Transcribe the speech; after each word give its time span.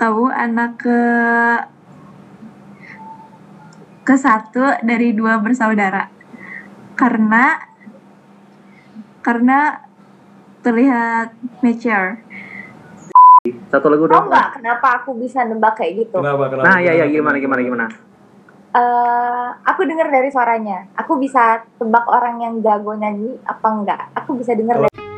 kamu 0.00 0.32
anak 0.32 0.80
ke 0.80 1.00
ke 4.00 4.16
satu 4.16 4.80
dari 4.80 5.12
dua 5.12 5.36
bersaudara 5.44 6.08
karena 6.96 7.60
karena 9.20 9.84
terlihat 10.64 11.36
mature 11.60 12.24
Satu 13.68 13.92
lagu 13.92 14.08
Tahu 14.08 14.12
dong. 14.12 14.26
nggak 14.32 14.48
kenapa 14.56 14.88
aku 15.00 15.16
bisa 15.16 15.44
nebak 15.48 15.76
kayak 15.80 16.04
gitu? 16.04 16.20
Kenapa? 16.20 16.52
Kenapa? 16.52 16.64
Nah, 16.64 16.76
ya 16.84 16.92
ya 16.92 17.08
gimana 17.08 17.40
gimana 17.40 17.60
gimana. 17.64 17.86
Eh, 18.70 19.48
aku 19.64 19.80
dengar 19.88 20.12
dari 20.12 20.28
suaranya. 20.28 20.92
Aku 20.92 21.16
bisa 21.16 21.64
tebak 21.80 22.04
orang 22.04 22.36
yang 22.36 22.54
jago 22.60 22.92
nyanyi 22.92 23.40
apa 23.48 23.68
enggak. 23.72 24.02
Aku 24.12 24.36
bisa 24.36 24.52
dengar 24.52 24.84
dari 24.84 25.09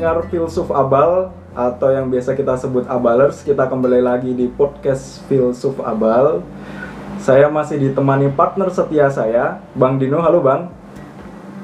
Pendengar 0.00 0.32
Filsuf 0.32 0.72
Abal 0.72 1.28
atau 1.52 1.92
yang 1.92 2.08
biasa 2.08 2.32
kita 2.32 2.56
sebut 2.56 2.88
Abalers, 2.88 3.44
kita 3.44 3.68
kembali 3.68 4.00
lagi 4.00 4.32
di 4.32 4.48
podcast 4.48 5.20
Filsuf 5.28 5.76
Abal. 5.76 6.40
Saya 7.20 7.52
masih 7.52 7.76
ditemani 7.76 8.32
partner 8.32 8.72
setia 8.72 9.12
saya, 9.12 9.60
Bang 9.76 10.00
Dino. 10.00 10.24
Halo 10.24 10.40
Bang. 10.40 10.72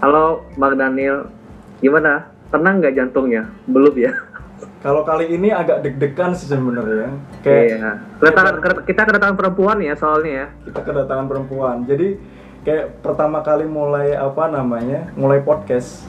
Halo 0.04 0.44
Bang 0.52 0.76
Daniel. 0.76 1.32
Gimana? 1.80 2.28
Tenang 2.52 2.84
nggak 2.84 3.00
jantungnya? 3.00 3.48
Belum 3.64 3.96
ya? 3.96 4.12
Kalau 4.84 5.00
kali 5.08 5.32
ini 5.32 5.48
agak 5.48 5.80
deg-degan 5.80 6.36
sih 6.36 6.52
sebenarnya. 6.52 7.16
Kayak 7.40 7.64
Iya. 7.72 7.92
Kedatangan, 8.20 8.84
kita 8.84 9.00
kedatangan 9.08 9.36
perempuan 9.40 9.80
ya 9.80 9.96
soalnya 9.96 10.32
ya. 10.44 10.46
kita 10.68 10.84
kedatangan 10.84 11.24
perempuan. 11.24 11.88
Jadi 11.88 12.20
kayak 12.68 13.00
pertama 13.00 13.40
kali 13.40 13.64
mulai 13.64 14.12
apa 14.12 14.44
namanya? 14.52 15.08
Mulai 15.16 15.40
podcast 15.40 16.04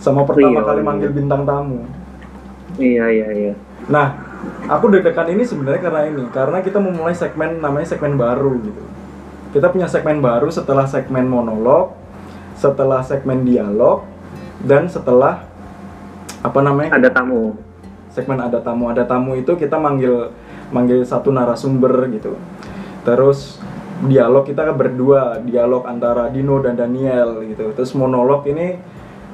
sama 0.00 0.24
pertama 0.24 0.64
Iya, 0.64 0.66
kali 0.66 0.80
iya. 0.80 0.86
manggil 0.88 1.10
bintang 1.12 1.42
tamu. 1.44 1.84
Iya 2.80 3.06
iya 3.12 3.28
iya. 3.30 3.52
Nah, 3.92 4.16
aku 4.66 4.88
deg-degan 4.88 5.28
ini 5.28 5.44
sebenarnya 5.44 5.82
karena 5.84 6.02
ini, 6.08 6.24
karena 6.32 6.58
kita 6.64 6.80
memulai 6.80 7.12
segmen 7.12 7.60
namanya 7.60 7.86
segmen 7.92 8.16
baru 8.16 8.56
gitu. 8.64 8.82
Kita 9.52 9.68
punya 9.68 9.84
segmen 9.90 10.22
baru 10.24 10.48
setelah 10.48 10.86
segmen 10.88 11.28
monolog, 11.28 11.92
setelah 12.56 13.04
segmen 13.04 13.44
dialog, 13.44 14.06
dan 14.64 14.88
setelah 14.88 15.44
apa 16.40 16.60
namanya? 16.64 16.96
Ada 16.96 17.12
tamu. 17.12 17.54
segmen 18.10 18.42
ada 18.42 18.58
tamu. 18.58 18.90
Ada 18.90 19.06
tamu 19.06 19.38
itu 19.38 19.54
kita 19.54 19.78
manggil 19.78 20.34
manggil 20.74 21.06
satu 21.06 21.30
narasumber 21.30 22.10
gitu. 22.10 22.34
Terus 23.06 23.62
dialog 24.02 24.42
kita 24.48 24.66
berdua, 24.74 25.38
dialog 25.46 25.86
antara 25.86 26.26
Dino 26.26 26.58
dan 26.58 26.74
Daniel 26.74 27.38
gitu. 27.46 27.70
Terus 27.70 27.94
monolog 27.94 28.42
ini 28.50 28.82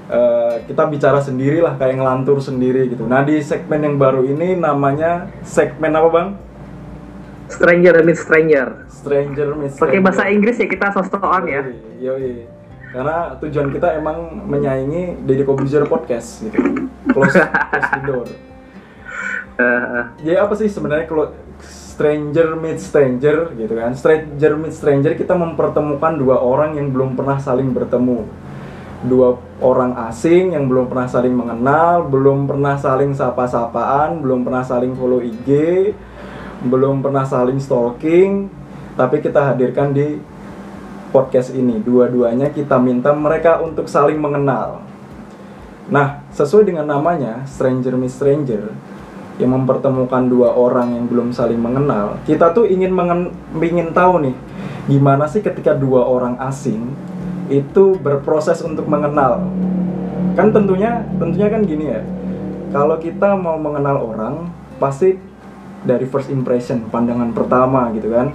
eh, 0.09 0.55
kita 0.65 0.87
bicara 0.87 1.19
sendiri 1.19 1.59
lah 1.59 1.75
kayak 1.75 1.97
ngelantur 1.97 2.39
sendiri 2.39 2.87
gitu. 2.87 3.05
Nah 3.05 3.23
di 3.23 3.39
segmen 3.41 3.81
yang 3.81 3.97
baru 3.97 4.23
ini 4.23 4.55
namanya 4.55 5.31
segmen 5.43 5.93
apa 5.93 6.09
bang? 6.09 6.29
Stranger 7.47 8.03
meet 8.03 8.19
stranger. 8.19 8.69
Stranger 8.91 9.55
Meets 9.55 9.79
Pakai 9.79 9.97
Stranger. 9.97 10.03
bahasa 10.03 10.23
Inggris 10.27 10.57
ya 10.59 10.67
kita 10.67 10.91
sosokan 10.91 11.47
ya. 11.47 11.63
Yoi, 11.63 12.19
yoi. 12.19 12.35
Karena 12.91 13.39
tujuan 13.39 13.71
kita 13.71 13.95
emang 13.95 14.19
menyaingi 14.43 15.23
Deddy 15.23 15.47
Kobuzer 15.47 15.87
podcast 15.87 16.43
gitu. 16.43 16.59
Close, 17.07 17.39
close 17.39 17.91
the 17.93 18.03
door. 18.03 18.27
Eh, 19.57 20.03
Ya 20.29 20.45
apa 20.45 20.53
sih 20.53 20.69
sebenarnya 20.69 21.09
kalau 21.09 21.33
stranger 21.65 22.61
meet 22.61 22.77
stranger 22.77 23.57
gitu 23.57 23.73
kan? 23.73 23.97
Stranger 23.97 24.53
meet 24.53 24.77
stranger 24.77 25.17
kita 25.17 25.33
mempertemukan 25.33 26.13
dua 26.13 26.37
orang 26.37 26.77
yang 26.77 26.93
belum 26.93 27.17
pernah 27.17 27.41
saling 27.41 27.73
bertemu. 27.73 28.29
Dua 29.07 29.39
orang 29.63 29.95
asing 30.11 30.53
yang 30.53 30.67
belum 30.67 30.91
pernah 30.91 31.07
saling 31.07 31.31
mengenal, 31.31 32.11
belum 32.11 32.51
pernah 32.51 32.75
saling 32.75 33.15
sapa-sapaan, 33.15 34.19
belum 34.19 34.43
pernah 34.43 34.67
saling 34.67 34.99
follow 34.99 35.23
IG, 35.23 35.49
belum 36.67 37.01
pernah 37.01 37.23
saling 37.23 37.63
stalking, 37.63 38.51
tapi 38.99 39.23
kita 39.23 39.55
hadirkan 39.55 39.95
di 39.95 40.19
podcast 41.15 41.55
ini. 41.55 41.79
Dua-duanya 41.79 42.51
kita 42.51 42.77
minta 42.83 43.15
mereka 43.15 43.63
untuk 43.63 43.87
saling 43.87 44.19
mengenal. 44.19 44.83
Nah, 45.87 46.27
sesuai 46.35 46.67
dengan 46.67 46.91
namanya, 46.91 47.47
Stranger 47.47 47.95
Meet 47.95 48.11
Stranger, 48.11 48.65
yang 49.39 49.53
mempertemukan 49.53 50.27
dua 50.27 50.51
orang 50.57 50.97
yang 50.97 51.07
belum 51.07 51.31
saling 51.31 51.61
mengenal, 51.61 52.19
kita 52.27 52.51
tuh 52.51 52.67
ingin 52.67 52.91
mengen- 52.91 53.33
ingin 53.55 53.93
tahu 53.93 54.19
nih, 54.25 54.37
gimana 54.91 55.29
sih 55.29 55.45
ketika 55.45 55.77
dua 55.77 56.03
orang 56.03 56.41
asing 56.43 56.91
itu 57.49 57.99
berproses 58.01 58.61
untuk 58.63 58.87
mengenal. 58.87 59.47
Kan 60.37 60.53
tentunya, 60.53 61.05
tentunya 61.17 61.49
kan 61.49 61.63
gini 61.65 61.85
ya, 61.89 62.01
kalau 62.75 63.01
kita 63.01 63.39
mau 63.39 63.57
mengenal 63.57 64.03
orang, 64.03 64.35
pasti 64.77 65.17
dari 65.87 66.05
first 66.05 66.29
impression, 66.29 66.87
pandangan 66.91 67.33
pertama 67.33 67.89
gitu 67.95 68.13
kan. 68.13 68.35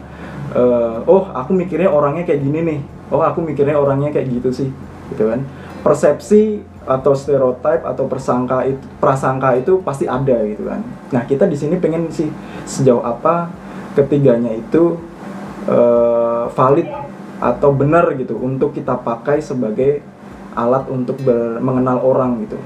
Eh, 0.52 0.98
oh, 1.06 1.30
aku 1.32 1.54
mikirnya 1.54 1.92
orangnya 1.92 2.26
kayak 2.26 2.42
gini 2.42 2.60
nih. 2.66 2.80
Oh, 3.12 3.22
aku 3.22 3.44
mikirnya 3.44 3.76
orangnya 3.76 4.10
kayak 4.10 4.32
gitu 4.32 4.50
sih, 4.50 4.70
gitu 5.14 5.24
kan. 5.30 5.44
Persepsi 5.84 6.64
atau 6.82 7.14
stereotip 7.14 7.86
atau 7.86 8.10
persangka 8.10 8.66
itu 8.66 8.82
prasangka 8.98 9.54
itu 9.54 9.86
pasti 9.86 10.10
ada 10.10 10.42
gitu 10.50 10.66
kan. 10.66 10.82
Nah, 11.14 11.24
kita 11.30 11.46
di 11.46 11.54
sini 11.54 11.78
pengen 11.78 12.10
sih 12.10 12.32
sejauh 12.66 13.06
apa 13.06 13.54
ketiganya 13.94 14.56
itu 14.56 14.98
eh, 15.70 16.46
valid 16.50 17.11
atau 17.42 17.74
benar 17.74 18.14
gitu 18.16 18.38
untuk 18.38 18.78
kita 18.78 19.02
pakai 19.02 19.42
sebagai 19.42 20.06
alat 20.54 20.86
untuk 20.94 21.18
mengenal 21.60 22.06
orang 22.06 22.46
gitu. 22.46 22.62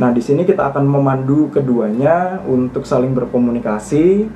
Nah, 0.00 0.14
di 0.16 0.22
sini 0.24 0.48
kita 0.48 0.72
akan 0.72 0.86
memandu 0.88 1.52
keduanya 1.52 2.40
untuk 2.48 2.88
saling 2.88 3.12
berkomunikasi 3.12 4.30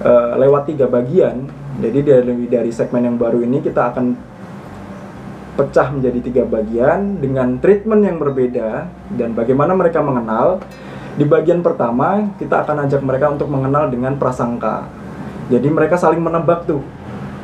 eh, 0.00 0.32
lewat 0.38 0.70
tiga 0.72 0.88
bagian. 0.88 1.44
Jadi 1.78 1.98
dari 2.00 2.46
dari 2.48 2.70
segmen 2.72 3.04
yang 3.04 3.16
baru 3.20 3.44
ini 3.44 3.60
kita 3.60 3.92
akan 3.92 4.06
pecah 5.58 5.90
menjadi 5.90 6.18
tiga 6.22 6.42
bagian 6.46 7.18
dengan 7.18 7.58
treatment 7.58 8.06
yang 8.06 8.16
berbeda 8.22 8.86
dan 9.18 9.34
bagaimana 9.34 9.74
mereka 9.74 10.00
mengenal. 10.00 10.62
Di 11.18 11.26
bagian 11.26 11.66
pertama 11.66 12.30
kita 12.38 12.62
akan 12.62 12.86
ajak 12.86 13.02
mereka 13.02 13.34
untuk 13.34 13.50
mengenal 13.50 13.90
dengan 13.90 14.14
prasangka. 14.16 14.86
Jadi 15.50 15.66
mereka 15.66 15.98
saling 15.98 16.22
menebak 16.22 16.64
tuh. 16.64 16.80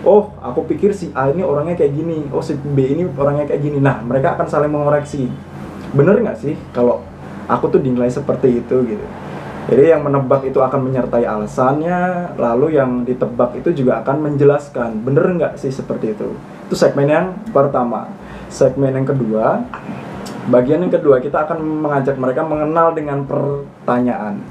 Oh, 0.04 0.37
aku 0.44 0.69
pikir 0.69 0.92
si 0.92 1.09
A 1.16 1.32
ini 1.32 1.41
orangnya 1.41 1.81
kayak 1.81 1.97
gini. 1.97 2.28
Oh, 2.28 2.44
si 2.44 2.53
B 2.54 2.92
ini 2.92 3.09
orangnya 3.16 3.48
kayak 3.48 3.60
gini. 3.65 3.81
Nah, 3.81 4.04
mereka 4.04 4.37
akan 4.37 4.47
saling 4.47 4.69
mengoreksi. 4.69 5.32
Bener 5.97 6.20
nggak 6.20 6.38
sih 6.38 6.54
kalau 6.76 7.00
aku 7.48 7.72
tuh 7.72 7.81
dinilai 7.81 8.12
seperti 8.12 8.60
itu 8.60 8.76
gitu. 8.84 9.06
Jadi 9.65 9.97
yang 9.97 10.04
menebak 10.04 10.44
itu 10.44 10.60
akan 10.60 10.92
menyertai 10.92 11.25
alasannya, 11.25 12.37
lalu 12.37 12.76
yang 12.76 13.00
ditebak 13.09 13.56
itu 13.56 13.72
juga 13.72 14.04
akan 14.04 14.28
menjelaskan 14.28 15.00
bener 15.00 15.25
nggak 15.41 15.56
sih 15.56 15.72
seperti 15.72 16.12
itu. 16.12 16.36
Itu 16.69 16.76
segmen 16.76 17.09
yang 17.09 17.26
pertama. 17.48 18.12
Segmen 18.53 18.92
yang 18.92 19.09
kedua, 19.09 19.65
bagian 20.53 20.84
yang 20.84 20.92
kedua 20.92 21.16
kita 21.16 21.48
akan 21.48 21.65
mengajak 21.81 22.21
mereka 22.21 22.44
mengenal 22.44 22.92
dengan 22.92 23.25
pertanyaan. 23.25 24.44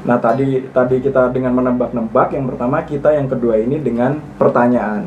Nah 0.00 0.16
tadi 0.16 0.64
tadi 0.72 0.96
kita 0.98 1.28
dengan 1.28 1.52
menebak-nebak, 1.52 2.32
yang 2.32 2.48
pertama 2.48 2.80
kita 2.82 3.12
yang 3.12 3.28
kedua 3.28 3.60
ini 3.60 3.76
dengan 3.76 4.16
pertanyaan. 4.40 5.04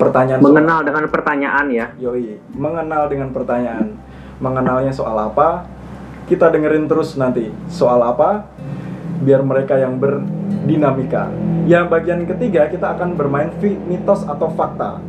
Pertanyaan 0.00 0.40
soal- 0.40 0.48
mengenal 0.48 0.80
dengan 0.80 1.04
pertanyaan 1.06 1.66
ya. 1.68 1.86
Yoi, 2.00 2.40
mengenal 2.56 3.04
dengan 3.06 3.28
pertanyaan. 3.30 4.00
Mengenalnya 4.40 4.88
soal 4.90 5.12
apa? 5.12 5.68
Kita 6.24 6.48
dengerin 6.48 6.88
terus 6.88 7.12
nanti. 7.14 7.52
Soal 7.68 8.00
apa? 8.00 8.48
Biar 9.20 9.44
mereka 9.44 9.76
yang 9.76 10.00
berdinamika. 10.00 11.28
Yang 11.68 11.84
bagian 11.92 12.24
ketiga 12.24 12.64
kita 12.72 12.96
akan 12.96 13.12
bermain 13.12 13.52
fi- 13.60 13.76
mitos 13.76 14.24
atau 14.24 14.48
fakta. 14.48 15.04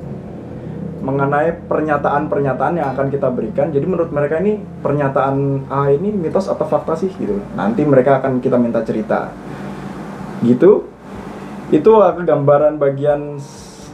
Mengenai 1.01 1.65
pernyataan-pernyataan 1.65 2.77
yang 2.77 2.93
akan 2.93 3.09
kita 3.09 3.33
berikan. 3.33 3.73
Jadi 3.73 3.85
menurut 3.89 4.13
mereka 4.13 4.37
ini 4.37 4.61
pernyataan 4.85 5.65
A 5.67 5.89
ini 5.89 6.13
mitos 6.13 6.45
atau 6.45 6.63
fakta 6.63 6.93
sih 6.93 7.09
gitu. 7.17 7.41
Nanti 7.57 7.81
mereka 7.81 8.21
akan 8.21 8.37
kita 8.37 8.61
minta 8.61 8.85
cerita. 8.85 9.33
Gitu. 10.45 10.85
Itu 11.73 11.91
aku 12.05 12.21
gambaran 12.21 12.77
bagian 12.77 13.41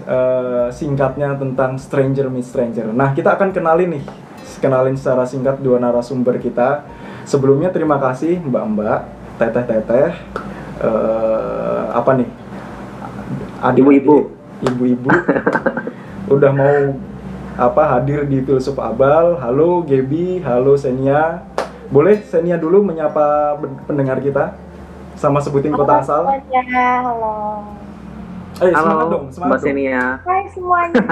eh, 0.08 0.68
singkatnya 0.72 1.36
tentang 1.36 1.76
Stranger 1.78 2.32
Meet 2.32 2.48
Stranger. 2.48 2.88
Nah, 2.96 3.12
kita 3.14 3.36
akan 3.36 3.52
kenalin 3.52 4.00
nih, 4.00 4.04
kenalin 4.64 4.96
secara 4.96 5.28
singkat 5.28 5.60
dua 5.60 5.78
narasumber 5.78 6.40
kita. 6.40 6.88
Sebelumnya 7.28 7.70
terima 7.76 8.00
kasih 8.00 8.40
Mbak-mbak, 8.40 9.00
teteh-teteh, 9.36 10.16
eh, 10.80 11.84
apa 11.92 12.12
nih? 12.18 12.30
Ibu-ibu. 13.58 14.38
ibu-ibu, 14.58 15.14
udah 16.28 16.52
mau 16.52 16.78
apa 17.58 17.84
hadir 17.98 18.28
di 18.28 18.44
Filsuf 18.44 18.78
Abal. 18.78 19.40
Halo 19.40 19.82
Gebi, 19.82 20.44
halo 20.44 20.76
Senia. 20.76 21.48
Boleh 21.88 22.20
Senia 22.28 22.60
dulu 22.60 22.84
menyapa 22.84 23.58
pendengar 23.88 24.20
kita? 24.20 24.54
Sama 25.18 25.42
sebutin 25.42 25.74
kota 25.74 26.04
asal. 26.04 26.28
semuanya. 26.30 26.62
Halo. 27.02 27.38
Eh, 28.58 28.74
semangat 28.74 28.86
Halo 28.86 29.10
dong, 29.10 29.26
semangat 29.34 29.50
Mbak 29.50 29.58
dong. 29.58 29.66
Senia. 29.66 30.04
Hai 30.22 30.44
semuanya. 30.54 31.06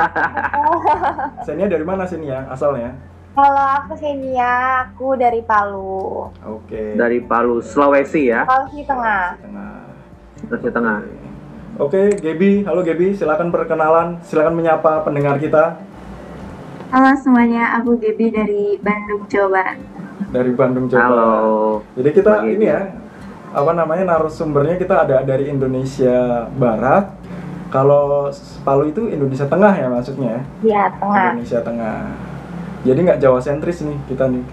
Senia 1.47 1.65
dari 1.71 1.85
mana 1.87 2.03
Senia 2.05 2.37
asalnya? 2.51 2.91
Kalau 3.35 3.65
aku 3.83 3.99
Xenia, 3.99 4.51
aku 4.87 5.19
dari 5.19 5.43
Palu. 5.43 6.31
Oke. 6.31 6.95
Dari 6.95 7.19
Palu, 7.19 7.59
Sulawesi 7.59 8.31
ya, 8.31 8.47
Sulawesi 8.47 8.87
Tengah. 8.87 9.23
Tengah. 9.43 9.75
Sulawesi 10.39 10.69
Tengah. 10.71 11.24
Oke, 11.75 12.07
Gebi, 12.23 12.63
halo 12.63 12.87
Gebi, 12.87 13.11
silakan 13.11 13.51
perkenalan, 13.51 14.23
silakan 14.23 14.55
menyapa 14.55 15.03
pendengar 15.03 15.35
kita 15.35 15.75
Halo 16.87 17.11
semuanya, 17.19 17.75
aku 17.75 17.99
Gaby 17.99 18.31
dari 18.31 18.79
Bandung, 18.79 19.27
Jawa 19.27 19.51
Barat. 19.51 19.77
dari 20.31 20.51
Bandung 20.55 20.87
Jawa. 20.87 21.03
Halo. 21.03 21.19
Barat. 21.19 21.99
Jadi 21.99 22.09
kita 22.15 22.31
Bang 22.39 22.47
ini 22.47 22.65
ya, 22.71 22.95
apa 23.51 23.71
namanya 23.75 24.03
narasumbernya 24.07 24.79
kita 24.79 25.03
ada 25.03 25.19
dari 25.27 25.51
Indonesia 25.51 26.47
Barat. 26.55 27.11
Kalau 27.67 28.31
Palu 28.63 28.95
itu 28.95 29.11
Indonesia 29.11 29.43
Tengah 29.43 29.75
ya 29.75 29.91
maksudnya? 29.91 30.47
Iya, 30.63 30.95
Tengah. 30.95 31.27
Indonesia 31.35 31.59
Tengah. 31.59 31.99
Jadi 32.87 32.99
nggak 33.03 33.19
Jawa 33.19 33.39
sentris 33.43 33.83
nih 33.83 33.99
kita 34.07 34.31
nih. 34.31 34.47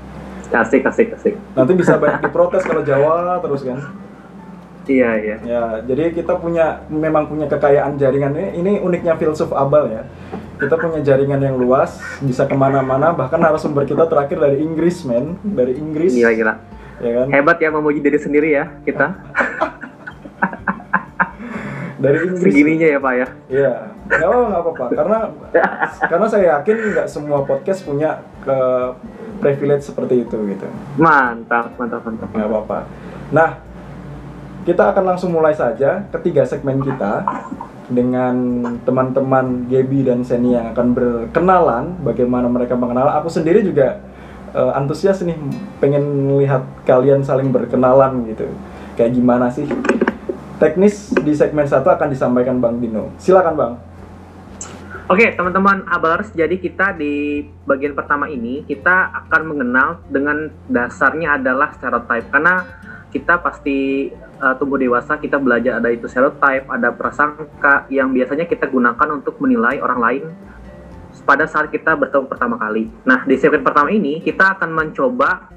Kasih, 0.50 0.82
kasih, 0.82 1.06
kasih. 1.14 1.32
Nanti 1.54 1.72
bisa 1.78 1.94
banyak 2.02 2.18
diprotes 2.18 2.66
kalau 2.66 2.82
Jawa 2.82 3.38
terus 3.38 3.62
kan. 3.62 3.78
Iya, 4.86 5.10
iya. 5.22 5.36
Ya, 5.46 5.62
jadi 5.86 6.10
kita 6.10 6.42
punya 6.42 6.82
memang 6.90 7.30
punya 7.30 7.46
kekayaan 7.46 7.94
jaringan 7.98 8.34
ini. 8.34 8.48
Ini 8.58 8.72
uniknya 8.82 9.14
filsuf 9.14 9.54
Abal 9.54 9.90
ya. 9.90 10.02
Kita 10.58 10.74
punya 10.78 11.02
jaringan 11.02 11.38
yang 11.42 11.56
luas, 11.58 12.02
bisa 12.18 12.46
ke 12.46 12.54
mana-mana. 12.54 13.14
Bahkan 13.14 13.38
narasumber 13.38 13.86
kita 13.86 14.10
terakhir 14.10 14.42
dari 14.42 14.58
Inggris, 14.62 15.06
men, 15.06 15.38
dari 15.42 15.78
Inggris. 15.78 16.14
Gila, 16.14 16.32
gila. 16.34 16.54
Ya 17.02 17.10
kan? 17.22 17.26
Hebat 17.30 17.58
ya 17.62 17.70
memuji 17.70 17.98
diri 18.02 18.18
sendiri 18.18 18.48
ya, 18.54 18.70
kita. 18.86 19.06
Dari 22.02 22.18
Inggris. 22.18 22.50
Segininya 22.50 22.88
ya, 22.90 22.98
Pak 22.98 23.14
ya. 23.14 23.28
Iya, 23.46 23.74
nggak 24.10 24.26
apa 24.26 24.38
nggak 24.42 24.62
apa-apa. 24.66 24.86
Karena 24.90 25.18
karena 26.10 26.26
saya 26.26 26.44
yakin 26.58 26.76
nggak 26.90 27.06
semua 27.06 27.46
podcast 27.46 27.86
punya 27.86 28.26
ke 28.42 28.58
privilege 29.38 29.86
seperti 29.86 30.26
itu 30.26 30.34
gitu. 30.50 30.66
Mantap, 30.98 31.70
mantap, 31.78 32.02
mantap. 32.02 32.26
nggak 32.34 32.48
apa-apa. 32.50 32.78
Nah, 33.30 33.50
kita 34.62 34.94
akan 34.94 35.14
langsung 35.14 35.34
mulai 35.34 35.54
saja 35.54 36.06
ketiga 36.14 36.46
segmen 36.46 36.78
kita 36.82 37.26
dengan 37.90 38.34
teman-teman 38.86 39.66
Gaby 39.66 40.06
dan 40.06 40.22
Seni 40.22 40.54
yang 40.54 40.70
akan 40.72 40.94
berkenalan 40.94 41.84
bagaimana 42.00 42.46
mereka 42.46 42.78
mengenal. 42.78 43.10
Aku 43.20 43.28
sendiri 43.28 43.60
juga 43.60 44.00
eh, 44.54 44.72
antusias 44.78 45.20
nih 45.26 45.36
pengen 45.82 46.30
melihat 46.30 46.62
kalian 46.86 47.26
saling 47.26 47.50
berkenalan 47.50 48.22
gitu. 48.30 48.46
Kayak 48.94 49.18
gimana 49.18 49.50
sih? 49.50 49.66
Teknis 50.62 51.10
di 51.10 51.34
segmen 51.34 51.66
satu 51.66 51.90
akan 51.90 52.08
disampaikan 52.14 52.62
Bang 52.62 52.78
Dino. 52.78 53.10
Silakan 53.18 53.54
Bang. 53.58 53.74
Oke, 55.10 55.28
teman-teman 55.34 55.82
Abers, 55.90 56.30
jadi 56.32 56.56
kita 56.56 56.94
di 56.94 57.44
bagian 57.66 57.92
pertama 57.92 58.30
ini 58.30 58.62
kita 58.64 59.10
akan 59.26 59.42
mengenal 59.44 60.00
dengan 60.08 60.48
dasarnya 60.70 61.36
adalah 61.36 61.74
stereotype 61.74 62.30
karena 62.30 62.64
kita 63.12 63.44
pasti 63.44 64.08
uh, 64.40 64.56
tumbuh 64.56 64.80
dewasa, 64.80 65.20
kita 65.20 65.36
belajar 65.36 65.78
ada 65.78 65.92
itu 65.92 66.08
stereotype, 66.08 66.64
ada 66.72 66.88
prasangka 66.90 67.84
yang 67.92 68.08
biasanya 68.08 68.48
kita 68.48 68.64
gunakan 68.72 69.20
untuk 69.20 69.36
menilai 69.36 69.78
orang 69.84 70.00
lain 70.00 70.24
pada 71.28 71.44
saat 71.44 71.68
kita 71.68 71.92
bertemu 71.92 72.26
pertama 72.26 72.56
kali. 72.56 72.88
Nah, 73.04 73.22
di 73.28 73.36
segmen 73.36 73.60
pertama 73.60 73.92
ini 73.92 74.24
kita 74.24 74.56
akan 74.56 74.72
mencoba 74.72 75.52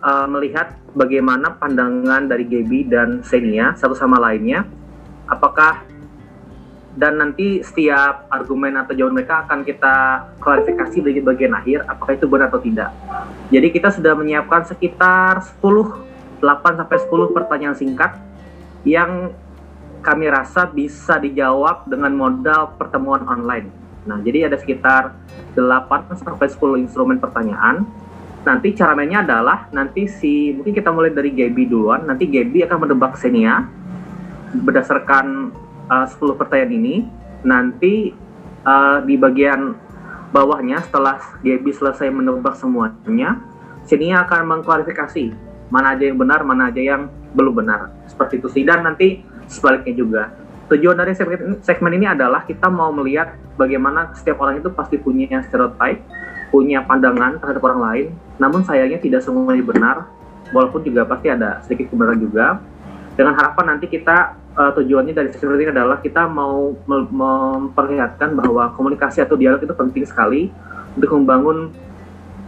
uh, 0.00 0.30
melihat 0.30 0.78
bagaimana 0.94 1.58
pandangan 1.58 2.30
dari 2.30 2.46
Gaby 2.46 2.86
dan 2.86 3.26
Xenia 3.26 3.74
satu 3.74 3.98
sama 3.98 4.22
lainnya. 4.22 4.64
Apakah 5.26 5.86
dan 6.90 7.22
nanti 7.22 7.62
setiap 7.62 8.26
argumen 8.34 8.74
atau 8.74 8.98
jawaban 8.98 9.22
mereka 9.22 9.46
akan 9.46 9.62
kita 9.62 9.94
klarifikasi 10.42 10.98
di 11.06 11.22
bagian 11.22 11.54
akhir 11.54 11.86
apakah 11.86 12.18
itu 12.18 12.26
benar 12.26 12.50
atau 12.50 12.58
tidak. 12.58 12.90
Jadi 13.50 13.68
kita 13.70 13.94
sudah 13.94 14.18
menyiapkan 14.18 14.66
sekitar 14.66 15.38
10 15.62 16.09
8 16.40 16.80
sampai 16.80 16.96
10 16.98 17.36
pertanyaan 17.36 17.76
singkat 17.76 18.16
yang 18.82 19.32
kami 20.00 20.32
rasa 20.32 20.64
bisa 20.64 21.20
dijawab 21.20 21.84
dengan 21.86 22.16
modal 22.16 22.74
pertemuan 22.80 23.20
online. 23.28 23.68
Nah, 24.08 24.16
jadi 24.24 24.48
ada 24.48 24.56
sekitar 24.56 25.12
8 25.52 26.16
sampai 26.16 26.48
10 26.48 26.80
instrumen 26.80 27.20
pertanyaan. 27.20 27.84
Nanti 28.40 28.72
cara 28.72 28.96
mainnya 28.96 29.20
adalah 29.20 29.68
nanti 29.68 30.08
si 30.08 30.56
mungkin 30.56 30.72
kita 30.72 30.88
mulai 30.88 31.12
dari 31.12 31.28
Gaby 31.28 31.68
duluan, 31.68 32.08
nanti 32.08 32.24
Gaby 32.24 32.64
akan 32.64 32.88
menebak 32.88 33.20
Xenia 33.20 33.68
berdasarkan 34.56 35.52
uh, 35.92 36.06
10 36.08 36.40
pertanyaan 36.40 36.72
ini 36.72 36.94
nanti 37.44 38.16
uh, 38.64 39.04
di 39.04 39.20
bagian 39.20 39.76
bawahnya 40.32 40.80
setelah 40.80 41.20
Gaby 41.44 41.70
selesai 41.74 42.08
menebak 42.08 42.56
semuanya 42.56 43.44
Xenia 43.84 44.24
akan 44.24 44.56
mengklarifikasi 44.56 45.49
mana 45.70 45.96
aja 45.96 46.04
yang 46.10 46.18
benar 46.18 46.42
mana 46.42 46.68
aja 46.68 46.82
yang 46.82 47.08
belum 47.32 47.62
benar. 47.62 47.94
Seperti 48.10 48.42
itu 48.42 48.48
sih. 48.50 48.62
Dan 48.66 48.84
nanti 48.84 49.22
sebaliknya 49.46 49.94
juga. 49.94 50.22
Tujuan 50.70 50.94
dari 50.94 51.18
segmen, 51.66 51.92
ini 51.98 52.06
adalah 52.06 52.46
kita 52.46 52.70
mau 52.70 52.94
melihat 52.94 53.34
bagaimana 53.58 54.14
setiap 54.14 54.38
orang 54.38 54.62
itu 54.62 54.70
pasti 54.70 54.98
punya 55.02 55.42
stereotype 55.42 55.98
punya 56.50 56.82
pandangan 56.82 57.38
terhadap 57.38 57.62
orang 57.62 57.80
lain. 57.80 58.06
Namun 58.42 58.66
sayangnya 58.66 58.98
tidak 58.98 59.22
semuanya 59.22 59.62
benar. 59.62 59.96
Walaupun 60.50 60.82
juga 60.82 61.06
pasti 61.06 61.30
ada 61.30 61.62
sedikit 61.62 61.94
kebenaran 61.94 62.18
juga. 62.18 62.58
Dengan 63.14 63.38
harapan 63.38 63.74
nanti 63.74 63.86
kita 63.86 64.34
uh, 64.58 64.70
tujuannya 64.74 65.14
dari 65.14 65.30
segmen 65.30 65.62
ini 65.62 65.70
adalah 65.70 66.02
kita 66.02 66.26
mau 66.26 66.74
mem- 66.74 67.10
memperlihatkan 67.10 68.34
bahwa 68.34 68.74
komunikasi 68.74 69.22
atau 69.22 69.38
dialog 69.38 69.62
itu 69.62 69.74
penting 69.74 70.04
sekali 70.06 70.50
untuk 70.98 71.10
membangun 71.14 71.70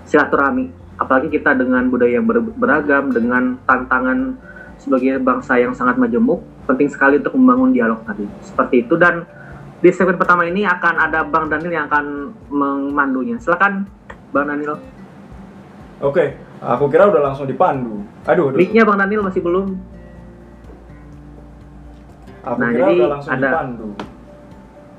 silaturahmi 0.07 0.82
apalagi 1.03 1.29
kita 1.29 1.53
dengan 1.53 1.83
budaya 1.85 2.17
yang 2.17 2.25
ber- 2.25 2.55
beragam 2.55 3.11
dengan 3.11 3.59
tantangan 3.63 4.39
sebagai 4.77 5.19
bangsa 5.19 5.59
yang 5.59 5.71
sangat 5.73 5.95
majemuk 5.97 6.39
penting 6.65 6.87
sekali 6.87 7.19
untuk 7.19 7.35
membangun 7.35 7.71
dialog 7.71 7.99
tadi 8.03 8.23
seperti 8.41 8.83
itu 8.83 8.95
dan 8.95 9.27
di 9.79 9.91
segmen 9.91 10.15
pertama 10.15 10.43
ini 10.45 10.63
akan 10.63 10.95
ada 10.97 11.23
Bang 11.23 11.47
Daniel 11.47 11.73
yang 11.73 11.87
akan 11.87 12.05
memandunya 12.47 13.35
silakan 13.37 13.87
Bang 14.31 14.47
Daniel 14.47 14.79
Oke, 15.99 16.35
aku 16.59 16.91
kira 16.91 17.07
udah 17.07 17.23
langsung 17.23 17.47
dipandu. 17.47 18.03
Aduh, 18.25 18.51
aduh. 18.51 18.59
mic-nya 18.59 18.83
Bang 18.83 18.99
Daniel 18.99 19.23
masih 19.23 19.39
belum 19.39 19.79
Aku 22.43 22.59
Nah, 22.59 22.69
kira 22.69 22.79
jadi 22.85 22.95
udah 22.97 23.11
langsung 23.13 23.33
ada- 23.33 23.47
dipandu. 23.47 23.89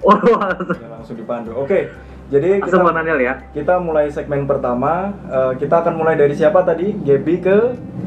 oh 0.01 0.15
langsung 0.95 1.15
dipandu. 1.15 1.51
Oke. 1.57 1.91
Jadi 2.31 2.63
kita 2.63 2.79
Daniel 2.79 3.19
ya 3.19 3.33
kita 3.51 3.77
mulai 3.83 4.07
segmen 4.07 4.47
pertama. 4.47 5.11
Eh, 5.27 5.53
kita 5.59 5.83
akan 5.83 5.99
mulai 5.99 6.15
dari 6.15 6.31
siapa 6.31 6.63
tadi? 6.63 6.95
Gaby 6.95 7.35
ke 7.43 7.57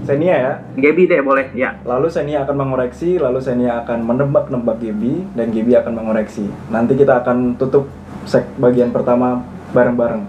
Senia 0.08 0.36
ya. 0.38 0.52
Gaby 0.78 1.10
deh 1.10 1.20
boleh 1.20 1.50
ya 1.52 1.76
Lalu 1.82 2.08
Senia 2.08 2.46
akan 2.46 2.56
mengoreksi, 2.56 3.18
lalu 3.20 3.42
Senia 3.42 3.84
akan 3.84 4.06
menebak-nebak 4.06 4.78
Gaby 4.80 5.36
dan 5.36 5.52
Gaby 5.52 5.72
akan 5.82 5.92
mengoreksi. 5.98 6.48
Nanti 6.72 6.96
kita 6.96 7.20
akan 7.20 7.60
tutup 7.60 7.90
seg 8.24 8.46
bagian 8.56 8.90
pertama 8.90 9.44
bareng-bareng. 9.76 10.24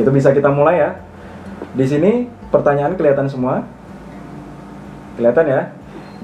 Itu 0.00 0.08
bisa 0.14 0.32
kita 0.32 0.48
mulai 0.48 0.80
ya. 0.80 0.90
Di 1.76 1.84
sini 1.84 2.26
pertanyaan 2.48 2.96
kelihatan 2.96 3.28
semua. 3.28 3.66
Kelihatan 5.20 5.46
ya. 5.48 5.62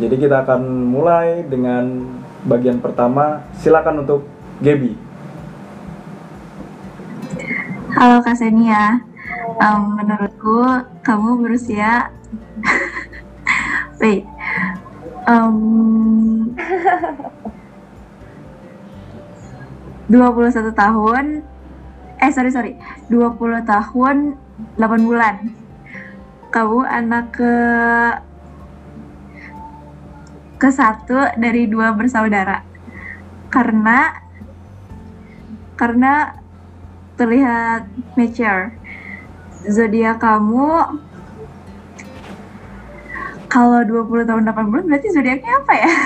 Jadi 0.01 0.15
kita 0.17 0.49
akan 0.49 0.61
mulai 0.89 1.45
dengan 1.45 2.09
bagian 2.49 2.81
pertama. 2.81 3.45
Silakan 3.61 4.07
untuk 4.07 4.25
Gaby. 4.65 5.12
Halo 8.03 8.19
Kak 8.19 8.35
Senia, 8.35 8.99
Em, 9.63 9.83
menurutku 9.95 10.59
kamu 11.07 11.39
berusia 11.39 12.11
wait. 14.03 14.27
Em, 15.31 16.51
21 20.11 20.75
tahun 20.75 21.47
eh 22.19 22.31
sorry 22.35 22.51
sorry. 22.51 22.75
20 23.07 23.39
tahun 23.71 24.35
8 24.83 25.07
bulan. 25.07 25.55
Kamu 26.51 26.83
anak 26.83 27.39
ke 27.39 27.55
ke 30.59 30.69
satu 30.75 31.39
dari 31.39 31.71
dua 31.71 31.95
bersaudara. 31.95 32.67
Karena 33.47 34.11
karena 35.79 36.42
terlihat 37.17 37.87
mature 38.17 38.73
zodiak 39.69 40.19
kamu 40.19 40.99
kalau 43.53 43.85
20 43.85 44.25
tahun 44.25 44.49
8 44.49 44.71
bulan 44.73 44.85
berarti 44.89 45.13
zodiaknya 45.13 45.53
apa 45.61 45.73
ya? 45.77 45.91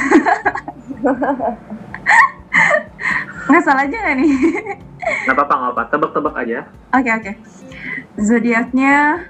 Nggak 3.47 3.63
salah 3.63 3.87
aja 3.87 3.95
nggak 4.03 4.17
nih? 4.19 4.33
nggak 5.07 5.39
apa-apa 5.39 5.55
nggak 5.55 5.73
apa 5.79 5.83
tebak-tebak 5.87 6.35
aja 6.43 6.67
Oke 6.91 7.11
oke. 7.15 7.33
Zodiaknya 8.19 9.23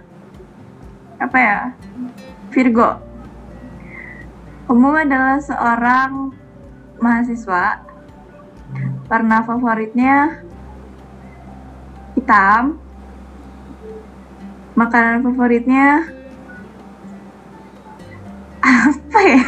apa 1.21 1.37
ya? 1.37 1.61
Virgo. 2.49 2.97
Kamu 4.65 4.91
adalah 4.97 5.37
seorang 5.45 6.33
mahasiswa. 6.97 7.85
Warna 9.13 9.45
favoritnya 9.45 10.46
hitam. 12.27 12.83
Makanan 14.75 15.23
favoritnya? 15.23 16.11
Apa 18.67 19.19
ya? 19.23 19.47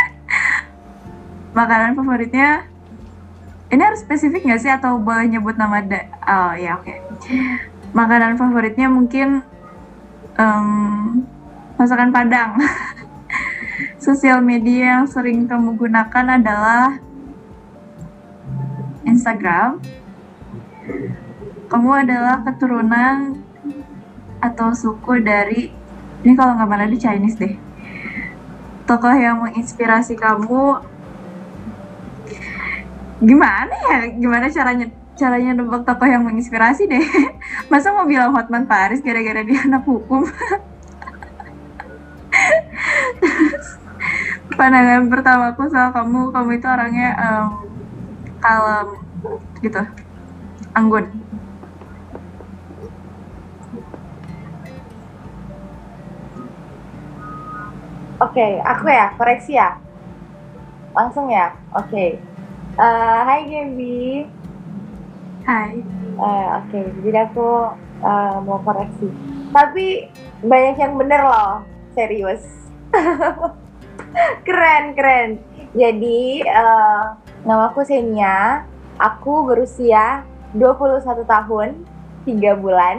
Makanan 1.60 1.92
favoritnya? 1.92 2.64
Ini 3.68 3.82
harus 3.84 4.00
spesifik 4.00 4.48
nggak 4.48 4.62
sih 4.64 4.72
atau 4.72 4.96
boleh 4.96 5.28
nyebut 5.28 5.60
nama 5.60 5.84
da 5.84 6.08
oh 6.24 6.52
ya 6.56 6.80
oke. 6.80 6.96
Makanan 7.92 8.40
favoritnya 8.40 8.88
mungkin 8.88 9.44
em, 10.40 10.66
masakan 11.76 12.10
Padang. 12.16 12.56
Sosial 14.08 14.40
media 14.40 15.04
yang 15.04 15.06
sering 15.06 15.44
kamu 15.44 15.76
gunakan 15.76 16.40
adalah 16.40 16.96
Instagram 19.04 19.99
kamu 21.70 21.90
adalah 22.02 22.42
keturunan 22.42 23.38
atau 24.42 24.74
suku 24.74 25.22
dari 25.22 25.70
ini 26.20 26.32
kalau 26.34 26.58
nggak 26.58 26.68
mana 26.68 26.90
di 26.90 26.98
Chinese 26.98 27.38
deh. 27.38 27.54
Tokoh 28.84 29.14
yang 29.14 29.38
menginspirasi 29.40 30.18
kamu. 30.18 30.82
Gimana 33.22 33.70
ya? 33.70 34.10
Gimana 34.18 34.50
caranya 34.50 34.90
caranya 35.14 35.52
nebak 35.54 35.84
tokoh 35.86 36.08
yang 36.08 36.26
menginspirasi 36.26 36.90
deh? 36.90 37.04
Masa 37.70 37.94
mau 37.94 38.08
bilang 38.08 38.34
Hotman 38.34 38.66
Paris 38.66 38.98
gara-gara 39.04 39.46
dia 39.46 39.62
anak 39.62 39.86
hukum? 39.86 40.26
Pandangan 44.58 45.08
pertamaku 45.08 45.70
soal 45.70 45.94
kamu 45.94 46.34
kamu 46.34 46.50
itu 46.58 46.66
orangnya 46.68 47.08
em, 47.16 47.48
kalem 48.42 48.88
gitu 49.62 49.82
anggun 50.74 51.06
Oke, 58.20 58.60
aku 58.60 58.84
ya, 58.92 59.16
koreksi 59.16 59.56
ya. 59.56 59.80
Langsung 60.92 61.32
ya. 61.32 61.56
Oke. 61.72 62.20
Eh, 62.76 63.20
hai 63.24 63.48
Gaby. 63.48 64.28
hai 65.48 65.80
Eh, 66.20 66.46
Oke, 66.60 66.80
jadi 67.00 67.32
aku 67.32 67.72
eh, 68.04 68.36
mau 68.44 68.60
koreksi. 68.60 69.08
Tapi 69.56 70.12
banyak 70.44 70.76
yang 70.76 71.00
bener 71.00 71.24
loh, 71.24 71.64
serius. 71.96 72.44
keren, 74.46 74.92
keren. 74.92 75.40
Jadi 75.72 76.44
eh, 76.44 77.04
nama 77.48 77.72
aku 77.72 77.80
Senia. 77.88 78.68
Aku 79.00 79.48
berusia 79.48 80.28
21 80.54 81.26
tahun, 81.26 81.68
3 82.26 82.54
bulan. 82.58 82.96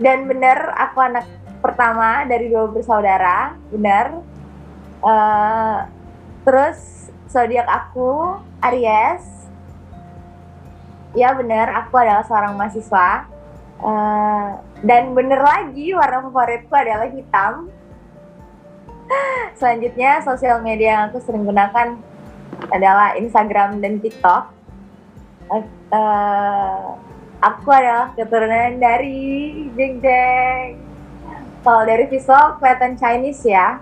Dan 0.00 0.26
bener 0.26 0.72
aku 0.74 0.98
anak 1.04 1.26
pertama 1.64 2.28
dari 2.28 2.52
dua 2.52 2.68
bersaudara, 2.68 3.56
bener. 3.72 4.20
Eh, 5.04 5.78
terus 6.44 7.08
zodiak 7.28 7.64
aku 7.68 8.40
Aries. 8.60 9.24
Ya 11.14 11.30
bener, 11.32 11.70
aku 11.70 11.94
adalah 11.96 12.24
seorang 12.26 12.56
mahasiswa. 12.58 13.28
Eh, 13.84 14.48
dan 14.84 15.16
bener 15.16 15.40
lagi 15.40 15.92
warna 15.96 16.24
favoritku 16.24 16.72
adalah 16.72 17.08
hitam. 17.08 17.68
Selanjutnya 19.58 20.24
sosial 20.24 20.64
media 20.64 21.00
yang 21.00 21.02
aku 21.12 21.20
sering 21.20 21.44
gunakan 21.44 22.00
adalah 22.72 23.16
Instagram 23.16 23.84
dan 23.84 24.00
TikTok. 24.00 24.53
Eh, 25.52 26.80
aku 27.44 27.68
adalah 27.68 28.16
keturunan 28.16 28.80
dari 28.80 29.68
jeng 29.76 30.00
jeng. 30.00 30.80
Kalau 31.64 31.82
dari 31.84 32.04
visual 32.08 32.60
kelihatan 32.60 32.96
Chinese 32.96 33.44
ya, 33.44 33.80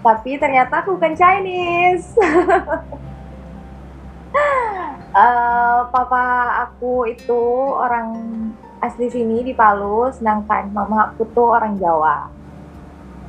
tapi 0.00 0.36
ternyata 0.36 0.84
aku 0.84 0.96
bukan 0.96 1.14
Chinese. 1.16 2.12
Eh, 5.16 5.80
papa 5.96 6.24
aku 6.68 7.08
itu 7.08 7.40
orang 7.72 8.12
asli 8.84 9.08
sini 9.08 9.40
di 9.40 9.56
Palu, 9.56 10.12
sedangkan 10.12 10.68
mama 10.76 11.08
aku 11.08 11.24
tuh 11.32 11.56
orang 11.56 11.80
Jawa. 11.80 12.28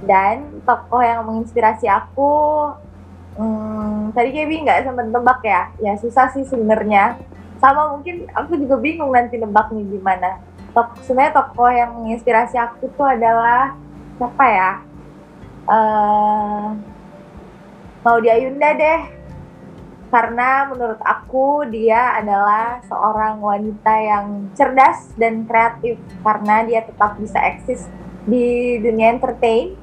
Dan 0.04 0.60
tokoh 0.68 1.00
yang 1.00 1.24
menginspirasi 1.24 1.88
aku, 1.88 2.75
hmm, 3.38 4.17
tadi 4.17 4.29
Kebi 4.34 4.65
nggak 4.65 4.89
sempat 4.89 5.08
tebak 5.13 5.39
ya, 5.46 5.62
ya 5.79 5.94
susah 6.01 6.27
sih 6.34 6.44
sebenarnya. 6.44 7.17
Sama 7.58 7.94
mungkin 7.94 8.29
aku 8.34 8.58
juga 8.58 8.77
bingung 8.77 9.13
nanti 9.13 9.38
nebaknya 9.38 9.82
gimana. 9.86 10.41
Tok, 10.74 11.01
sebenarnya 11.01 11.34
tokoh 11.41 11.72
yang 11.74 11.89
menginspirasi 11.98 12.58
aku 12.58 12.89
tuh 12.94 13.08
adalah 13.08 13.74
siapa 14.17 14.46
ya? 14.46 14.72
Eh, 15.67 16.67
Maudy 18.06 18.29
Ayunda 18.32 18.72
deh 18.72 19.01
karena 20.08 20.72
menurut 20.72 21.01
aku 21.03 21.67
dia 21.67 22.15
adalah 22.15 22.79
seorang 22.88 23.44
wanita 23.44 23.94
yang 24.00 24.25
cerdas 24.56 25.12
dan 25.20 25.44
kreatif 25.44 26.00
karena 26.24 26.63
dia 26.63 26.88
tetap 26.88 27.20
bisa 27.20 27.36
eksis 27.44 27.91
di 28.24 28.79
dunia 28.79 29.12
entertain 29.12 29.75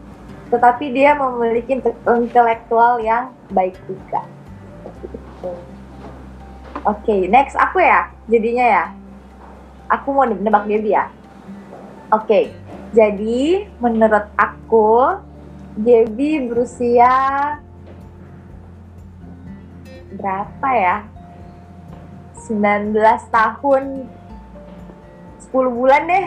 tetapi 0.48 0.88
dia 0.96 1.12
memiliki 1.16 1.76
inte- 1.76 2.00
intelektual 2.08 3.00
yang 3.04 3.36
baik 3.54 3.78
juga 3.86 4.26
oke 6.84 7.16
next 7.30 7.54
aku 7.54 7.78
ya 7.80 8.10
jadinya 8.26 8.66
ya 8.66 8.84
aku 9.88 10.10
mau 10.10 10.26
nebak 10.26 10.66
Gaby 10.66 10.90
ya 10.92 11.06
oke 12.10 12.50
jadi 12.94 13.70
menurut 13.78 14.26
aku 14.34 15.18
Gaby 15.74 16.46
berusia 16.46 17.10
berapa 20.14 20.68
ya? 20.70 20.96
19 22.46 22.94
tahun 23.34 23.82
10 25.50 25.50
bulan 25.50 26.02
deh. 26.06 26.26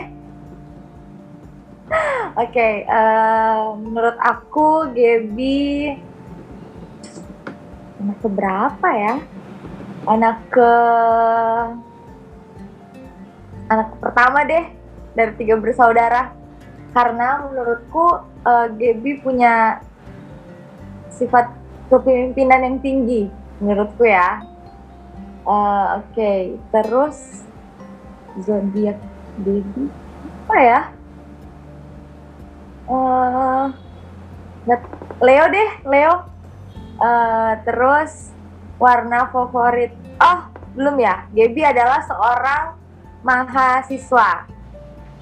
Oke, 2.36 2.84
eh, 2.84 3.64
menurut 3.80 4.18
aku 4.20 4.92
Gaby 4.92 5.96
anak 8.08 8.24
ke 8.24 8.28
berapa 8.32 8.88
ya? 8.96 9.14
Anak 10.08 10.36
ke 10.48 10.70
anak 13.68 13.88
pertama 14.00 14.48
deh 14.48 14.64
dari 15.12 15.32
tiga 15.36 15.60
bersaudara. 15.60 16.32
Karena 16.96 17.44
menurutku 17.44 18.16
eh, 18.48 18.66
Gaby 18.72 19.20
punya 19.20 19.84
sifat 21.12 21.52
kepemimpinan 21.92 22.64
yang 22.64 22.76
tinggi 22.80 23.28
menurutku 23.60 24.08
ya. 24.08 24.40
Eh, 25.44 25.86
Oke, 26.00 26.56
terus 26.72 27.44
zodiak 28.40 28.96
baby 29.36 29.92
apa 30.48 30.56
ya? 30.64 30.80
Nggak- 34.64 34.96
Leo 35.20 35.44
deh, 35.52 35.70
Leo. 35.84 36.37
Eh, 36.98 37.52
terus 37.62 38.34
warna 38.82 39.30
favorit. 39.30 39.94
Oh, 40.18 40.50
belum 40.74 40.98
ya. 40.98 41.30
Gaby 41.30 41.62
adalah 41.62 42.02
seorang 42.02 42.74
mahasiswa. 43.22 44.50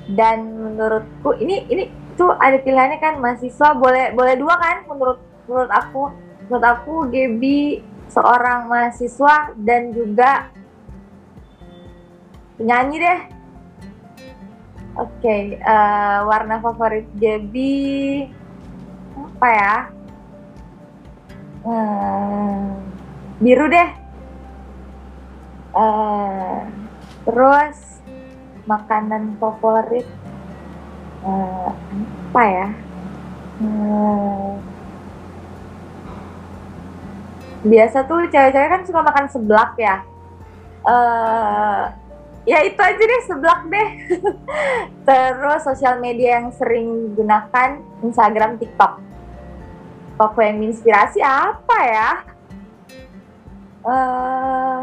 Dan 0.08 0.56
menurutku 0.56 1.36
ini 1.36 1.68
ini 1.68 1.84
tuh 2.16 2.32
ada 2.32 2.56
pilihannya 2.56 2.96
kan 2.96 3.20
mahasiswa 3.20 3.76
boleh 3.76 4.14
boleh 4.16 4.34
dua 4.40 4.54
kan 4.56 4.88
menurut 4.88 5.20
menurut 5.44 5.68
aku 5.68 6.02
menurut 6.46 6.64
aku 6.64 6.94
Gaby 7.12 7.84
seorang 8.08 8.70
mahasiswa 8.70 9.52
dan 9.60 9.92
juga 9.92 10.48
penyanyi 12.56 12.96
deh. 13.02 13.20
Oke, 14.96 15.60
eh, 15.60 16.18
warna 16.24 16.56
favorit 16.64 17.04
Gaby 17.20 18.24
apa 19.36 19.48
ya? 19.52 19.95
Eh, 21.66 22.66
biru 23.42 23.66
deh. 23.66 23.90
Eh, 25.76 26.58
terus 27.26 27.76
makanan 28.70 29.34
favorit 29.42 30.06
eh, 31.26 31.70
apa 32.30 32.42
ya? 32.46 32.68
Eh, 33.66 34.52
biasa 37.66 38.06
tuh 38.06 38.30
cewek-cewek 38.30 38.70
kan 38.70 38.82
suka 38.86 39.00
makan 39.02 39.26
seblak 39.26 39.74
ya. 39.74 40.06
eh 40.86 41.82
ya 42.46 42.62
itu 42.62 42.78
aja 42.78 43.02
deh 43.10 43.22
seblak 43.26 43.60
deh. 43.66 43.88
Terus 45.08 45.60
sosial 45.66 45.98
media 45.98 46.38
yang 46.38 46.54
sering 46.54 47.10
digunakan 47.10 47.82
Instagram, 48.06 48.54
TikTok. 48.62 49.05
Toko 50.16 50.40
yang 50.40 50.64
menginspirasi 50.64 51.20
apa 51.20 51.78
ya? 51.84 52.10
eh 53.86 54.80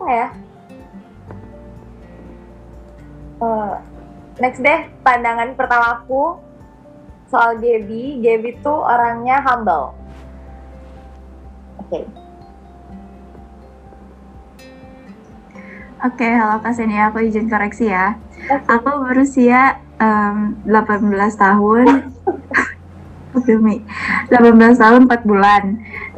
apa 0.00 0.06
ya? 0.10 0.28
Eh, 3.40 3.74
next 4.42 4.60
deh, 4.60 4.90
pandangan 5.06 5.54
pertama 5.54 6.02
aku 6.02 6.42
soal 7.30 7.56
Gaby. 7.62 8.18
Gaby 8.18 8.58
tuh 8.60 8.82
orangnya 8.82 9.38
humble. 9.46 9.94
Oke. 11.86 12.04
Oke, 16.00 16.28
halo 16.32 16.58
Kak 16.64 16.74
Senia, 16.74 17.14
aku 17.14 17.22
izin 17.22 17.46
koreksi 17.46 17.94
ya. 17.94 18.18
Oke. 18.50 18.66
Aku 18.74 18.90
berusia 19.06 19.78
em, 20.02 20.58
18 20.66 21.14
tahun. 21.38 21.86
Demi 23.46 23.86
18 24.28 24.74
tahun 24.74 25.06
4 25.06 25.22
bulan. 25.22 25.62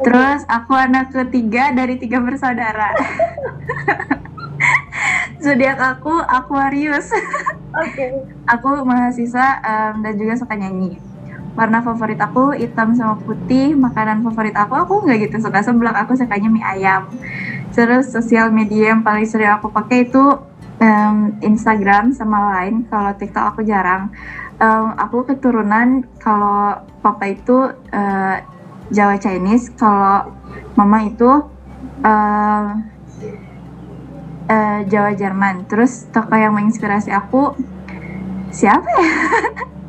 Terus 0.01 0.41
aku 0.49 0.73
anak 0.73 1.13
ketiga 1.13 1.69
dari 1.73 2.01
tiga 2.01 2.19
bersaudara. 2.19 2.89
Zodiak 5.43 5.79
aku 5.79 6.13
Aquarius. 6.23 7.11
Oke. 7.75 8.05
Aku 8.47 8.69
mahasiswa 8.87 9.59
em, 9.59 9.95
dan 9.99 10.13
juga 10.15 10.33
suka 10.39 10.55
nyanyi. 10.55 10.95
Warna 11.53 11.85
favorit 11.85 12.17
aku 12.17 12.55
hitam 12.55 12.95
sama 12.95 13.19
putih. 13.21 13.75
Makanan 13.75 14.23
favorit 14.25 14.55
aku 14.55 14.73
aku 14.73 14.93
nggak 15.05 15.29
gitu 15.29 15.43
suka 15.43 15.61
seblak. 15.61 15.93
Aku 16.07 16.15
sukanya 16.15 16.49
mie 16.49 16.63
ayam. 16.63 17.11
Terus 17.75 18.09
sosial 18.09 18.49
media 18.55 18.95
yang 18.95 19.03
paling 19.03 19.27
sering 19.27 19.51
aku 19.51 19.69
pakai 19.69 20.07
itu 20.07 20.23
em, 20.79 21.35
Instagram 21.43 22.15
sama 22.15 22.57
lain. 22.57 22.87
Kalau 22.87 23.11
TikTok 23.13 23.45
aku 23.53 23.61
jarang. 23.67 24.09
Em, 24.61 24.87
aku 24.95 25.25
keturunan 25.25 26.05
kalau 26.21 26.85
papa 27.01 27.25
itu 27.29 27.73
eh, 27.89 28.37
Jawa 28.93 29.15
Chinese. 29.17 29.73
Kalau 29.73 30.33
mama 30.77 31.03
itu 31.05 31.29
em, 32.05 32.65
eh, 34.49 34.79
Jawa 34.87 35.11
Jerman. 35.17 35.65
Terus 35.65 36.07
tokoh 36.13 36.37
yang 36.37 36.53
menginspirasi 36.53 37.09
aku 37.09 37.57
siapa 38.53 38.85
ya? 38.85 39.13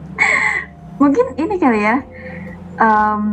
Mungkin 1.01 1.37
ini 1.37 1.55
kali 1.61 1.81
ya. 1.85 1.97
Em, 2.81 3.25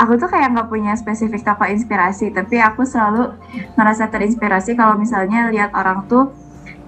aku 0.00 0.16
tuh 0.16 0.32
kayak 0.32 0.56
nggak 0.56 0.70
punya 0.72 0.96
spesifik 0.96 1.44
tokoh 1.44 1.68
inspirasi, 1.68 2.32
tapi 2.32 2.56
aku 2.56 2.88
selalu 2.88 3.36
ngerasa 3.76 4.08
terinspirasi 4.08 4.72
kalau 4.72 4.96
misalnya 4.96 5.52
lihat 5.52 5.76
orang 5.76 6.08
tuh 6.08 6.32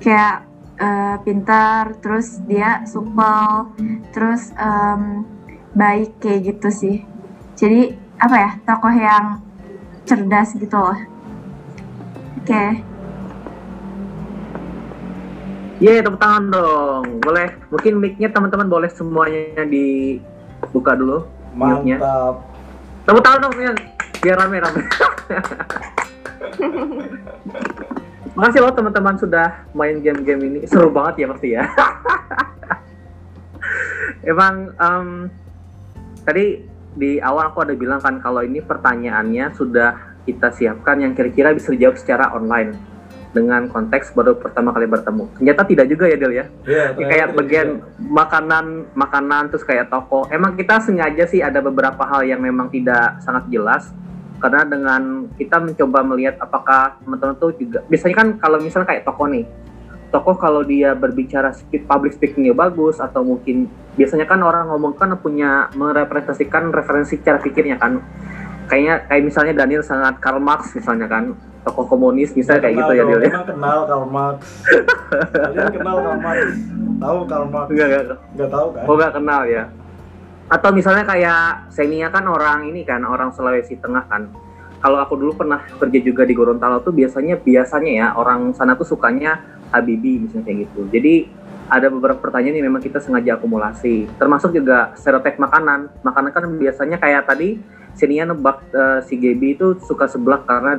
kayak 0.01 0.49
eh, 0.83 1.17
pintar, 1.23 1.95
terus 2.03 2.43
dia 2.51 2.83
supel, 2.83 3.71
terus 4.11 4.51
em, 4.59 5.23
baik 5.79 6.19
kayak 6.19 6.51
gitu 6.51 6.69
sih. 6.75 6.97
Jadi 7.55 7.95
apa 8.19 8.35
ya 8.35 8.51
tokoh 8.67 8.91
yang 8.91 9.39
cerdas 10.03 10.59
gitu 10.59 10.75
loh. 10.75 10.99
Oke. 12.43 12.91
Yeay, 15.83 15.99
tepuk 15.99 16.23
tangan 16.23 16.51
dong. 16.51 17.19
Boleh. 17.19 17.59
Mungkin 17.71 17.99
mic-nya 17.99 18.31
teman-teman 18.31 18.71
boleh 18.71 18.91
semuanya 18.91 19.67
dibuka 19.67 20.95
dulu. 20.95 21.27
Mantap. 21.59 22.39
Tepuk 23.03 23.23
tangan 23.23 23.51
dong. 23.51 23.55
Biar 24.23 24.39
rame-rame. 24.39 24.83
Makasih 28.33 28.65
loh 28.65 28.73
teman-teman 28.73 29.17
sudah 29.21 29.69
main 29.77 30.01
game-game 30.01 30.43
ini. 30.49 30.61
Seru 30.65 30.89
banget 30.89 31.23
ya 31.23 31.27
pasti 31.29 31.49
ya. 31.53 31.63
Emang 34.33 34.73
em, 34.73 35.07
tadi 36.25 36.45
di 36.93 37.19
awal 37.21 37.51
aku 37.51 37.65
ada 37.65 37.75
bilang 37.75 38.01
kan 38.01 38.21
kalau 38.21 38.45
ini 38.45 38.61
pertanyaannya 38.61 39.53
sudah 39.57 40.21
kita 40.23 40.55
siapkan 40.55 41.03
yang 41.03 41.13
kira-kira 41.13 41.51
bisa 41.51 41.75
dijawab 41.75 41.99
secara 41.99 42.31
online 42.33 42.79
dengan 43.33 43.65
konteks 43.67 44.13
baru 44.13 44.37
pertama 44.37 44.77
kali 44.77 44.87
bertemu. 44.87 45.25
Ternyata 45.41 45.63
tidak 45.65 45.87
juga 45.89 46.05
ya 46.05 46.17
Del 46.21 46.33
ya. 46.37 46.47
Iya, 46.69 46.85
Ya, 46.95 47.07
kayak 47.09 47.29
bagian 47.33 47.69
juga. 47.81 47.89
makanan 48.13 48.65
makanan 48.93 49.43
terus 49.49 49.65
kayak 49.65 49.89
toko 49.89 50.29
emang 50.29 50.53
kita 50.55 50.79
sengaja 50.85 51.25
sih 51.27 51.41
ada 51.41 51.65
beberapa 51.65 52.05
hal 52.05 52.29
yang 52.29 52.45
memang 52.45 52.69
tidak 52.69 53.19
sangat 53.25 53.49
jelas 53.49 53.89
karena 54.43 54.67
dengan 54.67 55.31
kita 55.39 55.63
mencoba 55.63 56.03
melihat 56.03 56.35
apakah 56.43 56.99
teman-teman 56.99 57.39
tuh 57.39 57.55
juga 57.55 57.87
biasanya 57.87 58.17
kan 58.19 58.29
kalau 58.43 58.59
misalnya 58.59 58.91
kayak 58.91 59.07
toko 59.07 59.31
nih 59.31 59.47
toko 60.11 60.37
kalau 60.37 60.61
dia 60.67 60.93
berbicara 60.93 61.55
speak, 61.55 61.87
public 61.87 62.19
speakingnya 62.19 62.53
bagus 62.53 62.99
atau 62.99 63.23
mungkin 63.23 63.71
biasanya 63.95 64.27
kan 64.27 64.43
orang 64.43 64.69
ngomong 64.69 64.99
kan 64.99 65.15
punya 65.17 65.71
merepresentasikan 65.79 66.75
referensi 66.75 67.23
cara 67.23 67.39
pikirnya 67.39 67.79
kan 67.79 68.03
kayaknya 68.67 69.07
kayak 69.09 69.23
misalnya 69.25 69.55
Daniel 69.57 69.87
sangat 69.87 70.19
Karl 70.19 70.43
Marx 70.43 70.75
misalnya 70.75 71.07
kan 71.07 71.33
tokoh 71.63 71.87
komunis 71.87 72.35
misalnya 72.35 72.67
kayak 72.67 72.75
Kenal 72.75 72.83
gitu 72.83 72.93
ya 72.93 73.03
dong, 73.03 73.11
ya 73.13 73.31
Emang 73.31 73.47
kenal 73.47 73.79
Karl 73.87 74.07
Marx. 74.11 74.39
Kalian 75.47 75.71
kenal 75.71 75.97
Karl 76.03 76.19
Marx? 76.19 76.49
Tahu 76.99 77.19
Karl 77.31 77.47
Marx? 77.47 77.67
enggak 77.71 77.87
enggak 77.87 78.05
Nggak 78.35 78.51
tahu 78.51 78.67
kan? 78.75 78.85
Oh 78.85 78.95
nggak 78.99 79.13
kenal 79.15 79.43
ya? 79.47 79.65
Atau 80.53 80.69
misalnya 80.77 81.09
kayak 81.09 81.73
Senia 81.73 82.13
kan 82.13 82.29
orang 82.29 82.69
ini 82.69 82.85
kan 82.85 83.01
orang 83.09 83.33
Sulawesi 83.33 83.81
Tengah 83.81 84.05
kan. 84.05 84.29
Kalau 84.85 85.01
aku 85.01 85.17
dulu 85.17 85.33
pernah 85.33 85.65
kerja 85.65 85.99
juga 86.05 86.29
di 86.29 86.37
Gorontalo 86.37 86.85
tuh 86.85 86.93
biasanya 86.93 87.41
biasanya 87.41 87.91
ya 87.91 88.07
orang 88.13 88.53
sana 88.53 88.77
tuh 88.77 88.85
sukanya 88.85 89.41
Habibi 89.73 90.29
misalnya 90.29 90.45
kayak 90.45 90.59
gitu. 90.69 90.81
Jadi 90.93 91.15
ada 91.73 91.89
beberapa 91.89 92.21
pertanyaan 92.21 92.61
yang 92.61 92.69
memang 92.69 92.85
kita 92.85 93.01
sengaja 93.01 93.41
akumulasi. 93.41 94.05
Termasuk 94.21 94.53
juga 94.53 94.93
stereotip 94.93 95.41
makanan. 95.41 95.89
Makanan 96.05 96.31
kan 96.37 96.45
biasanya 96.61 97.01
kayak 97.01 97.25
tadi 97.25 97.57
Senia 97.97 98.29
nebak 98.29 98.61
eh, 98.77 99.01
si 99.09 99.17
Gaby 99.17 99.57
itu 99.57 99.81
suka 99.81 100.05
seblak 100.05 100.45
karena 100.45 100.77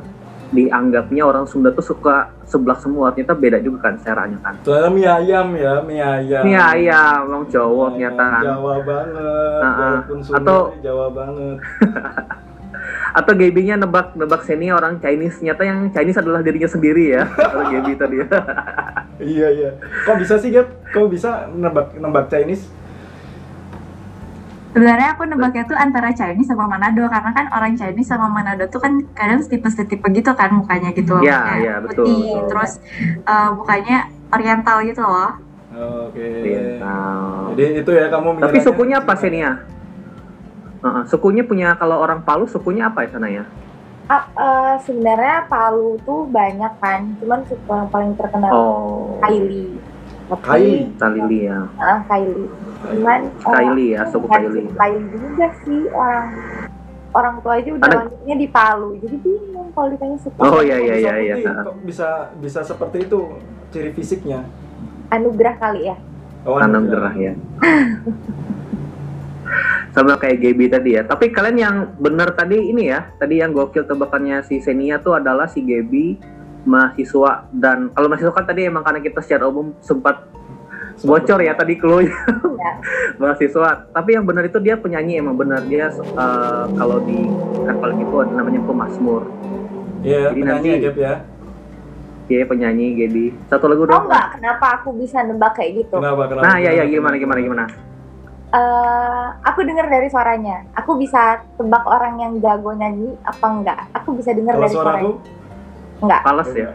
dianggapnya 0.54 1.22
orang 1.26 1.44
Sunda 1.50 1.74
tuh 1.74 1.82
suka 1.82 2.30
seblak 2.46 2.78
semua. 2.78 3.10
Ternyata 3.10 3.34
beda 3.34 3.58
juga 3.58 3.90
kan 3.90 3.94
caranya 3.98 4.38
kan. 4.40 4.54
Soalnya 4.62 4.90
mie 4.94 5.08
ayam 5.10 5.48
ya, 5.58 5.74
mie 5.82 6.00
ayam. 6.00 6.42
Ini 6.46 6.54
ayam, 6.54 7.18
orang 7.28 7.44
Jawa 7.50 7.86
Mie 7.90 8.06
ternyata 8.06 8.24
kan. 8.30 8.44
Jawa 8.46 8.74
banget. 8.86 9.12
Nah, 9.60 9.66
ah. 9.66 9.78
Walaupun 9.82 10.18
Sunda 10.22 10.38
Atau- 10.38 10.68
Jawa 10.80 11.06
banget. 11.10 11.56
atau 13.14 13.32
Gaby-nya 13.32 13.78
nebak 13.78 14.18
nebak 14.18 14.42
Seni 14.42 14.74
orang 14.74 14.98
Chinese 14.98 15.38
ternyata 15.38 15.62
yang 15.62 15.88
Chinese 15.94 16.18
adalah 16.18 16.42
dirinya 16.42 16.66
sendiri 16.66 17.14
ya 17.14 17.22
atau 17.30 17.62
Gaby 17.70 17.92
tadi 17.94 18.16
ya 18.18 18.26
iya 19.38 19.48
iya. 19.54 19.70
Kok 20.04 20.18
bisa 20.18 20.34
sih 20.42 20.50
Gap? 20.50 20.66
Kok 20.90 21.06
bisa 21.08 21.46
nebak 21.54 21.94
nebak 21.94 22.26
Chinese? 22.26 22.66
Sebenarnya 24.74 25.14
aku 25.14 25.22
nebaknya 25.30 25.62
tuh 25.70 25.78
antara 25.78 26.10
Chinese 26.10 26.50
sama 26.50 26.66
Manado 26.66 27.06
karena 27.06 27.30
kan 27.30 27.46
orang 27.54 27.78
Chinese 27.78 28.10
sama 28.10 28.26
Manado 28.26 28.66
tuh 28.66 28.82
kan 28.82 28.98
kadang 29.14 29.38
tipe-tipe 29.46 30.02
gitu 30.10 30.30
kan 30.34 30.50
mukanya 30.50 30.90
gitu 30.90 31.14
loh. 31.14 31.22
Iya, 31.22 31.38
Kayak 31.38 31.60
iya, 31.62 31.74
betul, 31.78 32.02
putih, 32.02 32.18
betul. 32.26 32.46
terus 32.50 32.72
eh, 33.22 33.50
mukanya 33.54 33.98
oriental 34.34 34.76
gitu 34.82 35.02
loh. 35.06 35.30
Oke. 36.10 36.26
Oriental. 36.42 37.54
Jadi 37.54 37.64
itu 37.86 37.90
ya 37.94 38.06
kamu 38.10 38.28
tapi 38.42 38.58
sukunya 38.58 38.96
apa 38.98 39.14
Cina. 39.14 39.22
Senia 39.22 39.50
Heeh, 40.84 41.02
sukunya 41.08 41.42
punya 41.46 41.72
kalau 41.80 41.96
orang 42.02 42.20
Palu 42.26 42.44
sukunya 42.44 42.92
apa 42.92 43.06
ya 43.06 43.16
sana 43.16 43.28
ya 43.30 43.44
Ah, 44.04 44.28
eh, 44.36 44.74
sebenarnya 44.84 45.48
Palu 45.48 45.96
tuh 46.04 46.28
banyak 46.28 46.76
kan, 46.76 47.16
cuman 47.16 47.40
suku 47.48 47.70
yang 47.72 47.88
paling 47.88 48.12
terkenal 48.20 48.52
oh 48.52 49.16
Kaili. 49.24 49.80
Tapi, 50.24 50.40
Kaili? 50.40 50.76
Kaili 50.96 51.38
ya 51.44 51.58
Ah, 51.76 52.00
Kaili. 52.08 52.44
Cuman 52.84 53.20
eh, 53.28 53.44
Kaili 53.44 53.86
ya 53.92 54.02
suku 54.08 54.26
suku 54.26 54.72
Kaili 54.72 55.04
juga 55.12 55.46
sih 55.64 55.80
orang 55.92 56.26
orang 57.14 57.34
tua 57.46 57.52
aja 57.62 57.70
udah 57.70 57.88
lahirnya 57.94 58.36
di 58.42 58.48
Palu, 58.50 58.98
jadi 58.98 59.16
bingung 59.22 59.70
kalau 59.70 59.88
ditanya 59.94 60.18
suku. 60.18 60.38
Oh, 60.42 60.58
iya, 60.58 60.82
iya, 60.82 60.96
iya, 60.98 61.14
iya. 61.38 61.52
Kok 61.62 61.86
bisa 61.86 62.34
bisa 62.42 62.66
seperti 62.66 63.06
itu 63.06 63.38
ciri 63.70 63.94
fisiknya? 63.94 64.42
Anugerah 65.14 65.54
kali 65.62 65.86
ya. 65.86 65.96
Oh, 66.44 66.58
tanam 66.58 66.84
anugerah. 66.84 67.14
gerah 67.14 67.14
ya 67.16 67.32
sama 69.94 70.18
kayak 70.18 70.42
Gaby 70.42 70.66
tadi 70.66 70.90
ya 70.98 71.06
tapi 71.06 71.30
kalian 71.30 71.56
yang 71.56 71.76
benar 72.02 72.34
tadi 72.34 72.58
ini 72.58 72.90
ya 72.90 73.14
tadi 73.14 73.38
yang 73.38 73.54
gokil 73.54 73.86
tebakannya 73.86 74.42
si 74.42 74.58
Senia 74.58 74.98
tuh 74.98 75.14
adalah 75.14 75.46
si 75.46 75.62
Gaby 75.62 76.18
mahasiswa 76.64 77.32
dan 77.50 77.88
kalau 77.90 78.06
mahasiswa 78.06 78.32
kan 78.32 78.44
tadi 78.44 78.64
emang 78.64 78.80
karena 78.80 78.98
kita 78.98 79.20
secara 79.20 79.44
umum 79.44 79.76
sempat 79.78 80.24
bocor 81.00 81.38
ya 81.38 81.52
tadi 81.52 81.74
clue 81.74 82.08
Ya. 82.54 82.72
mahasiswa 83.20 83.90
tapi 83.90 84.10
yang 84.12 84.24
benar 84.24 84.42
itu 84.42 84.56
dia 84.56 84.74
penyanyi 84.74 85.18
emang 85.18 85.34
benar 85.34 85.60
dia 85.62 85.90
eh, 85.92 86.64
kalau 86.70 86.98
di 87.00 87.28
Katolik 87.62 87.98
itu 88.00 88.16
ada 88.16 88.32
namanya 88.34 88.60
pemasmur 88.62 89.22
Iya, 90.00 90.30
Jadi 90.30 90.38
penyanyi 90.38 90.68
nanti- 90.68 90.72
ya, 90.74 90.84
Gap 90.84 90.96
ya. 90.98 91.14
dia 92.24 92.42
penyanyi 92.42 92.86
Gaby 92.94 93.24
satu 93.46 93.64
lagu 93.66 93.84
dong 93.84 94.04
nggak 94.04 94.26
kenapa 94.34 94.66
aku 94.78 94.92
bisa 94.94 95.20
nebak 95.20 95.52
kayak 95.54 95.76
gitu? 95.78 95.94
Kenapa? 95.94 96.24
Kenapa? 96.26 96.40
nah 96.42 96.56
ya 96.56 96.72
ya 96.72 96.84
gimana 96.84 97.14
gimana 97.14 97.40
gimana 97.40 97.64
Eh, 98.54 99.26
aku 99.42 99.66
dengar 99.66 99.90
dari 99.90 100.06
suaranya. 100.06 100.62
Aku 100.74 100.94
bisa 100.94 101.42
tebak 101.52 101.82
orang 101.82 102.14
yang 102.16 102.32
jago 102.38 102.70
nyanyi 102.70 103.10
apa 103.20 103.46
enggak. 103.50 103.78
Aku 103.92 104.14
bisa 104.14 104.30
dengar 104.30 104.54
dari 104.54 104.70
suara 104.70 104.94
suaranya. 104.94 105.02
aku 105.02 105.10
Enggak. 105.98 106.20
Pales 106.22 106.50
ya 106.52 106.68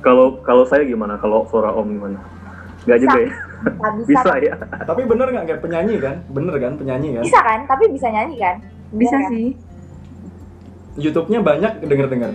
kalau 0.00 0.40
kalau 0.40 0.64
saya 0.64 0.82
gimana 0.82 1.14
kalau 1.16 1.46
suara 1.46 1.70
Om 1.70 1.88
gimana 1.90 2.18
Nggak 2.84 2.98
juga 3.00 3.18
ya 3.18 3.28
bisa. 3.28 4.18
bisa 4.22 4.32
ya 4.40 4.54
Tapi 4.82 5.02
bener 5.04 5.26
nggak 5.28 5.44
Gap? 5.46 5.58
penyanyi 5.60 5.98
kan? 5.98 6.16
Bener 6.28 6.54
kan 6.56 6.72
penyanyi 6.74 7.08
kan? 7.12 7.22
Bisa 7.22 7.40
kan? 7.40 7.60
Tapi 7.66 7.84
bisa 7.90 8.06
nyanyi 8.08 8.36
kan? 8.38 8.56
Bisa 8.90 9.12
kan? 9.14 9.28
sih. 9.28 9.46
YouTube-nya 10.96 11.38
banyak 11.38 11.72
denger-denger. 11.84 12.32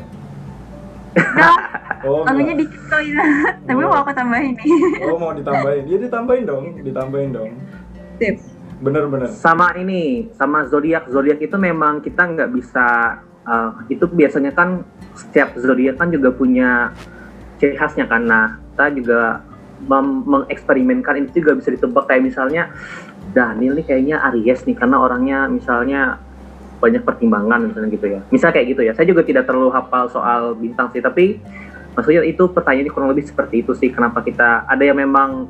Nah, 1.14 1.58
Oh, 2.04 2.22
lagunya 2.22 2.52
enggak. 2.52 2.68
dikit 2.68 2.82
kok 2.86 3.00
ini. 3.00 3.24
Tapi 3.64 3.80
Oh. 3.80 3.88
mau 3.88 3.98
aku 3.98 4.12
tambahin 4.12 4.52
nih. 4.54 4.72
Oh 5.06 5.16
mau 5.16 5.32
ditambahin? 5.32 5.84
Ya 5.86 5.98
ditambahin 5.98 6.44
dong, 6.44 6.66
ditambahin 6.78 7.32
dong. 7.32 7.50
Sip. 8.18 8.36
Bener-bener. 8.78 9.32
sama 9.32 9.72
ini 9.74 10.28
sama 10.34 10.68
zodiak 10.68 11.08
zodiak 11.08 11.40
itu 11.40 11.56
memang 11.56 11.98
kita 12.00 12.20
nggak 12.26 12.52
bisa 12.52 13.16
uh, 13.48 13.72
itu 13.88 14.06
biasanya 14.08 14.52
kan 14.56 14.84
setiap 15.14 15.56
zodiak 15.60 16.00
kan 16.00 16.10
juga 16.10 16.34
punya 16.34 16.92
ciri 17.60 17.76
khasnya 17.78 18.10
kan. 18.10 18.26
Nah 18.26 18.60
kita 18.74 18.86
juga 18.98 19.22
mengeksperimenkan 20.28 21.28
itu 21.28 21.44
juga 21.44 21.60
bisa 21.60 21.70
ditebak. 21.76 22.06
Kayak 22.10 22.24
misalnya 22.24 22.64
Daniel 23.32 23.78
nih 23.80 23.86
kayaknya 23.86 24.18
Aries 24.32 24.64
nih 24.68 24.76
karena 24.78 24.98
orangnya 25.00 25.48
misalnya 25.48 26.18
banyak 26.84 27.04
pertimbangan 27.08 27.72
misalnya 27.72 27.90
gitu 27.96 28.08
ya. 28.12 28.20
Misal 28.32 28.52
kayak 28.52 28.68
gitu 28.76 28.82
ya. 28.84 28.92
Saya 28.96 29.08
juga 29.08 29.24
tidak 29.24 29.48
terlalu 29.48 29.72
hafal 29.72 30.12
soal 30.12 30.56
bintang 30.56 30.92
sih 30.92 31.00
tapi 31.04 31.40
maksudnya 31.94 32.26
itu 32.26 32.50
pertanyaan 32.50 32.90
kurang 32.90 33.10
lebih 33.14 33.30
seperti 33.30 33.62
itu 33.62 33.72
sih 33.78 33.94
kenapa 33.94 34.26
kita 34.26 34.66
ada 34.66 34.82
yang 34.82 34.98
memang 34.98 35.46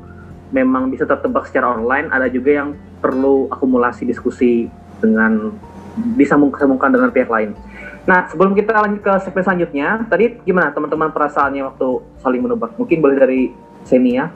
memang 0.52 0.92
bisa 0.92 1.08
tertebak 1.08 1.48
secara 1.48 1.72
online 1.72 2.12
ada 2.12 2.28
juga 2.28 2.62
yang 2.62 2.76
perlu 3.00 3.48
akumulasi 3.48 4.04
diskusi 4.04 4.68
dengan 5.00 5.56
disambung-sambungkan 5.94 6.90
dengan 6.90 7.10
pihak 7.14 7.30
lain. 7.30 7.54
Nah, 8.04 8.28
sebelum 8.28 8.52
kita 8.52 8.76
lanjut 8.76 9.00
ke 9.00 9.12
segmen 9.24 9.40
selanjutnya, 9.40 9.88
tadi 10.04 10.36
gimana 10.44 10.68
teman-teman 10.76 11.08
perasaannya 11.08 11.64
waktu 11.64 11.88
saling 12.20 12.44
menebak? 12.44 12.76
Mungkin 12.76 13.00
boleh 13.00 13.16
dari 13.16 13.42
Senia, 13.84 14.28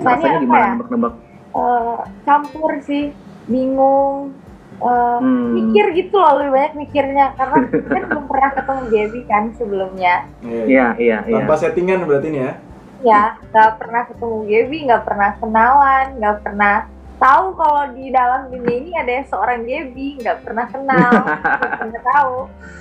Soalnya 0.00 0.20
rasanya 0.20 0.38
gimana 0.40 0.60
ya? 0.60 0.72
nebak-nebak? 0.76 1.14
Eh, 1.48 1.98
campur 2.24 2.72
sih, 2.84 3.04
bingung, 3.48 4.36
eh, 4.78 5.18
Hmm. 5.18 5.56
mikir 5.56 5.84
gitu 5.96 6.16
loh, 6.16 6.38
lebih 6.38 6.52
banyak 6.54 6.74
mikirnya 6.76 7.32
karena 7.34 7.56
kan 7.92 8.02
belum 8.04 8.24
pernah 8.28 8.50
ketemu 8.52 8.82
Gaby 8.92 9.20
kan 9.24 9.44
sebelumnya. 9.56 10.14
Iya. 10.44 10.62
Iya, 10.64 10.86
iya, 11.00 11.18
iya. 11.24 11.36
Tanpa 11.40 11.54
settingan 11.56 12.04
berarti 12.04 12.28
nih 12.28 12.42
ya. 12.44 12.52
Ya, 12.98 13.22
nggak 13.48 13.70
pernah 13.80 14.02
ketemu 14.04 14.36
Gaby, 14.44 14.78
nggak 14.92 15.02
pernah 15.08 15.30
kenalan, 15.40 16.06
nggak 16.20 16.36
pernah 16.44 16.74
tahu 17.18 17.46
kalau 17.58 17.84
di 17.92 18.14
dalam 18.14 18.48
dunia 18.48 18.74
ini 18.78 18.90
ada 18.94 19.26
seorang 19.26 19.66
Gaby, 19.66 20.22
nggak 20.22 20.38
pernah 20.46 20.66
kenal, 20.70 21.10
nggak 21.58 21.74
pernah 21.82 22.02
tahu. 22.14 22.36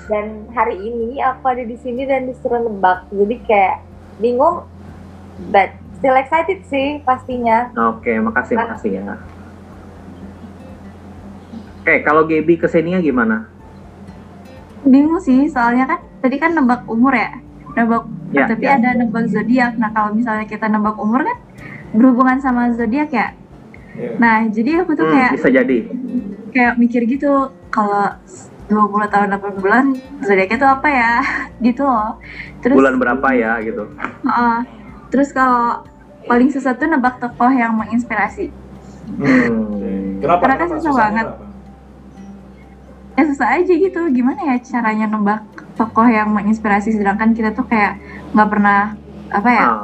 Dan 0.07 0.25
hari 0.55 0.77
ini 0.79 1.19
aku 1.19 1.43
ada 1.51 1.63
di 1.67 1.75
sini 1.81 2.07
dan 2.07 2.29
disuruh 2.31 2.63
nebak, 2.63 3.09
jadi 3.11 3.35
kayak 3.43 3.75
bingung, 4.23 4.63
but 5.51 5.75
still 5.99 6.15
excited 6.15 6.63
sih 6.69 7.03
pastinya. 7.03 7.73
Oke, 7.91 8.15
makasih, 8.21 8.55
makasih 8.55 8.91
ya. 9.03 9.19
Oke, 11.83 11.93
kalau 12.07 12.23
Gaby 12.23 12.55
ke 12.55 12.67
Senia 12.71 13.03
gimana? 13.03 13.51
Bingung 14.87 15.19
sih, 15.19 15.51
soalnya 15.51 15.89
kan 15.89 15.99
tadi 16.23 16.35
kan 16.39 16.55
nebak 16.55 16.87
umur 16.87 17.11
ya. 17.11 17.35
Nebak 17.75 18.05
Ya, 18.35 18.43
tapi 18.43 18.67
ya. 18.67 18.75
ada 18.75 18.91
nebak 18.91 19.31
zodiak. 19.31 19.79
Nah, 19.79 19.87
kalau 19.95 20.11
misalnya 20.11 20.43
kita 20.43 20.67
nebak 20.67 20.99
umur 20.99 21.23
kan 21.23 21.37
berhubungan 21.95 22.43
sama 22.43 22.75
zodiak 22.75 23.07
ya. 23.07 23.31
Iya. 23.97 24.09
Nah, 24.15 24.37
jadi 24.47 24.71
aku 24.81 24.91
tuh 24.93 25.03
Hmm, 25.03 25.13
kayak 25.13 25.31
bisa 25.33 25.49
jadi. 25.49 25.77
kayak 26.47 26.73
mikir 26.77 27.01
gitu 27.05 27.31
kalau 27.67 28.13
20 28.67 29.07
tahun 29.07 29.27
8 29.31 29.57
bulan 29.57 29.85
zodiaknya 30.19 30.57
tuh 30.57 30.69
apa 30.69 30.87
ya 30.87 31.13
gitu 31.65 31.81
loh. 31.81 32.17
Terus 32.59 32.75
Bulan 32.75 32.95
berapa 32.95 33.27
ya 33.31 33.57
gitu? 33.61 33.83
Heeh. 34.23 34.57
terus 35.07 35.31
kalau 35.31 35.87
paling 36.23 36.51
susah 36.51 36.75
tuh 36.75 36.85
nebak 36.85 37.17
tokoh 37.17 37.47
yang 37.47 37.71
menginspirasi. 37.73 38.51
Hmm. 39.17 40.19
Kenapa? 40.19 40.41
Karena 40.41 40.55
kan 40.57 40.67
Kenapa? 40.67 40.75
susah 40.75 40.91
Susahnya 40.91 41.07
banget. 41.15 41.27
apa? 41.27 41.45
Ya 43.15 43.23
susah 43.25 43.47
aja 43.55 43.73
gitu. 43.73 44.01
Gimana 44.11 44.41
ya 44.45 44.55
caranya 44.59 45.05
nebak 45.07 45.41
tokoh 45.73 46.05
yang 46.05 46.29
menginspirasi 46.29 46.91
sedangkan 46.91 47.31
kita 47.31 47.49
tuh 47.51 47.65
kayak 47.65 47.97
nggak 48.29 48.49
pernah 48.51 48.93
apa 49.29 49.49
ya 49.49 49.65
Ah, 49.65 49.77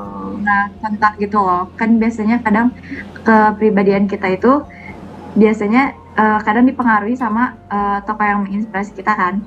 pernah 0.43 0.67
kontak 0.83 1.13
gitu 1.23 1.39
loh. 1.39 1.71
Kan 1.79 1.95
biasanya 1.95 2.43
kadang 2.43 2.75
kepribadian 3.23 4.11
kita 4.11 4.27
itu 4.35 4.59
biasanya 5.33 5.95
eh, 6.13 6.39
kadang 6.43 6.67
dipengaruhi 6.67 7.15
sama 7.15 7.55
eh, 7.71 8.03
tokoh 8.03 8.27
yang 8.27 8.43
menginspirasi 8.43 8.91
kita 8.91 9.15
kan. 9.15 9.39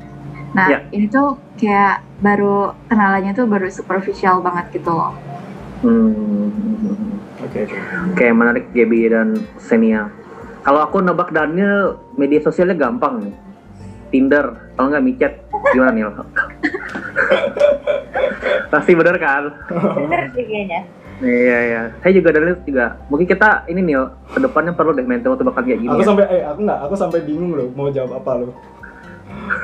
Nah, 0.57 0.73
Ya. 0.73 0.79
ini 0.89 1.05
tuh 1.13 1.37
kayak 1.61 2.01
baru 2.25 2.73
kenalannya 2.89 3.37
tuh 3.37 3.45
baru 3.45 3.69
superficial 3.69 4.41
banget 4.41 4.81
gitu 4.81 4.89
loh. 4.89 5.13
hmm. 5.85 6.49
Oke, 7.45 7.69
oke. 7.69 7.77
Oke, 8.17 8.27
menarik 8.33 8.73
Gaby 8.73 9.13
dan 9.13 9.37
Senia. 9.61 10.09
Kalau 10.65 10.81
aku 10.81 11.05
nebak 11.05 11.31
Daniel, 11.31 12.01
media 12.17 12.41
sosialnya 12.41 12.75
gampang 12.75 13.21
nih. 13.21 13.35
Tinder, 14.09 14.73
kalau 14.73 14.89
nggak 14.89 15.05
micet, 15.05 15.33
gimana 15.71 15.93
nih? 15.93 16.03
Pasti 18.71 18.93
bener 18.93 19.17
kan? 19.21 19.51
Bener 19.71 20.31
sih 20.35 20.45
kayaknya. 20.45 20.81
Iya, 21.17 21.59
iya. 21.65 21.83
Saya 22.05 22.13
juga 22.13 22.29
Daniel 22.29 22.61
juga. 22.61 23.01
Mungkin 23.09 23.25
kita 23.25 23.65
ini 23.73 23.81
nih, 23.81 24.05
ke 24.37 24.39
depannya 24.43 24.77
perlu 24.77 24.93
deh 24.93 25.07
mental 25.07 25.33
tebakan 25.33 25.65
kayak 25.65 25.81
gini 25.81 25.93
Aku 25.97 26.05
ya. 26.05 26.09
sampai 26.13 26.25
eh 26.29 26.43
aku 26.45 26.61
nggak, 26.61 26.81
aku 26.85 26.95
sampai 26.95 27.19
bingung 27.25 27.57
loh 27.57 27.69
mau 27.73 27.89
jawab 27.89 28.21
apa 28.21 28.31
loh. 28.45 28.53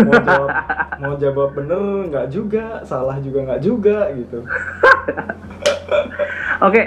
Mau 0.06 0.14
jawab 0.16 0.48
mau 1.02 1.14
jawab 1.20 1.50
bener 1.52 1.82
nggak 2.08 2.26
juga, 2.32 2.80
salah 2.88 3.20
juga 3.20 3.38
nggak 3.52 3.60
juga 3.60 4.08
gitu. 4.16 4.38
Oke, 6.62 6.82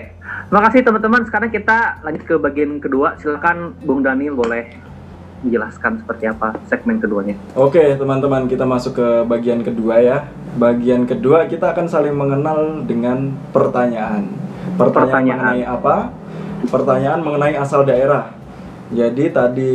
makasih 0.50 0.82
teman-teman. 0.82 1.22
Sekarang 1.30 1.54
kita 1.54 2.02
lanjut 2.02 2.24
ke 2.26 2.36
bagian 2.42 2.82
kedua. 2.82 3.20
Silakan 3.22 3.78
Bung 3.86 4.02
Daniel 4.02 4.34
boleh 4.34 4.66
menjelaskan 5.44 6.02
seperti 6.04 6.26
apa 6.32 6.56
segmen 6.70 6.98
keduanya. 7.02 7.36
Oke 7.58 7.98
teman-teman 8.00 8.48
kita 8.48 8.64
masuk 8.64 8.98
ke 8.98 9.08
bagian 9.28 9.62
kedua 9.66 10.00
ya. 10.00 10.18
Bagian 10.56 11.04
kedua 11.04 11.50
kita 11.52 11.76
akan 11.76 11.86
saling 11.90 12.16
mengenal 12.16 12.86
dengan 12.88 13.36
pertanyaan. 13.52 14.32
Pertanyaan, 14.76 14.80
Pertanyaan. 14.80 15.40
mengenai 15.40 15.62
apa? 15.68 15.96
Pertanyaan 16.72 17.20
mengenai 17.22 17.56
asal 17.60 17.86
daerah. 17.86 18.34
Jadi 18.90 19.26
tadi 19.34 19.74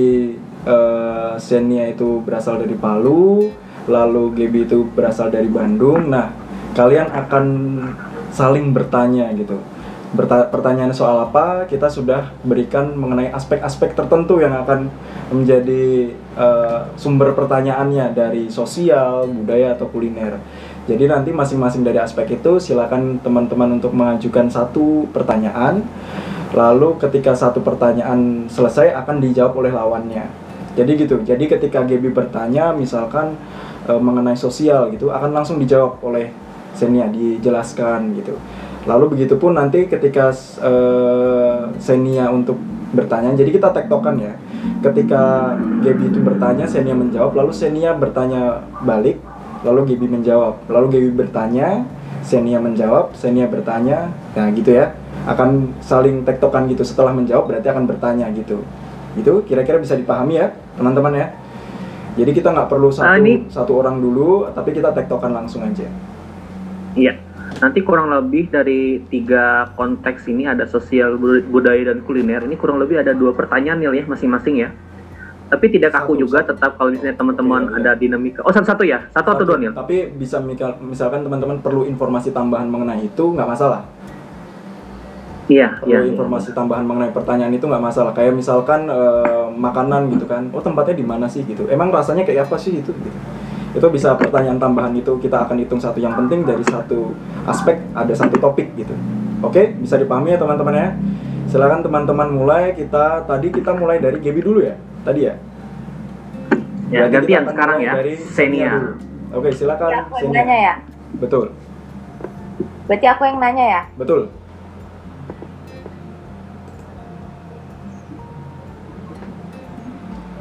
eh, 0.66 1.32
Xenia 1.38 1.90
itu 1.90 2.22
berasal 2.22 2.62
dari 2.62 2.74
Palu, 2.74 3.50
lalu 3.86 4.24
Gaby 4.34 4.66
itu 4.66 4.86
berasal 4.90 5.30
dari 5.30 5.46
Bandung. 5.46 6.10
Nah 6.10 6.30
kalian 6.74 7.10
akan 7.10 7.44
saling 8.30 8.70
bertanya 8.70 9.30
gitu. 9.34 9.58
Pertanyaan 10.10 10.90
soal 10.90 11.22
apa 11.22 11.70
kita 11.70 11.86
sudah 11.86 12.34
berikan 12.42 12.98
mengenai 12.98 13.30
aspek-aspek 13.30 13.94
tertentu 13.94 14.42
yang 14.42 14.50
akan 14.58 14.90
menjadi 15.30 16.10
eh, 16.34 16.80
sumber 16.98 17.30
pertanyaannya 17.38 18.10
dari 18.10 18.50
sosial, 18.50 19.30
budaya 19.30 19.78
atau 19.78 19.86
kuliner. 19.86 20.42
Jadi 20.90 21.06
nanti 21.06 21.30
masing-masing 21.30 21.86
dari 21.86 22.02
aspek 22.02 22.42
itu 22.42 22.58
silakan 22.58 23.22
teman-teman 23.22 23.78
untuk 23.78 23.94
mengajukan 23.94 24.50
satu 24.50 25.06
pertanyaan. 25.14 25.86
Lalu 26.50 26.98
ketika 26.98 27.30
satu 27.38 27.62
pertanyaan 27.62 28.50
selesai 28.50 28.90
akan 28.98 29.22
dijawab 29.22 29.62
oleh 29.62 29.70
lawannya. 29.70 30.26
Jadi 30.74 31.06
gitu. 31.06 31.22
Jadi 31.22 31.46
ketika 31.46 31.86
Gaby 31.86 32.10
bertanya 32.10 32.74
misalkan 32.74 33.38
eh, 33.86 33.94
mengenai 33.94 34.34
sosial 34.34 34.90
gitu 34.90 35.14
akan 35.14 35.30
langsung 35.30 35.62
dijawab 35.62 36.02
oleh 36.02 36.34
Senia 36.74 37.06
dijelaskan 37.06 38.14
gitu. 38.18 38.34
Lalu 38.88 39.04
begitupun 39.16 39.52
nanti 39.56 39.84
ketika 39.84 40.32
eh, 40.60 41.58
Senia 41.76 42.32
untuk 42.32 42.56
bertanya, 42.96 43.36
jadi 43.36 43.50
kita 43.52 43.68
tektokan 43.76 44.16
ya. 44.18 44.34
Ketika 44.80 45.54
Gaby 45.84 46.12
itu 46.12 46.20
bertanya, 46.24 46.64
Senia 46.64 46.96
menjawab, 46.96 47.36
lalu 47.36 47.52
Senia 47.52 47.92
bertanya 47.96 48.64
balik, 48.84 49.20
lalu 49.64 49.94
Gaby 49.94 50.20
menjawab, 50.20 50.64
lalu 50.68 50.86
Gaby 50.96 51.10
bertanya, 51.26 51.84
Senia 52.24 52.60
menjawab, 52.60 53.12
Senia 53.16 53.48
bertanya, 53.48 54.12
nah 54.36 54.48
gitu 54.52 54.72
ya. 54.76 54.96
Akan 55.28 55.76
saling 55.84 56.24
tektokan 56.24 56.64
gitu. 56.72 56.80
Setelah 56.80 57.12
menjawab 57.12 57.52
berarti 57.52 57.68
akan 57.68 57.84
bertanya 57.84 58.32
gitu. 58.32 58.64
Itu 59.16 59.44
kira-kira 59.44 59.76
bisa 59.76 59.96
dipahami 59.96 60.40
ya, 60.40 60.56
teman-teman 60.80 61.12
ya. 61.12 61.26
Jadi 62.16 62.30
kita 62.32 62.50
nggak 62.52 62.68
perlu 62.68 62.88
satu 62.90 63.06
Ah, 63.06 63.16
ini- 63.20 63.44
satu 63.52 63.72
orang 63.80 64.00
dulu, 64.00 64.48
tapi 64.50 64.72
kita 64.72 64.90
tektokan 64.96 65.30
langsung 65.36 65.62
aja. 65.62 65.86
Iya. 66.96 67.14
Nanti 67.60 67.84
kurang 67.84 68.08
lebih 68.08 68.48
dari 68.48 69.04
tiga 69.12 69.68
konteks 69.76 70.24
ini 70.32 70.48
ada 70.48 70.64
sosial, 70.64 71.20
bud- 71.20 71.44
budaya 71.52 71.92
dan 71.92 72.00
kuliner. 72.00 72.40
Ini 72.40 72.56
kurang 72.56 72.80
lebih 72.80 73.04
ada 73.04 73.12
dua 73.12 73.36
pertanyaan 73.36 73.76
nih 73.84 74.00
ya 74.00 74.04
masing-masing 74.08 74.64
ya. 74.64 74.72
Tapi 75.50 75.66
tidak 75.68 75.92
kaku 75.92 76.14
Satu, 76.16 76.22
juga 76.24 76.38
satu. 76.40 76.48
tetap 76.56 76.70
kalau 76.78 76.90
misalnya 76.94 77.16
teman-teman 77.18 77.60
Iya, 77.60 77.70
iya. 77.74 77.80
ada 77.82 77.92
dinamika. 77.98 78.40
Oh 78.46 78.54
satu-satu 78.54 78.82
ya, 78.86 78.98
satu 79.10 79.28
atau 79.34 79.44
dua 79.44 79.58
nih? 79.60 79.74
Tapi 79.74 79.96
bisa 80.14 80.38
misalkan 80.80 81.20
teman-teman 81.20 81.58
perlu 81.60 81.84
informasi 81.84 82.30
tambahan 82.30 82.70
mengenai 82.70 83.04
itu 83.04 83.24
nggak 83.34 83.48
masalah. 83.50 83.82
Iya, 85.50 85.82
Perlu 85.82 85.90
iya. 85.90 85.98
iya. 86.06 86.10
informasi 86.14 86.54
tambahan 86.54 86.86
mengenai 86.86 87.10
pertanyaan 87.10 87.50
itu 87.50 87.66
nggak 87.66 87.82
masalah. 87.82 88.14
Kayak 88.14 88.38
misalkan 88.38 88.86
eh, 88.86 89.46
makanan 89.50 90.14
gitu 90.14 90.24
kan. 90.30 90.46
Oh 90.54 90.62
tempatnya 90.62 90.94
di 90.94 91.02
mana 91.04 91.26
sih 91.26 91.42
gitu. 91.42 91.66
Emang 91.66 91.90
rasanya 91.90 92.22
kayak 92.22 92.46
apa 92.46 92.54
sih 92.54 92.78
itu? 92.78 92.94
Gitu. 92.94 93.10
Itu 93.70 93.86
bisa 93.86 94.18
pertanyaan 94.18 94.58
tambahan 94.58 94.90
itu 94.92 95.14
kita 95.16 95.46
akan 95.46 95.62
hitung 95.62 95.78
satu 95.78 96.02
yang 96.02 96.10
penting 96.16 96.42
dari 96.42 96.62
satu 96.66 97.14
aspek 97.46 97.78
ada 97.94 98.10
satu 98.10 98.34
topik 98.36 98.74
gitu. 98.74 98.94
Oke, 99.40 99.78
bisa 99.78 99.94
dipahami 99.94 100.34
ya 100.34 100.38
teman-teman 100.38 100.74
ya. 100.74 100.88
Silakan 101.46 101.80
teman-teman 101.80 102.28
mulai. 102.30 102.74
Kita 102.74 103.22
tadi 103.24 103.48
kita 103.48 103.70
mulai 103.72 103.98
dari 103.98 104.18
Gaby 104.18 104.40
dulu 104.42 104.60
ya. 104.60 104.74
Tadi 105.02 105.20
ya. 105.22 105.34
Ya, 106.90 107.06
Berarti 107.06 107.14
gantian 107.14 107.42
sekarang 107.46 107.78
ya. 107.78 107.92
dari 107.94 108.14
Xenia. 108.18 108.70
dulu. 108.74 108.90
Oke, 109.30 109.48
silakan 109.54 109.88
Ya, 109.88 110.00
Xenia. 110.12 110.34
nanya 110.34 110.56
ya. 110.58 110.74
Betul. 111.16 111.46
Berarti 112.90 113.06
aku 113.06 113.22
yang 113.22 113.38
nanya 113.38 113.64
ya? 113.64 113.82
Betul. 113.94 114.26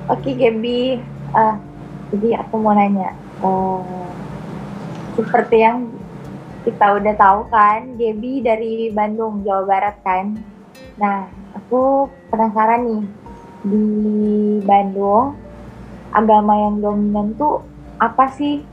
Oke, 0.10 0.34
Gaby. 0.34 0.98
Ah, 1.32 1.62
jadi 2.10 2.42
aku 2.46 2.56
mau 2.58 2.74
nanya. 2.74 3.14
Eh, 3.40 4.10
seperti 5.16 5.58
yang 5.62 5.88
kita 6.66 7.00
udah 7.00 7.14
tahu 7.16 7.40
kan, 7.50 7.96
Gaby 7.96 8.44
dari 8.44 8.74
Bandung, 8.92 9.46
Jawa 9.46 9.64
Barat 9.66 9.96
kan. 10.04 10.36
Nah, 11.00 11.30
aku 11.56 12.12
penasaran 12.30 12.84
nih 12.86 13.04
di 13.64 13.86
Bandung 14.64 15.36
agama 16.10 16.58
yang 16.58 16.82
dominan 16.82 17.38
tuh 17.38 17.64
apa 18.02 18.32
sih? 18.34 18.66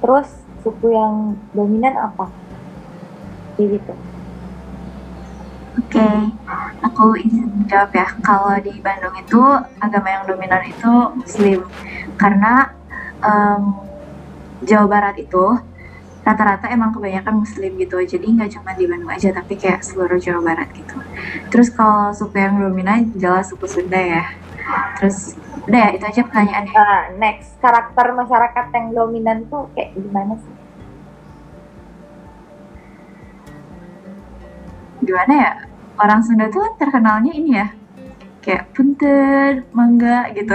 Terus 0.00 0.28
suku 0.62 0.94
yang 0.94 1.34
dominan 1.52 1.94
apa? 1.98 2.30
Kayak 3.56 3.80
gitu. 3.80 3.94
Oke, 5.76 6.08
aku 6.80 7.20
izin 7.20 7.68
jawab 7.68 7.92
ya. 7.92 8.08
Kalau 8.24 8.56
di 8.64 8.80
Bandung 8.80 9.12
itu 9.20 9.40
agama 9.76 10.08
yang 10.08 10.24
dominan 10.24 10.64
itu 10.64 10.92
Muslim, 11.20 11.68
karena 12.16 12.72
em, 13.20 13.62
Jawa 14.64 14.86
Barat 14.88 15.20
itu 15.20 15.60
rata-rata 16.24 16.72
emang 16.72 16.96
kebanyakan 16.96 17.44
Muslim 17.44 17.76
gitu. 17.76 18.00
Jadi 18.00 18.24
nggak 18.24 18.56
cuma 18.56 18.72
di 18.72 18.88
Bandung 18.88 19.12
aja, 19.12 19.28
tapi 19.36 19.60
kayak 19.60 19.84
seluruh 19.84 20.16
Jawa 20.16 20.40
Barat 20.40 20.72
gitu. 20.72 20.96
Terus 21.52 21.68
kalau 21.68 22.08
suku 22.16 22.40
yang 22.40 22.56
dominan 22.56 23.12
jelas 23.12 23.52
suku 23.52 23.68
Sunda 23.68 24.00
ya. 24.00 24.24
Terus 24.96 25.36
udah 25.68 25.78
ya 25.78 25.88
itu 25.92 26.04
aja 26.08 26.20
pertanyaannya. 26.24 26.72
Nah, 26.72 27.02
next 27.20 27.52
karakter 27.60 28.16
masyarakat 28.16 28.66
yang 28.72 28.86
dominan 28.96 29.44
tuh 29.52 29.68
kayak 29.76 29.92
gimana 29.92 30.34
sih? 30.40 30.54
Gimana 35.04 35.34
ya? 35.36 35.52
Orang 35.96 36.20
Sunda 36.20 36.52
tuh 36.52 36.76
terkenalnya 36.76 37.32
ini 37.32 37.56
ya, 37.56 37.72
kayak 38.44 38.68
punten, 38.76 39.64
mangga 39.72 40.28
gitu. 40.36 40.52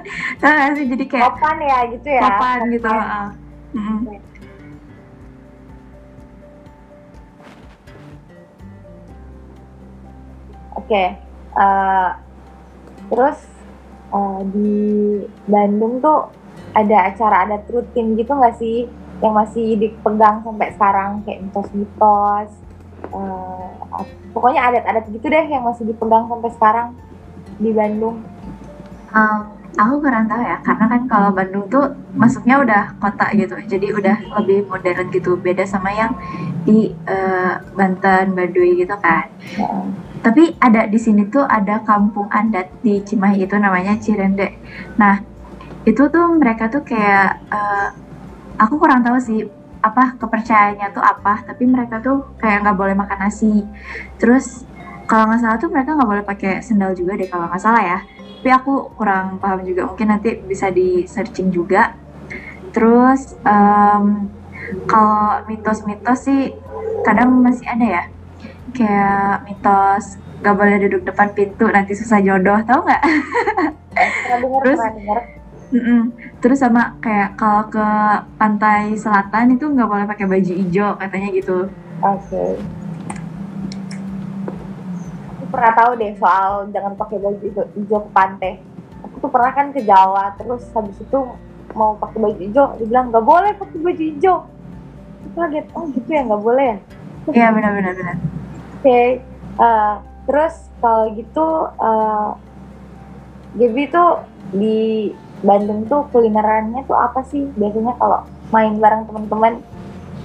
Sih? 0.76 0.86
Jadi 0.88 1.04
kayak 1.04 1.36
Sopan 1.36 1.56
ya 1.60 1.78
gitu 1.92 2.08
ya? 2.08 2.22
sopan 2.24 2.58
gitu. 2.72 2.88
Sopan. 2.88 3.04
heeh. 3.04 3.28
Mm-mm. 3.76 3.98
Oke, 10.80 11.04
eh, 11.60 12.08
terus 13.12 13.38
eh, 14.08 14.40
di 14.56 14.72
Bandung 15.44 16.00
tuh 16.00 16.32
ada 16.72 17.12
acara 17.12 17.44
adat 17.44 17.68
rutin 17.68 18.16
gitu 18.16 18.32
nggak 18.32 18.56
sih 18.56 18.88
yang 19.20 19.34
masih 19.36 19.76
dipegang 19.76 20.40
sampai 20.46 20.72
sekarang 20.72 21.20
kayak 21.28 21.44
mitos-mitos, 21.44 22.56
ap- 23.12 24.14
pokoknya 24.32 24.60
adat-adat 24.70 25.04
gitu 25.10 25.26
deh 25.26 25.44
yang 25.48 25.64
masih 25.64 25.88
dipegang 25.88 26.28
sampai 26.28 26.50
sekarang 26.54 26.88
di 27.58 27.70
Bandung. 27.74 28.22
Um, 29.08 29.40
aku 29.78 30.04
kurang 30.04 30.28
tahu 30.28 30.42
ya, 30.42 30.60
karena 30.60 30.84
kan 30.90 31.02
kalau 31.08 31.30
Bandung 31.32 31.64
tuh 31.72 31.96
masuknya 32.12 32.60
udah 32.60 32.82
kota 33.00 33.32
gitu, 33.32 33.56
jadi 33.64 33.88
udah 33.94 34.16
lebih 34.42 34.68
modern 34.68 35.08
gitu, 35.14 35.38
beda 35.38 35.64
sama 35.64 35.94
yang 35.94 36.12
di 36.68 36.92
eh, 37.08 37.54
Banten, 37.72 38.36
Baduy 38.36 38.84
gitu 38.84 38.92
kan. 39.00 39.32
Heeh. 39.56 39.84
Tapi 40.18 40.58
ada 40.58 40.84
di 40.90 40.98
sini 40.98 41.30
tuh 41.30 41.46
ada 41.46 41.80
kampung 41.86 42.26
adat 42.28 42.68
di 42.82 43.00
Cimahi 43.00 43.46
itu 43.46 43.54
namanya 43.54 43.96
Cirende. 44.02 44.58
Nah, 44.98 45.22
itu 45.86 46.10
tuh 46.10 46.26
mereka 46.36 46.68
tuh 46.68 46.84
kayak 46.84 47.38
eh, 47.48 47.88
aku 48.58 48.76
kurang 48.76 49.06
tahu 49.06 49.16
sih 49.22 49.46
apa 49.78 50.18
kepercayaannya 50.18 50.88
tuh 50.94 51.02
apa, 51.04 51.46
tapi 51.46 51.64
mereka 51.66 52.02
tuh 52.02 52.34
kayak 52.40 52.66
nggak 52.66 52.78
boleh 52.78 52.94
makan 52.98 53.18
nasi. 53.28 53.62
Terus 54.20 54.66
kalau 55.08 55.30
nggak 55.30 55.40
salah 55.40 55.58
tuh 55.60 55.70
mereka 55.72 55.96
nggak 55.96 56.10
boleh 56.10 56.24
pakai 56.26 56.60
sendal 56.60 56.92
juga 56.92 57.16
deh 57.16 57.28
kalau 57.30 57.46
nggak 57.48 57.62
salah 57.62 57.82
ya. 57.82 57.98
Tapi 58.38 58.50
aku 58.54 58.94
kurang 58.94 59.42
paham 59.42 59.66
juga, 59.66 59.82
mungkin 59.90 60.14
nanti 60.14 60.38
bisa 60.46 60.70
di 60.70 61.02
searching 61.06 61.50
juga. 61.50 61.94
Terus 62.70 63.34
em, 63.42 64.30
kalau 64.86 65.42
mitos-mitos 65.48 66.18
sih 66.28 66.52
kadang 67.06 67.40
masih 67.40 67.66
ada 67.66 67.86
ya 67.86 68.04
kayak 68.76 69.48
mitos 69.48 70.20
gak 70.44 70.54
boleh 70.54 70.76
duduk 70.86 71.02
depan 71.08 71.34
pintu 71.34 71.66
nanti 71.66 71.98
susah 71.98 72.22
jodoh 72.22 72.60
tau 72.62 72.84
nggak 72.84 73.02
Terus? 74.62 74.78
pernah 74.78 75.37
dengar. 75.68 75.80
Mm-mm. 75.84 76.02
terus 76.40 76.58
sama 76.60 76.96
kayak 77.04 77.36
kalau 77.36 77.68
ke 77.68 77.88
pantai 78.40 78.96
selatan 78.96 79.56
itu 79.56 79.64
nggak 79.68 79.88
boleh 79.88 80.06
pakai 80.08 80.26
baju 80.26 80.52
hijau 80.52 80.90
katanya 80.96 81.28
gitu 81.32 81.58
Oke. 81.98 82.54
Aku 85.34 85.44
pernah 85.50 85.72
tahu 85.74 85.90
deh 85.98 86.14
soal 86.14 86.70
jangan 86.70 86.94
pakai 86.94 87.18
baju 87.18 87.42
hijau, 87.74 88.00
ke 88.06 88.10
pantai. 88.14 88.52
Aku 89.02 89.18
tuh 89.18 89.30
pernah 89.30 89.50
kan 89.50 89.74
ke 89.74 89.82
Jawa, 89.82 90.38
terus 90.38 90.62
habis 90.78 90.94
itu 91.02 91.18
mau 91.74 91.98
pakai 91.98 92.18
baju 92.22 92.38
hijau, 92.38 92.66
dibilang 92.78 93.10
nggak 93.10 93.26
boleh 93.26 93.50
pakai 93.58 93.78
baju 93.82 94.02
hijau. 94.14 94.36
Aku 95.26 95.28
kaget, 95.34 95.66
oh 95.74 95.84
gitu 95.90 96.06
ya 96.06 96.22
nggak 96.22 96.42
boleh 96.42 96.66
ya? 96.70 96.78
iya 97.28 97.52
benar-benar 97.52 97.92
benar 97.92 98.16
Oke. 98.80 99.20
eh, 99.58 99.94
terus 100.24 100.54
kalau 100.80 101.12
gitu, 101.12 101.46
uh, 101.76 102.32
Gaby 103.58 103.90
tuh 103.90 104.22
di 104.54 105.10
Bandung 105.42 105.86
tuh 105.86 106.06
kulinerannya 106.10 106.82
tuh 106.86 106.98
apa 106.98 107.22
sih? 107.26 107.46
Biasanya 107.54 107.94
kalau 107.98 108.26
main 108.50 108.74
bareng 108.78 109.06
teman-teman 109.06 109.62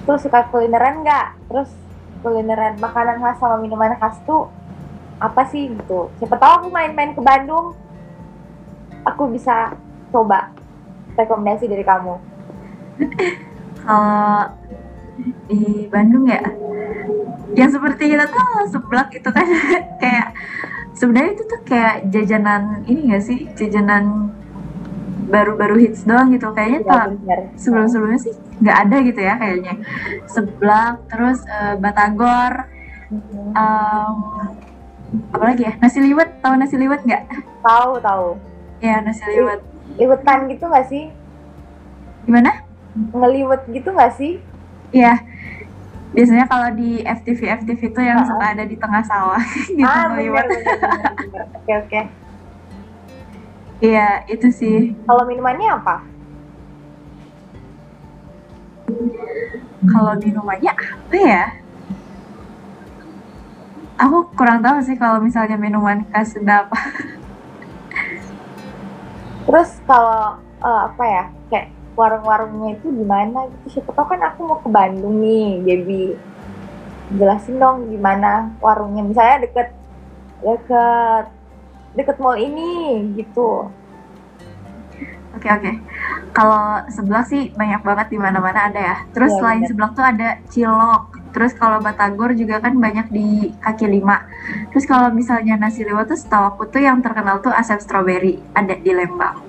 tuh 0.04 0.18
suka 0.18 0.46
kulineran 0.50 1.06
nggak? 1.06 1.38
Terus 1.50 1.70
kulineran 2.24 2.80
makanan 2.82 3.20
khas 3.20 3.38
sama 3.38 3.60
minuman 3.62 3.94
khas 4.00 4.18
tuh 4.26 4.50
apa 5.22 5.46
sih 5.48 5.70
gitu? 5.70 6.10
Siapa 6.18 6.34
tahu 6.36 6.52
aku 6.58 6.68
main-main 6.74 7.14
ke 7.14 7.22
Bandung, 7.22 7.78
aku 9.06 9.30
bisa 9.30 9.76
coba 10.10 10.50
rekomendasi 11.14 11.70
dari 11.70 11.84
kamu. 11.86 12.14
kalau 13.84 14.50
di 15.46 15.86
Bandung 15.90 16.26
ya 16.26 16.42
yang 17.54 17.70
seperti 17.70 18.10
kita 18.10 18.26
tahu 18.26 18.66
seblak 18.66 19.14
itu 19.14 19.28
kan 19.30 19.46
kayak 20.02 20.34
sebenarnya 20.96 21.30
itu 21.38 21.44
tuh 21.46 21.60
kayak 21.62 22.10
jajanan 22.10 22.82
ini 22.90 23.14
gak 23.14 23.22
sih 23.22 23.46
jajanan 23.54 24.34
baru-baru 25.24 25.76
hits 25.78 26.04
doang 26.04 26.28
gitu 26.30 26.52
kayaknya 26.52 26.80
Ya, 26.80 26.88
tak 26.90 27.06
sebelum-sebelumnya 27.56 28.20
sih 28.20 28.32
nggak 28.54 28.76
ada 28.78 28.96
gitu 29.00 29.20
ya 29.20 29.34
kayaknya 29.34 29.74
seblak 30.26 30.94
terus 31.08 31.38
eh, 31.42 31.74
batagor 31.76 32.52
em, 33.50 34.16
apa 35.30 35.44
lagi 35.44 35.62
ya 35.62 35.72
nasi 35.78 35.98
liwet 35.98 36.40
tahu 36.40 36.54
nasi 36.54 36.74
liwet 36.74 37.00
nggak 37.02 37.22
Tahu 37.60 37.92
tahu. 37.98 38.28
ya 38.78 39.00
nasi 39.00 39.22
liwet 39.26 39.60
Liwetan 39.94 40.48
gitu 40.48 40.64
nggak 40.66 40.86
sih? 40.86 41.04
gimana 42.24 42.50
Ngeliwet 43.12 43.62
gitu 43.68 43.88
nggak 43.90 44.12
sih? 44.12 44.42
ya 44.90 45.18
biasanya 46.10 46.46
kalau 46.46 46.70
di 46.72 47.02
FTV 47.02 47.40
FTV 47.62 47.80
itu 47.84 48.00
yang 48.00 48.22
Ah. 48.22 48.26
suka 48.26 48.44
ada 48.48 48.64
di 48.64 48.74
tengah 48.74 49.02
sawah 49.02 49.42
gitu 49.70 49.82
ah 49.84 50.06
ngeliwet. 50.08 50.46
Oke 51.54 51.72
oke. 51.80 52.00
Iya, 53.82 54.22
itu 54.30 54.48
sih. 54.54 54.94
Kalau 55.02 55.26
minumannya 55.26 55.68
apa? 55.74 55.96
Kalau 59.84 60.12
minumannya 60.20 60.72
apa 60.72 61.16
ya? 61.18 61.44
Aku 63.98 64.26
kurang 64.34 64.62
tahu 64.62 64.78
sih 64.82 64.98
kalau 64.98 65.18
misalnya 65.22 65.58
minuman 65.58 66.06
khas 66.10 66.34
Sunda 66.34 66.66
apa. 66.66 66.78
Terus 69.46 69.70
kalau 69.86 70.38
eh, 70.62 70.80
apa 70.90 71.04
ya? 71.04 71.24
Kayak 71.50 71.66
warung-warungnya 71.94 72.78
itu 72.78 72.90
di 72.90 73.04
mana 73.06 73.46
gitu. 73.50 73.78
Siapa 73.78 73.90
tahu 73.94 74.06
kan 74.14 74.20
aku 74.22 74.38
mau 74.46 74.58
ke 74.62 74.70
Bandung 74.70 75.18
nih, 75.18 75.62
Gaby. 75.62 76.04
Jelasin 77.18 77.58
dong 77.58 77.90
gimana 77.90 78.54
warungnya. 78.62 79.02
Misalnya 79.02 79.46
deket 79.46 79.68
deket 80.42 81.26
deket 81.94 82.16
mall 82.18 82.36
ini 82.38 82.70
gitu. 83.14 83.70
Oke, 85.34 85.50
oke. 85.50 85.72
Kalau 86.30 86.86
seblak 86.86 87.26
sih 87.26 87.50
banyak 87.58 87.82
banget 87.82 88.06
di 88.14 88.18
mana-mana 88.22 88.70
ada 88.70 88.78
ya. 88.78 88.96
Terus 89.10 89.34
Iya, 89.34 89.38
selain 89.42 89.58
bener. 89.62 89.68
seblak 89.70 89.90
tuh 89.98 90.06
ada 90.06 90.28
cilok. 90.46 91.02
Terus 91.34 91.52
kalau 91.58 91.82
batagor 91.82 92.30
juga 92.38 92.62
kan 92.62 92.78
banyak 92.78 93.10
di 93.10 93.50
kaki 93.58 93.90
lima. 93.90 94.22
Terus 94.70 94.86
kalau 94.86 95.10
misalnya 95.10 95.58
nasi 95.58 95.82
liwet 95.82 96.06
tuh 96.06 96.14
setahu 96.14 96.54
aku 96.54 96.62
tuh 96.70 96.86
yang 96.86 97.02
terkenal 97.02 97.42
tuh 97.42 97.50
asap 97.50 97.82
strawberry 97.82 98.38
ada 98.54 98.78
di 98.78 98.94
Lembang. 98.94 99.42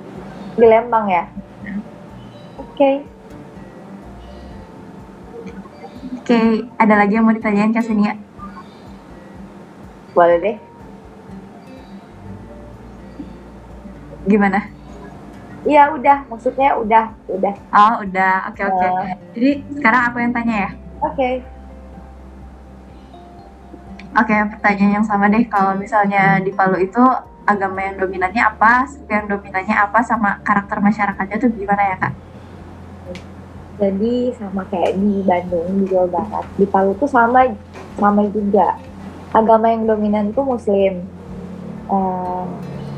Di 0.58 0.66
Lembang 0.66 1.06
ya. 1.06 1.30
Oke. 2.58 3.06
Oke, 6.26 6.66
ada 6.82 6.94
lagi 6.98 7.14
yang 7.14 7.30
mau 7.30 7.38
ditanyain 7.38 7.70
Kak 7.70 7.86
Senia? 7.86 8.18
Boleh 10.18 10.42
deh. 10.42 10.65
Gimana? 14.26 14.60
Iya 15.66 15.90
udah, 15.98 16.30
maksudnya 16.30 16.78
udah, 16.78 17.10
udah. 17.26 17.56
Oh, 17.74 17.94
udah. 18.06 18.54
Oke, 18.54 18.62
oke. 18.62 18.86
Eh, 18.86 19.18
Jadi 19.34 19.52
sekarang 19.82 20.02
aku 20.14 20.18
yang 20.22 20.34
tanya 20.34 20.56
ya. 20.70 20.72
Oke. 21.02 21.30
Oke, 24.16 24.36
pertanyaan 24.56 25.02
yang 25.02 25.06
sama 25.06 25.26
deh. 25.26 25.42
Kalau 25.50 25.74
misalnya 25.74 26.38
di 26.40 26.54
Palu 26.54 26.78
itu 26.78 27.02
agama 27.50 27.82
yang 27.82 27.98
dominannya 27.98 28.46
apa, 28.46 28.86
suku 28.86 29.10
yang 29.10 29.26
dominannya 29.26 29.74
apa, 29.74 30.00
sama 30.06 30.38
karakter 30.46 30.78
masyarakatnya 30.82 31.38
tuh 31.42 31.50
gimana 31.52 31.84
ya 31.84 31.96
kak? 31.98 32.14
Jadi 33.76 34.32
sama 34.38 34.64
kayak 34.72 34.96
di 34.96 35.20
Bandung, 35.26 35.84
di 35.84 35.86
Jawa 35.90 36.08
Barat. 36.14 36.46
Di 36.56 36.66
Palu 36.70 36.94
tuh 36.96 37.10
sama 37.10 37.44
sama 37.98 38.22
juga. 38.30 38.78
Agama 39.34 39.68
yang 39.68 39.90
dominan 39.90 40.30
tuh 40.32 40.46
Muslim. 40.46 41.04
Eh, 41.90 42.44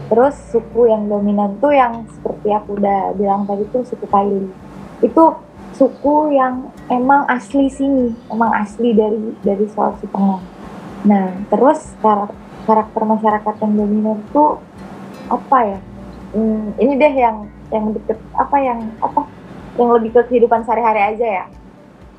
terus 0.08 0.36
suku 0.52 0.88
yang 0.88 1.12
dominan 1.12 1.60
tuh 1.60 1.76
yang 1.76 2.08
seperti 2.08 2.52
aku 2.56 2.80
udah 2.80 3.12
bilang 3.16 3.44
tadi 3.44 3.68
tuh 3.72 3.84
suku 3.84 4.08
Kaili. 4.08 4.48
Itu 5.04 5.40
suku 5.76 6.34
yang 6.34 6.72
emang 6.88 7.28
asli 7.28 7.68
sini, 7.68 8.16
emang 8.32 8.52
asli 8.56 8.96
dari 8.96 9.36
dari 9.44 9.66
Sulawesi 9.68 10.08
Tengah. 10.10 10.42
Nah, 11.06 11.28
terus 11.52 11.94
kar- 12.02 12.34
karakter 12.66 13.04
masyarakat 13.04 13.56
yang 13.64 13.74
dominan 13.76 14.18
tuh 14.32 14.58
apa 15.28 15.58
ya? 15.76 15.80
Hmm, 16.34 16.76
ini 16.80 17.00
deh 17.00 17.14
yang 17.14 17.48
yang 17.72 17.92
deket 17.92 18.20
apa 18.36 18.58
yang 18.60 18.80
apa 19.04 19.28
yang 19.76 19.90
lebih 19.96 20.12
ke 20.16 20.22
kehidupan 20.34 20.64
sehari-hari 20.64 21.16
aja 21.16 21.28
ya. 21.44 21.46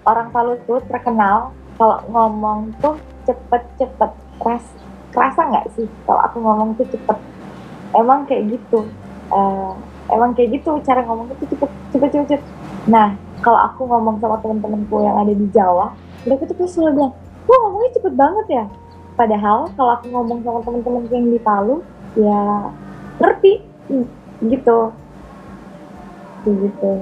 Orang 0.04 0.32
Palu 0.32 0.56
tuh 0.64 0.80
terkenal 0.88 1.52
kalau 1.76 2.00
ngomong 2.08 2.72
tuh 2.80 2.96
cepet-cepet. 3.24 4.12
Ras, 4.38 4.64
kerasa 5.10 5.50
nggak 5.50 5.66
sih 5.74 5.88
kalau 6.06 6.22
aku 6.22 6.36
ngomong 6.38 6.78
tuh 6.78 6.86
cepet? 6.88 7.18
Emang 7.96 8.28
kayak 8.28 8.52
gitu. 8.52 8.88
Eh, 9.28 9.72
emang 10.08 10.32
kayak 10.32 10.60
gitu 10.60 10.80
cara 10.84 11.04
ngomong 11.04 11.28
tuh 11.36 11.48
cepet, 11.52 11.70
cepet, 11.92 12.08
cepet, 12.12 12.26
cepet. 12.36 12.42
Nah, 12.88 13.12
kalau 13.44 13.60
aku 13.60 13.84
ngomong 13.84 14.18
sama 14.18 14.40
temen-temenku 14.40 15.04
yang 15.04 15.16
ada 15.20 15.32
di 15.36 15.46
Jawa, 15.52 15.92
mereka 16.24 16.48
tuh 16.48 16.56
pasti 16.56 16.80
selalu 16.80 16.92
bilang, 16.96 17.12
wah 17.44 17.58
ngomongnya 17.64 17.90
cepet 17.96 18.14
banget 18.16 18.46
ya. 18.48 18.64
Padahal 19.18 19.58
kalau 19.74 19.90
aku 19.98 20.06
ngomong 20.10 20.38
sama 20.42 20.60
temen-temenku 20.64 21.12
yang 21.12 21.28
di 21.28 21.40
Palu, 21.40 21.76
ya 22.16 22.42
ngerti 23.20 23.52
gitu. 24.48 24.78
Kayak 26.44 26.56
gitu. 26.64 26.92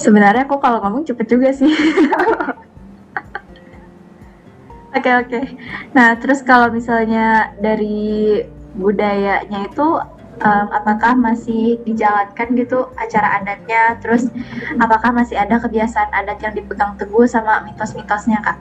Sebenarnya 0.00 0.48
aku 0.48 0.56
kalau 0.60 0.80
ngomong 0.80 1.04
cepet 1.04 1.26
juga 1.28 1.48
sih. 1.52 1.68
Oke 4.90 5.10
oke. 5.14 5.40
Nah 5.94 6.18
terus 6.18 6.42
kalau 6.42 6.68
misalnya 6.74 7.54
dari 7.62 8.42
budayanya 8.74 9.70
itu 9.70 9.86
em, 10.42 10.66
apakah 10.74 11.14
masih 11.14 11.78
dijalankan 11.86 12.48
gitu 12.58 12.90
acara 12.98 13.38
adatnya? 13.38 13.98
Terus 14.02 14.26
apakah 14.82 15.14
masih 15.14 15.38
ada 15.38 15.62
kebiasaan 15.62 16.10
adat 16.10 16.42
yang 16.42 16.54
dipegang 16.58 16.98
teguh 16.98 17.26
sama 17.30 17.62
mitos-mitosnya 17.62 18.42
kak? 18.42 18.58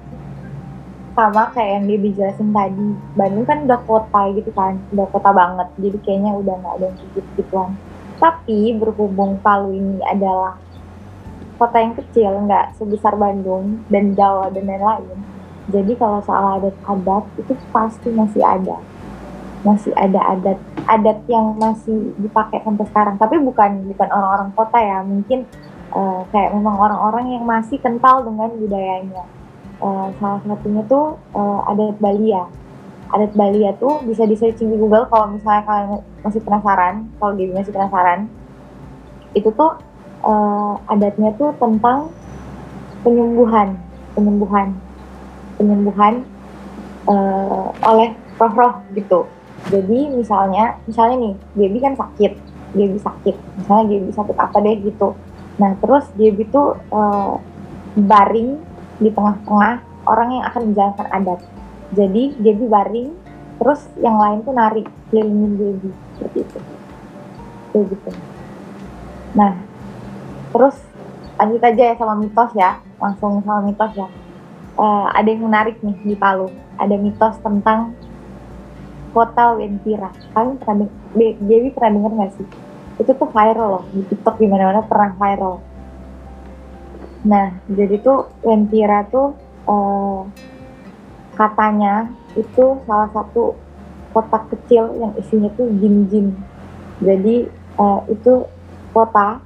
sama 1.20 1.52
kayak 1.52 1.72
yang 1.76 1.84
dia 1.92 2.00
dijelasin 2.00 2.50
tadi 2.56 2.88
Bandung 3.20 3.44
kan 3.44 3.68
udah 3.68 3.80
kota 3.84 4.22
gitu 4.40 4.56
kan 4.56 4.80
udah 4.96 5.04
kota 5.12 5.36
banget 5.36 5.68
jadi 5.76 5.98
kayaknya 6.08 6.32
udah 6.32 6.56
nggak 6.64 6.74
ada 6.80 6.86
yang 6.88 6.98
gitu 7.12 7.30
gituan 7.36 7.70
tapi 8.24 8.72
berhubung 8.80 9.36
Palu 9.44 9.76
ini 9.76 10.00
adalah 10.08 10.56
kota 11.60 11.78
yang 11.84 11.92
kecil 12.00 12.32
nggak 12.48 12.80
sebesar 12.80 13.20
Bandung 13.20 13.84
dan 13.92 14.16
Jawa 14.16 14.48
dan 14.56 14.64
lain-lain 14.64 15.20
jadi 15.70 15.94
kalau 16.02 16.20
soal 16.26 16.58
adat-adat 16.58 17.24
itu 17.38 17.54
pasti 17.70 18.10
masih 18.10 18.42
ada. 18.42 18.82
Masih 19.62 19.94
ada 19.94 20.18
adat 20.34 20.58
adat 20.90 21.22
yang 21.30 21.54
masih 21.62 22.18
dipakai 22.18 22.66
sampai 22.66 22.86
sekarang. 22.90 23.16
Tapi 23.22 23.38
bukan 23.38 23.86
bukan 23.94 24.08
orang-orang 24.10 24.50
kota 24.58 24.80
ya. 24.82 25.06
Mungkin 25.06 25.46
eh, 25.94 26.22
kayak 26.34 26.58
memang 26.58 26.76
orang-orang 26.76 27.38
yang 27.38 27.46
masih 27.46 27.78
kental 27.78 28.26
dengan 28.26 28.50
budayanya. 28.50 29.24
Eh, 29.80 30.08
salah 30.18 30.42
satunya 30.42 30.82
tuh 30.90 31.22
eh, 31.38 31.70
adat 31.70 31.98
Balia. 32.02 32.50
Adat 33.14 33.34
Balia 33.38 33.74
tuh 33.78 34.02
bisa 34.06 34.26
di 34.26 34.34
searching 34.34 34.74
di 34.74 34.78
Google 34.78 35.06
kalau 35.06 35.38
misalnya 35.38 35.66
kalian 35.66 35.90
masih 36.26 36.42
penasaran, 36.42 36.96
kalau 37.22 37.34
dia 37.38 37.54
masih 37.54 37.74
penasaran. 37.74 38.26
Itu 39.38 39.54
tuh 39.54 39.78
eh, 40.26 40.74
adatnya 40.90 41.30
tuh 41.38 41.54
tentang 41.62 42.10
penyembuhan, 43.06 43.78
penyembuhan, 44.18 44.74
penyembuhan 45.60 46.24
eh, 47.12 47.68
oleh 47.84 48.16
roh-roh 48.40 48.80
gitu. 48.96 49.28
Jadi 49.68 50.16
misalnya, 50.16 50.80
misalnya 50.88 51.16
nih, 51.20 51.34
Debbie 51.60 51.84
kan 51.84 51.94
sakit, 52.00 52.32
Debbie 52.72 53.04
sakit, 53.04 53.36
misalnya 53.60 53.86
Debbie 53.92 54.16
sakit 54.16 54.38
apa 54.40 54.58
deh 54.64 54.76
gitu. 54.80 55.20
Nah 55.60 55.76
terus 55.84 56.08
Debbie 56.16 56.48
tuh 56.48 56.80
eh, 56.80 57.34
baring 58.00 58.50
di 59.04 59.10
tengah-tengah 59.12 59.84
orang 60.08 60.30
yang 60.40 60.46
akan 60.48 60.62
menjalankan 60.72 61.08
adat. 61.12 61.40
Jadi 61.92 62.40
Debbie 62.40 62.72
baring, 62.72 63.10
terus 63.60 63.84
yang 64.00 64.16
lain 64.16 64.40
tuh 64.48 64.56
narik 64.56 64.88
kelilingin 65.12 65.54
Debbie 65.60 65.96
seperti 66.16 66.40
itu. 66.48 66.60
Kayak 67.70 67.86
gitu. 67.94 68.10
Nah, 69.36 69.52
terus 70.56 70.78
lanjut 71.40 71.62
aja 71.64 71.84
ya 71.92 71.96
sama 71.96 72.14
mitos 72.18 72.52
ya, 72.56 72.72
langsung 72.98 73.44
sama 73.44 73.62
mitos 73.68 73.94
ya. 73.96 74.08
Eh, 74.80 75.08
ada 75.12 75.28
yang 75.28 75.44
menarik 75.44 75.84
nih 75.84 75.98
di 76.08 76.16
Palu. 76.16 76.48
Ada 76.80 76.96
mitos 76.96 77.36
tentang 77.44 77.92
kota 79.12 79.60
Wentira. 79.60 80.08
Kalian 80.32 80.56
pernah 80.56 80.88
Dewi 81.20 81.76
pernah 81.76 81.92
denger 82.00 82.12
nggak 82.16 82.32
sih? 82.40 82.48
Itu 82.96 83.12
tuh 83.12 83.28
viral 83.28 83.68
loh 83.76 83.84
di 83.92 84.08
TikTok 84.08 84.40
di 84.40 84.48
mana-mana 84.48 84.80
pernah 84.88 85.12
viral. 85.20 85.60
Nah, 87.28 87.60
jadi 87.68 88.00
tuh 88.00 88.32
Wentira 88.40 89.04
tuh 89.12 89.36
eh, 89.68 90.22
katanya 91.36 92.08
itu 92.40 92.80
salah 92.88 93.12
satu 93.12 93.60
kota 94.16 94.48
kecil 94.48 94.96
yang 94.96 95.12
isinya 95.20 95.52
tuh 95.60 95.68
jin-jin. 95.76 96.40
Jadi 97.04 97.52
eh, 97.52 98.02
itu 98.16 98.48
kota 98.96 99.44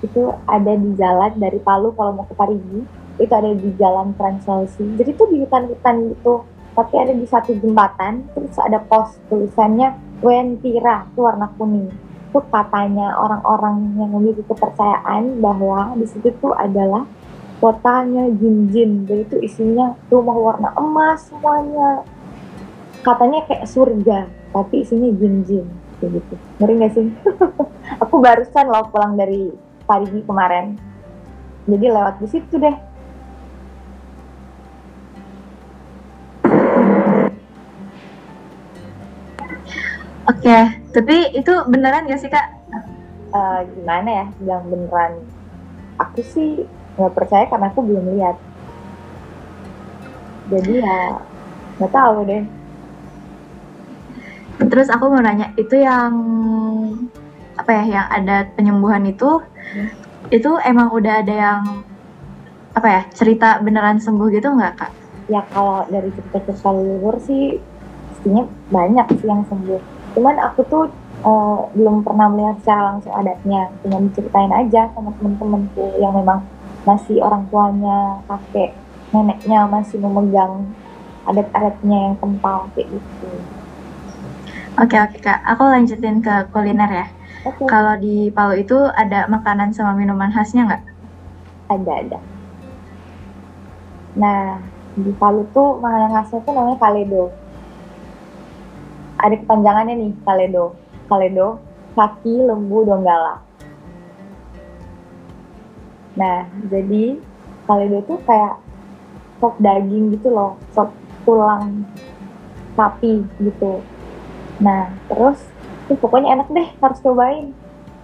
itu 0.00 0.32
ada 0.48 0.72
di 0.72 0.96
jalan 0.96 1.36
dari 1.36 1.60
Palu 1.60 1.92
kalau 1.92 2.16
mau 2.16 2.24
ke 2.24 2.32
Parigi 2.32 2.99
itu 3.20 3.32
ada 3.36 3.52
di 3.52 3.70
jalan 3.76 4.16
Trans 4.16 4.42
Sulawesi. 4.48 4.96
Jadi 4.96 5.10
tuh 5.14 5.28
di 5.28 5.44
hutan-hutan 5.44 6.16
gitu, 6.16 6.42
tapi 6.72 6.94
ada 6.96 7.12
di 7.12 7.26
satu 7.28 7.52
jembatan 7.52 8.24
terus 8.32 8.56
ada 8.56 8.80
pos 8.80 9.20
tulisannya 9.28 9.92
Wentira 10.24 11.08
itu 11.08 11.20
warna 11.20 11.48
kuning. 11.56 11.92
Itu 12.30 12.40
katanya 12.48 13.16
orang-orang 13.16 13.96
yang 14.00 14.10
memiliki 14.12 14.44
kepercayaan 14.48 15.40
bahwa 15.40 15.96
di 15.96 16.06
situ 16.08 16.32
tuh 16.40 16.52
adalah 16.56 17.04
kotanya 17.60 18.28
jin-jin. 18.36 19.04
Jadi 19.04 19.22
itu 19.28 19.36
isinya 19.44 19.96
rumah 20.08 20.36
warna 20.36 20.68
emas 20.76 21.28
semuanya. 21.28 22.04
Katanya 23.00 23.48
kayak 23.48 23.68
surga, 23.68 24.28
tapi 24.52 24.84
isinya 24.84 25.08
jin-jin. 25.12 25.64
Gitu. 26.00 26.34
Ngeri 26.60 26.74
gak 26.80 26.92
sih? 26.96 27.06
Aku 28.04 28.20
barusan 28.20 28.68
loh 28.68 28.88
pulang 28.88 29.16
dari 29.16 29.52
Parigi 29.84 30.20
kemarin. 30.24 30.76
Jadi 31.68 31.86
lewat 31.88 32.20
di 32.24 32.28
situ 32.28 32.56
deh. 32.56 32.89
Oke, 40.40 40.60
tapi 40.96 41.36
itu 41.36 41.52
beneran 41.68 42.08
gak 42.08 42.20
sih 42.24 42.32
kak? 42.32 42.48
Eh, 43.30 43.60
gimana 43.76 44.08
ya? 44.08 44.26
Bilang 44.40 44.64
beneran 44.72 45.12
aku 46.00 46.24
sih 46.24 46.64
nggak 46.96 47.12
percaya 47.12 47.44
karena 47.44 47.68
aku 47.68 47.84
belum 47.84 48.04
lihat. 48.16 48.36
Jadi 50.48 50.80
ya 50.80 51.20
nggak 51.76 51.92
tahu 51.92 52.16
deh. 52.24 52.44
Terus 54.64 54.88
aku 54.88 55.12
mau 55.12 55.20
nanya, 55.20 55.52
itu 55.60 55.76
yang 55.76 56.12
apa 57.60 57.70
ya, 57.76 57.84
yang 58.00 58.06
ada 58.08 58.36
penyembuhan 58.56 59.04
itu, 59.04 59.44
itu 60.32 60.50
emang 60.64 60.88
udah 60.88 61.20
ada 61.20 61.34
yang 61.36 61.62
apa 62.72 62.88
ya, 62.88 63.02
cerita 63.12 63.60
beneran 63.60 64.00
sembuh 64.00 64.28
gitu 64.32 64.48
nggak 64.56 64.74
kak? 64.80 64.92
ya 65.30 65.46
kalau 65.54 65.86
dari 65.86 66.10
cerita-cerita 66.10 66.74
leluhur 66.74 67.22
sih 67.22 67.62
pastinya 68.10 68.50
banyak 68.66 69.06
sih 69.14 69.30
yang 69.30 69.46
sembuh 69.46 69.99
cuman 70.14 70.36
aku 70.46 70.60
tuh 70.72 70.84
eh, 71.30 71.58
belum 71.76 71.96
pernah 72.06 72.26
melihat 72.32 72.56
secara 72.62 72.82
langsung 72.94 73.14
adatnya. 73.14 73.62
Cuma 73.82 73.96
diceritain 74.06 74.52
aja 74.52 74.90
sama 74.94 75.10
temen-temenku 75.18 75.84
yang 76.02 76.12
memang 76.16 76.40
masih 76.88 77.20
orang 77.26 77.44
tuanya 77.52 78.24
kakek 78.28 78.70
neneknya 79.14 79.66
masih 79.74 79.98
memegang 80.04 80.54
adat-adatnya 81.28 81.98
yang 82.10 82.16
kental 82.20 82.58
kayak 82.74 82.88
gitu. 82.94 83.30
Oke 84.82 84.96
oke 85.04 85.18
kak, 85.26 85.40
aku 85.50 85.62
lanjutin 85.72 86.16
ke 86.26 86.34
kuliner 86.52 86.90
ya. 86.90 87.06
oke. 87.48 87.66
Kalau 87.70 87.94
di 88.04 88.30
Palu 88.36 88.54
itu 88.64 88.76
ada 89.02 89.28
makanan 89.34 89.70
sama 89.76 89.92
minuman 89.98 90.30
khasnya 90.34 90.62
nggak? 90.68 90.82
ada 91.70 91.92
ada. 92.02 92.18
Nah 94.18 94.58
di 94.98 95.12
Palu 95.14 95.46
tuh 95.54 95.78
makanan 95.82 96.10
khasnya 96.14 96.38
tuh 96.46 96.52
namanya 96.56 96.78
kaledo 96.82 97.39
ada 99.20 99.36
kepanjangannya 99.36 99.94
nih 99.96 100.12
kaledo 100.24 100.76
kaledo 101.06 101.60
kaki 101.94 102.34
lembu 102.44 102.84
donggala 102.88 103.44
nah 106.16 106.48
jadi 106.68 107.20
kaledo 107.70 108.02
tuh 108.02 108.18
kayak 108.26 108.58
sop 109.40 109.56
daging 109.56 110.12
gitu 110.14 110.28
loh, 110.28 110.60
sop 110.76 110.92
tulang 111.24 111.88
sapi 112.76 113.24
gitu. 113.40 113.80
Nah, 114.60 114.92
terus 115.08 115.40
itu 115.88 115.96
pokoknya 115.96 116.36
enak 116.38 116.48
deh, 116.52 116.68
harus 116.78 117.00
cobain. 117.00 117.56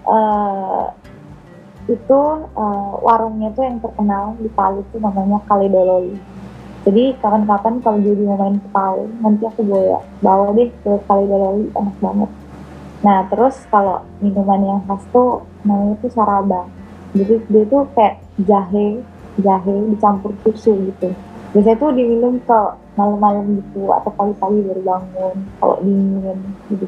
Eh 0.09 0.87
itu 1.87 2.21
eh, 2.43 2.93
warungnya 2.99 3.55
tuh 3.55 3.63
yang 3.63 3.79
terkenal 3.79 4.35
di 4.43 4.51
Palu 4.51 4.83
tuh 4.91 4.99
namanya 4.99 5.39
Kalidololi. 5.47 6.19
Jadi 6.87 7.19
kapan-kapan 7.19 7.83
kalau 7.83 7.99
jadi 7.99 8.23
mau 8.31 8.39
main 8.39 8.63
Palu, 8.71 9.11
nanti 9.19 9.43
aku 9.43 9.67
bawa 9.67 10.07
bawa 10.23 10.55
deh 10.55 10.71
ke 10.71 10.91
Kalidololi, 11.11 11.67
enak 11.75 11.97
banget. 11.99 12.31
Nah, 13.03 13.27
terus 13.27 13.67
kalau 13.75 14.07
minuman 14.23 14.63
yang 14.63 14.81
khas 14.87 15.03
tuh 15.11 15.43
namanya 15.67 15.99
tuh 15.99 16.11
saraba. 16.15 16.63
Jadi 17.11 17.43
dia 17.51 17.65
tuh 17.67 17.91
kayak 17.99 18.23
jahe, 18.47 19.03
jahe 19.43 19.75
dicampur 19.91 20.31
susu 20.47 20.79
gitu. 20.87 21.11
Biasanya 21.59 21.75
tuh 21.83 21.91
diminum 21.91 22.39
ke 22.47 22.61
malam-malam 22.95 23.59
gitu 23.59 23.91
atau 23.91 24.11
pagi-pagi 24.15 24.59
baru 24.71 24.83
bangun 24.87 25.37
kalau 25.59 25.77
dingin 25.83 26.39
gitu. 26.71 26.87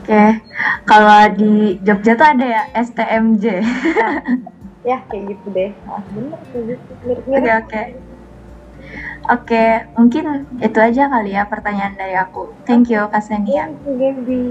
Oke, 0.00 0.24
kalau 0.88 1.20
di 1.36 1.76
Jogja 1.84 2.16
tuh 2.16 2.24
ada 2.24 2.46
ya 2.48 2.62
STMJ. 2.72 3.44
Ya 4.80 5.04
kayak 5.12 5.36
gitu 5.36 5.46
deh. 5.52 5.70
Nah, 5.84 6.00
bener. 6.08 6.38
Oke 7.36 7.50
oke. 7.60 7.82
Oke, 9.30 9.64
mungkin 9.94 10.24
itu 10.58 10.78
aja 10.80 11.06
kali 11.12 11.36
ya 11.36 11.44
pertanyaan 11.44 11.94
dari 11.94 12.16
aku. 12.16 12.50
Thank 12.64 12.88
you 12.88 13.04
Kak 13.12 13.20
Senia. 13.20 13.68
Thank 13.68 13.84
you, 13.84 13.94
Gaby. 14.00 14.42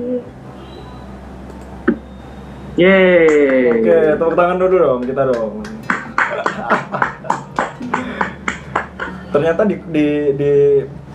Yeay. 2.78 3.82
Oke, 3.82 3.96
tepuk 4.16 4.36
tangan 4.38 4.56
dulu 4.62 4.76
dong 4.78 5.02
kita 5.04 5.22
dong. 5.34 5.66
Ternyata 9.30 9.62
di 9.66 9.76
di 9.90 10.08
di 10.38 10.52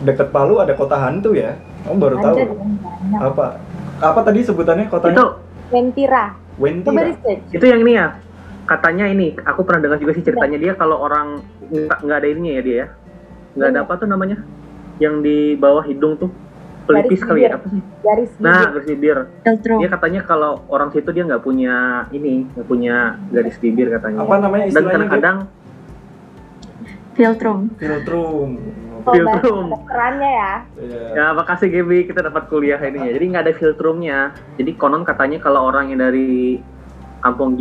dekat 0.03 0.29
Palu 0.35 0.59
ada 0.59 0.75
kota 0.75 0.99
hantu 0.99 1.33
ya? 1.33 1.55
Oh 1.87 1.95
baru 1.95 2.19
tahu. 2.19 2.37
Ada. 2.37 2.53
Apa? 3.31 3.47
Apa 4.03 4.21
tadi 4.27 4.43
sebutannya 4.43 4.91
kotanya? 4.91 5.15
Itu 5.15 5.27
Wentira. 5.71 6.37
research. 6.61 7.43
itu 7.51 7.65
yang 7.65 7.81
ini 7.87 7.93
ya. 7.97 8.07
Katanya 8.65 9.05
ini, 9.07 9.37
aku 9.45 9.61
pernah 9.63 9.85
dengar 9.85 9.99
juga 10.01 10.17
sih 10.17 10.25
ceritanya 10.25 10.57
dia 10.57 10.73
kalau 10.73 10.97
orang 11.01 11.45
nggak 11.69 11.99
nggak 12.01 12.19
ada 12.19 12.29
ininya 12.33 12.53
ya 12.57 12.63
dia 12.65 12.77
ya. 12.77 12.87
Nggak 13.55 13.69
ada 13.71 13.81
apa 13.85 13.93
tuh 14.01 14.09
namanya? 14.09 14.39
Yang 14.97 15.15
di 15.21 15.39
bawah 15.61 15.85
hidung 15.85 16.17
tuh 16.17 16.31
pelipis 16.85 17.21
Garis 17.21 17.29
kali 17.29 17.41
bibir. 17.41 17.49
ya 17.49 17.57
apa 17.57 17.67
sih? 17.69 17.83
Garis 18.05 18.31
Nah, 18.41 18.53
bibir. 18.61 18.73
garis 18.73 18.87
bibir. 18.89 19.19
Dia 19.85 19.89
katanya 19.93 20.21
kalau 20.25 20.53
orang 20.69 20.89
situ 20.93 21.09
dia 21.13 21.25
nggak 21.25 21.43
punya 21.45 21.77
ini, 22.09 22.49
nggak 22.57 22.67
punya 22.69 22.97
garis 23.29 23.57
bibir 23.61 23.89
katanya. 23.93 24.25
Apa 24.25 24.35
namanya 24.41 24.65
Dan 24.73 24.85
kadang-kadang 24.85 25.37
Filtrum. 27.15 27.71
Filtrum. 27.79 28.51
Oh, 29.05 29.13
filtrum. 29.13 29.69
kerannya 29.87 30.31
ya. 30.33 30.53
Iya. 30.81 31.01
Ya, 31.13 31.27
makasih 31.37 31.69
Gaby, 31.69 32.09
kita 32.09 32.25
dapat 32.25 32.49
kuliah 32.49 32.81
ini 32.81 33.07
ya. 33.07 33.11
Jadi 33.15 33.25
nggak 33.31 33.45
ada 33.45 33.55
filtrumnya. 33.55 34.19
Jadi 34.57 34.71
konon 34.75 35.05
katanya 35.05 35.39
kalau 35.39 35.69
orang 35.69 35.93
yang 35.93 36.01
dari 36.01 36.59
kampung 37.21 37.55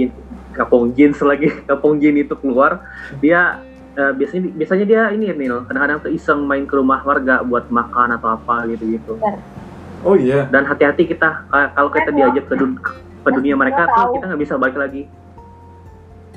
kampung 0.54 0.94
jin 0.94 1.12
lagi, 1.12 1.50
kampung 1.70 1.98
jin 1.98 2.16
itu 2.18 2.38
keluar, 2.38 2.86
dia 3.20 3.60
eh, 3.98 4.14
biasanya 4.14 4.54
biasanya 4.54 4.86
dia 4.86 5.02
ini 5.12 5.34
Nil, 5.34 5.66
kadang-kadang 5.66 6.00
tuh 6.06 6.12
iseng 6.14 6.46
main 6.46 6.64
ke 6.64 6.74
rumah 6.78 7.02
warga 7.02 7.42
buat 7.42 7.68
makan 7.68 8.16
atau 8.16 8.38
apa 8.38 8.70
gitu-gitu. 8.70 9.18
Oh 10.04 10.16
iya. 10.20 10.46
Dan 10.52 10.68
hati-hati 10.68 11.08
kita 11.08 11.48
ka- 11.48 11.72
kalau 11.74 11.90
kita 11.90 12.12
diajak 12.12 12.46
ke, 12.46 12.56
dun- 12.60 12.80
ke 13.24 13.30
dunia 13.32 13.56
mereka 13.56 13.88
tuh 13.88 14.20
kita 14.20 14.24
nggak 14.30 14.42
bisa 14.42 14.54
balik 14.60 14.78
lagi. 14.78 15.08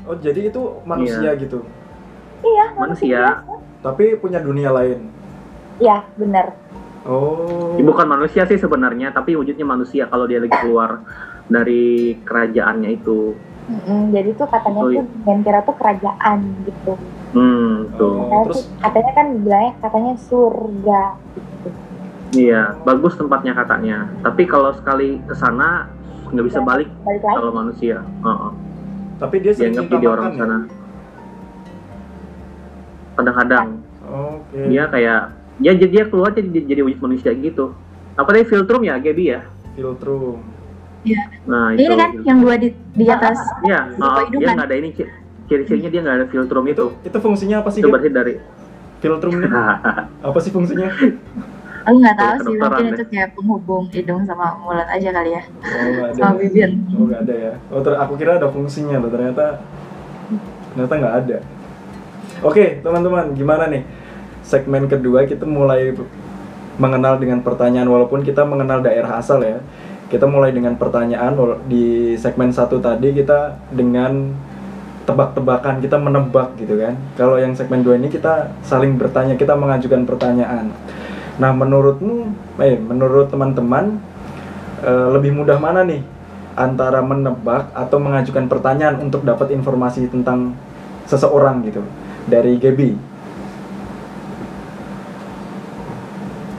Oh 0.06 0.14
jadi 0.14 0.54
itu 0.54 0.62
manusia 0.86 1.34
gitu. 1.34 1.66
Iya, 2.46 2.64
Manusia, 2.78 3.22
Tapi 3.82 4.14
punya 4.20 4.38
dunia 4.38 4.70
lain. 4.70 5.08
Iya, 5.82 6.04
benar. 6.14 6.54
Oh. 7.06 7.74
Bukan 7.78 8.06
manusia 8.06 8.42
sih 8.50 8.58
sebenarnya, 8.58 9.14
tapi 9.14 9.38
wujudnya 9.38 9.62
manusia 9.62 10.10
kalau 10.10 10.26
dia 10.26 10.42
lagi 10.42 10.54
keluar 10.58 11.06
dari 11.46 12.18
kerajaannya 12.26 12.90
itu. 12.98 13.34
Mm-mm, 13.66 14.14
jadi 14.14 14.30
tuh 14.32 14.46
katanya 14.46 14.80
Oh, 14.80 14.88
iya. 14.88 15.02
tuh 15.02 15.06
Ventira 15.20 15.60
tuh 15.60 15.74
kerajaan 15.74 16.38
gitu. 16.62 16.92
Hmm, 17.34 17.90
tuh. 17.92 18.14
Katanya, 18.16 18.42
terus 18.46 18.58
tuh- 18.62 18.70
katanya 18.78 19.10
kan 19.12 19.26
bilangnya 19.36 19.72
katanya 19.76 20.12
surga. 20.16 21.02
Gitu. 21.34 21.68
Iya, 22.36 22.62
bagus 22.82 23.14
tempatnya 23.14 23.52
katanya. 23.52 23.96
Tapi 24.20 24.42
kalau 24.44 24.70
sekali 24.72 25.18
ke 25.20 25.34
sana 25.34 25.90
nggak 26.26 26.44
bisa 26.44 26.58
balik 26.60 26.90
Balik 27.00 27.22
lagi. 27.22 27.36
kalau 27.36 27.52
manusia. 27.52 27.98
Heeh. 28.02 28.52
tapi 29.16 29.40
dia 29.40 29.48
sering 29.50 29.72
Dianggap 29.72 29.86
jadi 29.90 30.06
orang 30.06 30.26
ya? 30.26 30.36
sana. 30.36 30.58
Kadang-kadang 33.16 33.66
Oke. 34.04 34.60
dia 34.68 34.84
kayak 34.86 35.20
ya 35.56 35.72
jadi 35.72 35.88
dia 35.90 36.04
keluar 36.04 36.30
jadi 36.30 36.48
jadi 36.52 36.80
wujud 36.84 37.00
manusia 37.00 37.32
gitu. 37.32 37.72
Apa 38.12 38.28
tadi 38.30 38.44
filtrum 38.44 38.84
ya, 38.84 38.96
Gaby 38.96 39.24
ya? 39.26 39.40
Filtrum. 39.72 40.40
Nah, 41.46 41.66
itu. 41.72 41.86
Ini 41.86 41.94
kan 41.94 42.10
yang 42.24 42.38
dua 42.42 42.54
di, 42.56 42.68
di 42.72 43.04
atas. 43.06 43.38
Iya, 43.62 43.80
Di 43.92 44.00
oh, 44.02 44.18
hidungan. 44.26 44.40
dia 44.42 44.56
nggak 44.56 44.68
ada 44.68 44.76
ini 44.76 44.88
ci- 44.92 45.10
ciri-cirinya 45.46 45.90
dia 45.92 46.00
nggak 46.02 46.16
ada 46.18 46.26
filtrum 46.26 46.64
itu. 46.66 46.72
Itu 46.74 46.86
itu 47.06 47.18
fungsinya 47.20 47.56
apa 47.62 47.70
sih? 47.70 47.80
Itu 47.80 47.88
berarti 47.88 48.10
dari 48.10 48.34
Filtrum 48.96 49.32
ini 49.36 49.46
apa 50.28 50.38
sih 50.40 50.50
fungsinya? 50.50 50.88
Aku 51.86 51.96
nggak 52.02 52.16
tahu 52.18 52.34
sih, 52.42 52.54
mungkin 52.58 52.86
itu 52.98 53.04
kayak 53.06 53.28
penghubung 53.38 53.84
hidung 53.94 54.26
sama 54.26 54.58
mulut 54.58 54.88
aja 54.90 55.08
kali 55.14 55.38
ya, 55.38 55.42
Oh, 55.46 55.86
nggak 55.86 56.08
ada. 56.10 56.18
sama 56.18 56.34
bibir. 56.42 56.70
Oh, 56.90 57.04
nggak 57.06 57.20
ada 57.22 57.34
ya. 57.38 57.52
Oh, 57.70 57.78
ter- 57.78 57.94
aku 57.94 58.12
kira 58.18 58.42
ada 58.42 58.48
fungsinya 58.50 58.98
loh. 58.98 59.06
Ternyata 59.06 59.62
ternyata 60.74 60.94
nggak 60.98 61.14
ada. 61.22 61.36
Oke, 62.42 62.82
teman-teman, 62.82 63.32
gimana 63.32 63.70
nih? 63.70 63.86
Segmen 64.42 64.90
kedua 64.90 65.24
kita 65.24 65.46
mulai 65.46 65.94
mengenal 66.76 67.16
dengan 67.16 67.40
pertanyaan 67.40 67.88
walaupun 67.88 68.20
kita 68.20 68.42
mengenal 68.42 68.82
daerah 68.82 69.16
asal 69.16 69.38
ya. 69.40 69.62
Kita 70.06 70.24
mulai 70.24 70.54
dengan 70.54 70.78
pertanyaan 70.78 71.34
di 71.66 72.14
segmen 72.14 72.54
satu 72.54 72.78
tadi 72.78 73.10
kita 73.10 73.58
dengan 73.74 74.30
tebak-tebakan 75.06 75.78
kita 75.78 75.96
menebak 75.96 76.58
gitu 76.58 76.78
kan. 76.78 76.98
Kalau 77.14 77.38
yang 77.38 77.54
segmen 77.54 77.86
dua 77.86 77.98
ini 77.98 78.10
kita 78.10 78.50
saling 78.66 78.98
bertanya, 78.98 79.38
kita 79.38 79.54
mengajukan 79.54 80.02
pertanyaan. 80.02 80.74
Nah, 81.38 81.52
menurutmu, 81.54 82.34
eh, 82.58 82.76
menurut 82.76 83.30
teman-teman 83.30 84.02
eh, 84.82 85.08
lebih 85.08 85.32
mudah 85.32 85.56
mana 85.56 85.86
nih 85.88 86.04
antara 86.52 87.00
menebak 87.00 87.72
atau 87.72 87.96
mengajukan 87.96 88.44
pertanyaan 88.48 89.00
untuk 89.00 89.24
dapat 89.24 89.52
informasi 89.52 90.08
tentang 90.08 90.52
seseorang 91.08 91.64
gitu 91.64 91.80
dari 92.28 92.58
Gaby. 92.60 93.15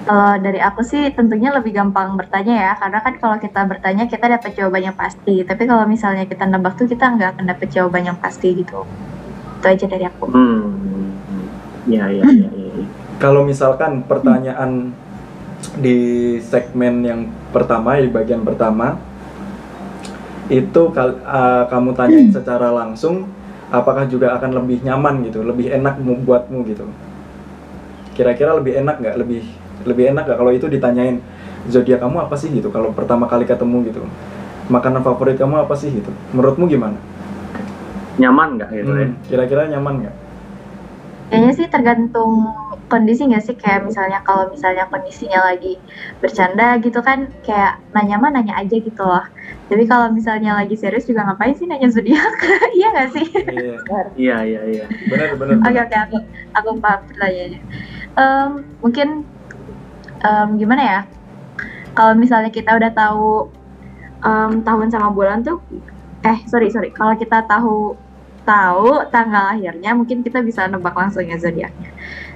Kalau 0.07 0.39
dari 0.39 0.63
aku 0.63 0.81
sih 0.87 1.11
tentunya 1.11 1.51
lebih 1.51 1.75
gampang 1.75 2.15
bertanya 2.15 2.55
ya, 2.55 2.71
karena 2.79 3.03
kan 3.03 3.13
kalau 3.19 3.35
kita 3.43 3.59
bertanya 3.67 4.07
kita 4.07 4.25
dapat 4.31 4.55
jawaban 4.55 4.87
yang 4.87 4.95
pasti. 4.95 5.43
Tapi 5.43 5.63
kalau 5.67 5.83
misalnya 5.83 6.23
kita 6.23 6.47
nebak 6.47 6.79
tuh 6.79 6.87
kita 6.87 7.11
nggak 7.11 7.29
akan 7.35 7.45
dapat 7.51 7.67
jawaban 7.67 8.07
yang 8.07 8.15
pasti 8.15 8.55
gitu. 8.55 8.87
Itu 9.59 9.65
aja 9.67 9.85
dari 9.85 10.07
aku. 10.07 10.31
Hmm. 10.31 11.11
Ya, 11.91 12.07
ya, 12.07 12.23
ya, 12.23 12.47
ya. 12.47 12.49
ya. 12.55 12.87
Kalau 13.19 13.43
misalkan 13.43 14.07
pertanyaan 14.07 14.95
di 15.75 15.97
segmen 16.39 17.03
yang 17.03 17.21
pertama 17.51 17.99
di 17.99 18.07
bagian 18.07 18.47
pertama 18.47 18.95
itu 20.47 20.81
eh, 20.95 21.63
kamu 21.67 21.91
tanyain 21.91 22.31
secara 22.31 22.71
langsung 22.71 23.27
apakah 23.67 24.07
juga 24.07 24.39
akan 24.39 24.55
lebih 24.63 24.79
nyaman 24.87 25.27
gitu, 25.27 25.43
lebih 25.43 25.67
enak 25.67 25.99
mu- 25.99 26.23
buatmu 26.23 26.63
gitu. 26.71 26.87
Kira-kira 28.15 28.55
lebih 28.55 28.79
enak 28.79 29.03
nggak? 29.03 29.15
Lebih 29.19 29.43
lebih 29.87 30.11
enak 30.11 30.27
nggak 30.27 30.37
kalau 30.37 30.51
itu 30.51 30.67
ditanyain 30.67 31.23
zodiak 31.71 32.03
kamu 32.03 32.27
apa 32.27 32.35
sih 32.35 32.51
gitu? 32.51 32.67
Kalau 32.69 32.91
pertama 32.91 33.25
kali 33.25 33.47
ketemu 33.47 33.87
gitu, 33.87 34.03
makanan 34.67 35.01
favorit 35.01 35.39
kamu 35.39 35.63
apa 35.63 35.73
sih 35.79 35.89
gitu? 35.89 36.11
Menurutmu 36.35 36.67
gimana? 36.67 36.99
Nyaman 38.19 38.59
nggak 38.59 38.69
gitu 38.75 38.91
ya? 38.91 39.07
Hmm, 39.07 39.15
kira-kira 39.29 39.63
nyaman 39.71 39.93
nggak? 40.03 40.15
Kayaknya 41.27 41.51
sih 41.59 41.67
tergantung 41.67 42.31
kondisi 42.87 43.27
nggak 43.27 43.43
sih 43.43 43.55
kayak 43.59 43.83
misalnya 43.83 44.23
kalau 44.23 44.47
misalnya 44.47 44.87
kondisinya 44.87 45.43
lagi 45.43 45.75
bercanda 46.23 46.79
gitu 46.79 47.03
kan 47.03 47.27
kayak 47.43 47.83
nanya 47.91 48.15
mah 48.15 48.31
nanya 48.31 48.55
aja 48.55 48.79
gitu 48.79 49.03
loh. 49.03 49.27
Tapi 49.67 49.83
kalau 49.83 50.07
misalnya 50.15 50.55
lagi 50.55 50.79
serius 50.79 51.03
juga 51.03 51.27
ngapain 51.27 51.51
sih 51.51 51.67
nanya 51.67 51.91
zodiak? 51.91 52.31
iya 52.79 52.87
nggak 52.95 53.09
sih? 53.11 53.27
Iya, 53.43 53.75
Iya, 54.15 54.37
iya, 54.47 54.61
iya. 54.71 54.85
benar 55.11 55.35
benar. 55.35 55.55
Oke 55.67 55.79
oke 55.83 55.97
aku 55.99 56.17
aku 56.55 56.69
paham 56.79 57.01
pertanyaannya. 57.11 57.59
Em, 58.17 58.51
mungkin 58.79 59.07
em, 60.21 60.49
gimana 60.57 60.83
ya? 60.83 60.99
Kalau 61.97 62.13
misalnya 62.13 62.53
kita 62.53 62.77
udah 62.77 62.91
tahu 62.93 63.49
em, 64.21 64.51
tahun 64.61 64.87
sama 64.93 65.09
bulan 65.13 65.41
tuh, 65.41 65.61
eh 66.25 66.37
sorry 66.49 66.69
sorry, 66.73 66.89
kalau 66.93 67.13
kita 67.17 67.43
tahu 67.45 67.97
tahu 68.47 69.03
tanggal 69.11 69.51
lahirnya, 69.55 69.91
mungkin 69.91 70.23
kita 70.23 70.39
bisa 70.39 70.65
nebak 70.71 70.95
langsung 70.95 71.27
ya 71.27 71.35
zodiaknya. 71.35 71.91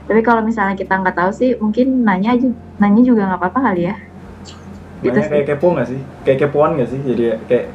Tapi 0.06 0.20
kalau 0.26 0.44
misalnya 0.44 0.76
kita 0.76 1.00
nggak 1.00 1.16
tahu 1.16 1.32
sih, 1.32 1.56
mungkin 1.56 2.04
nanya 2.04 2.36
aja, 2.36 2.52
nanya 2.84 3.02
juga 3.06 3.32
nggak 3.32 3.40
apa-apa 3.40 3.60
kali 3.72 3.88
ya. 3.88 3.96
Gitu 5.02 5.18
Nanya 5.18 5.32
kayak 5.32 5.48
kepo 5.56 5.68
nggak 5.74 5.88
sih? 5.88 6.00
Kayak 6.28 6.40
kepoan 6.46 6.72
nggak 6.78 6.90
sih? 6.92 7.00
Jadi 7.02 7.24
kayak 7.48 7.66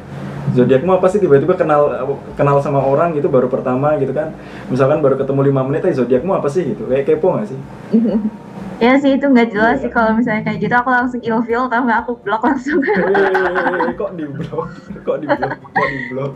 Zodiakmu 0.55 0.95
apa 0.95 1.11
sih 1.11 1.19
tiba-tiba 1.19 1.59
kenal 1.59 1.91
kenal 2.39 2.63
sama 2.63 2.79
orang 2.79 3.19
gitu 3.19 3.27
baru 3.27 3.51
pertama 3.51 3.99
gitu 3.99 4.15
kan. 4.15 4.31
Misalkan 4.71 5.03
baru 5.03 5.19
ketemu 5.19 5.51
lima 5.51 5.67
menit, 5.67 5.83
eh 5.91 5.95
zodiakmu 5.97 6.39
apa 6.39 6.47
sih 6.47 6.71
gitu. 6.71 6.87
Kayak 6.87 7.19
kepo 7.19 7.35
gak 7.35 7.51
sih? 7.51 7.59
Ya 8.77 8.93
sih 9.01 9.17
itu 9.17 9.25
nggak 9.25 9.51
jelas 9.51 9.81
sih 9.81 9.89
kalau 9.89 10.13
misalnya 10.13 10.45
kayak 10.45 10.59
gitu 10.61 10.73
aku 10.73 10.89
langsung 10.93 11.19
ilfeel 11.19 11.65
tau 11.67 11.81
nggak 11.81 11.99
aku 12.05 12.13
blok 12.21 12.43
langsung. 12.45 12.79
Eh, 12.85 13.93
kok 13.97 14.11
di 14.15 14.25
blok? 14.27 14.69
Kok 15.01 15.17
di 15.17 15.27
blok? 15.27 15.53
Kok 15.73 15.87
di 15.87 15.99
blok? 16.13 16.33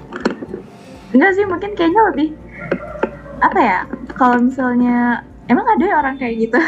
Enggak 1.13 1.31
sih 1.37 1.45
mungkin 1.45 1.71
kayaknya 1.75 2.03
lebih 2.09 2.29
apa 3.41 3.59
ya 3.59 3.79
kalau 4.15 4.37
misalnya 4.39 5.21
emang 5.49 5.67
ada 5.69 5.85
ya 5.85 5.95
orang 5.99 6.17
kayak 6.17 6.35
gitu. 6.41 6.59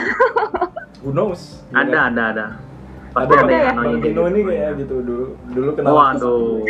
Who 1.00 1.10
knows? 1.10 1.64
Ada, 1.72 2.12
ada, 2.12 2.22
ada. 2.30 2.46
Ada, 3.12 3.14
Pasti 3.14 3.32
ada 3.32 3.42
ada 3.42 3.52
yang 3.52 3.64
ya? 3.64 3.72
Bang 3.74 3.86
Dino 3.94 4.04
gitu. 4.04 4.20
ini 4.28 4.40
kayak 4.44 4.70
gitu 4.76 4.94
dulu. 5.00 5.24
Dulu 5.50 5.70
kenal. 5.72 5.92
Waduh. 5.92 6.64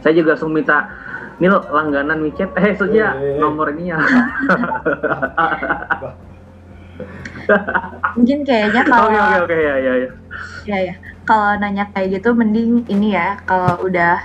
Saya 0.00 0.12
juga 0.12 0.28
langsung 0.32 0.52
minta 0.52 0.78
Nil 1.36 1.52
langganan 1.68 2.16
micet, 2.18 2.48
eh 2.56 2.72
saja 2.72 3.12
Eh. 3.12 3.36
nomor 3.36 3.68
ini 3.68 3.92
ya. 3.92 4.00
Mungkin 8.16 8.38
kayaknya 8.42 8.82
kalau 8.90 9.08
Oke 9.08 9.18
oke 9.18 9.38
oke 9.44 9.56
ya 9.56 9.74
ya 9.78 9.92
ya. 9.96 10.10
ya 10.66 10.78
ya 10.92 10.94
kalau 11.26 11.58
nanya 11.58 11.84
kayak 11.90 12.18
gitu 12.18 12.30
mending 12.32 12.86
ini 12.86 13.14
ya 13.14 13.38
kalau 13.44 13.82
udah 13.82 14.18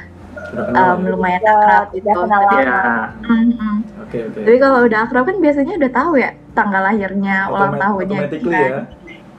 um, 0.53 0.99
ya? 1.01 1.09
lumayan 1.09 1.41
Ya, 1.41 1.53
akrab 1.53 1.85
gitu. 1.93 2.07
Tapi, 2.09 2.55
Ya. 2.61 2.81
Mm, 3.25 3.45
mm. 3.51 3.75
Oke 4.05 4.17
oke. 4.27 4.39
Tapi 4.41 4.57
kalau 4.57 4.79
udah 4.85 4.99
akrab 5.05 5.23
kan 5.25 5.37
biasanya 5.39 5.73
udah 5.77 5.91
tahu 5.91 6.11
ya 6.17 6.29
tanggal 6.51 6.81
lahirnya, 6.83 7.47
ulang 7.47 7.73
tahunnya. 7.77 8.17
automatically 8.21 8.53
kan. 8.53 8.69
ya. 8.69 8.81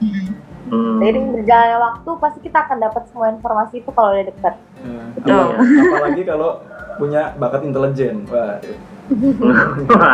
Mm. 0.01 0.27
Hmm. 0.63 0.97
Seiring 0.97 1.27
berjalannya 1.35 1.77
waktu 1.77 2.09
pasti 2.17 2.39
kita 2.41 2.57
akan 2.65 2.77
dapat 2.81 3.03
semua 3.11 3.27
informasi 3.29 3.83
itu 3.83 3.91
kalau 3.93 4.09
udah 4.15 4.25
deket. 4.25 4.55
Nah, 4.81 5.05
Betul. 5.13 5.47
apa- 5.53 5.83
apalagi 5.85 6.21
kalau 6.23 6.51
punya 6.97 7.21
bakat 7.35 7.61
intelijen. 7.63 8.25
Wah, 8.31 8.57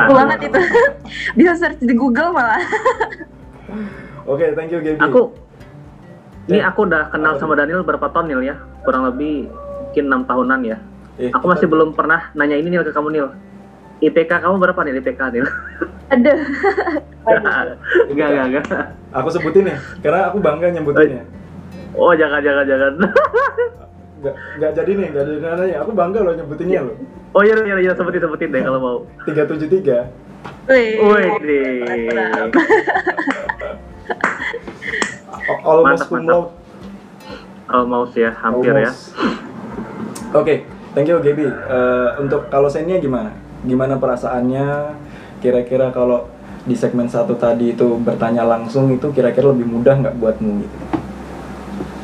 banget 0.10 0.40
itu. 0.50 0.60
Bisa 1.38 1.52
search 1.56 1.82
di 1.82 1.94
Google 1.94 2.34
malah. 2.34 2.62
oke, 4.26 4.46
thank 4.58 4.74
you 4.74 4.82
Gaby. 4.82 5.00
Aku 5.00 5.34
ini 6.50 6.58
Ya. 6.58 6.74
aku 6.74 6.90
udah 6.90 7.14
kenal 7.14 7.38
sama 7.38 7.54
Daniel 7.54 7.86
berapa 7.86 8.10
tahun 8.10 8.26
Nil 8.34 8.42
ya? 8.50 8.56
Kurang 8.82 9.06
lebih 9.06 9.46
mungkin 9.86 10.04
enam 10.10 10.22
tahunan 10.26 10.60
ya. 10.66 10.78
Eh, 11.22 11.30
Aku 11.30 11.46
masih 11.46 11.70
belum 11.70 11.94
pernah 11.94 12.34
nanya 12.34 12.58
ini 12.58 12.74
Nil 12.74 12.82
ke 12.82 12.90
kamu 12.90 13.14
Nil. 13.14 13.28
IPK 14.02 14.42
kamu 14.42 14.58
berapa 14.58 14.80
Nil 14.82 14.98
IPK 14.98 15.22
Nil? 15.30 15.46
Aduh. 16.10 16.40
enggak 18.10 18.28
enggak 18.34 18.46
enggak. 18.50 18.66
Aku 19.14 19.30
sebutin 19.30 19.70
ya, 19.70 19.78
karena 20.02 20.34
aku 20.34 20.42
bangga 20.42 20.74
nyebutinnya. 20.74 21.22
Oh 21.94 22.14
jangan 22.18 22.42
jangan 22.42 22.66
jangan. 22.66 22.94
Nggak, 24.20 24.36
nggak 24.60 24.72
jadi 24.76 24.92
nih, 24.92 25.08
nggak 25.10 25.24
jadi 25.26 25.40
nanya. 25.42 25.76
Aku 25.82 25.92
bangga 25.92 26.20
loh 26.22 26.34
nyebutinnya 26.36 26.82
loh. 26.84 26.96
Oh 27.32 27.42
iya 27.42 27.56
iya 27.62 27.76
iya 27.80 27.92
sebutin 27.94 28.20
sebutin 28.20 28.50
deh 28.50 28.62
kalau 28.62 28.80
mau. 28.80 28.98
373. 29.24 30.10
Wih. 30.68 30.98
Wih 30.98 31.78
mantap. 32.10 32.50
A- 35.30 35.62
Almost 35.70 35.86
Mantap, 35.86 36.08
cum 36.08 36.16
mantap. 36.18 36.30
laude. 36.30 36.52
Almost 37.70 38.14
ya, 38.16 38.32
hampir 38.36 38.74
ya. 38.74 38.90
Almost. 38.90 39.14
Oke, 40.32 40.56
thank 40.94 41.08
you 41.08 41.18
Gaby. 41.20 41.46
Eh, 41.46 42.10
untuk 42.20 42.50
kalau 42.50 42.68
Senia 42.68 42.98
gimana? 42.98 43.34
Gimana 43.62 43.96
perasaannya? 43.96 44.98
Kira-kira 45.40 45.90
kalau 45.90 46.28
di 46.62 46.76
segmen 46.76 47.08
satu 47.08 47.34
tadi 47.34 47.72
itu 47.72 47.96
bertanya 47.98 48.44
langsung 48.44 48.90
itu 48.90 49.10
kira-kira 49.10 49.50
lebih 49.50 49.66
mudah 49.66 49.96
nggak 49.96 50.16
buatmu 50.18 50.52
gitu? 50.60 50.78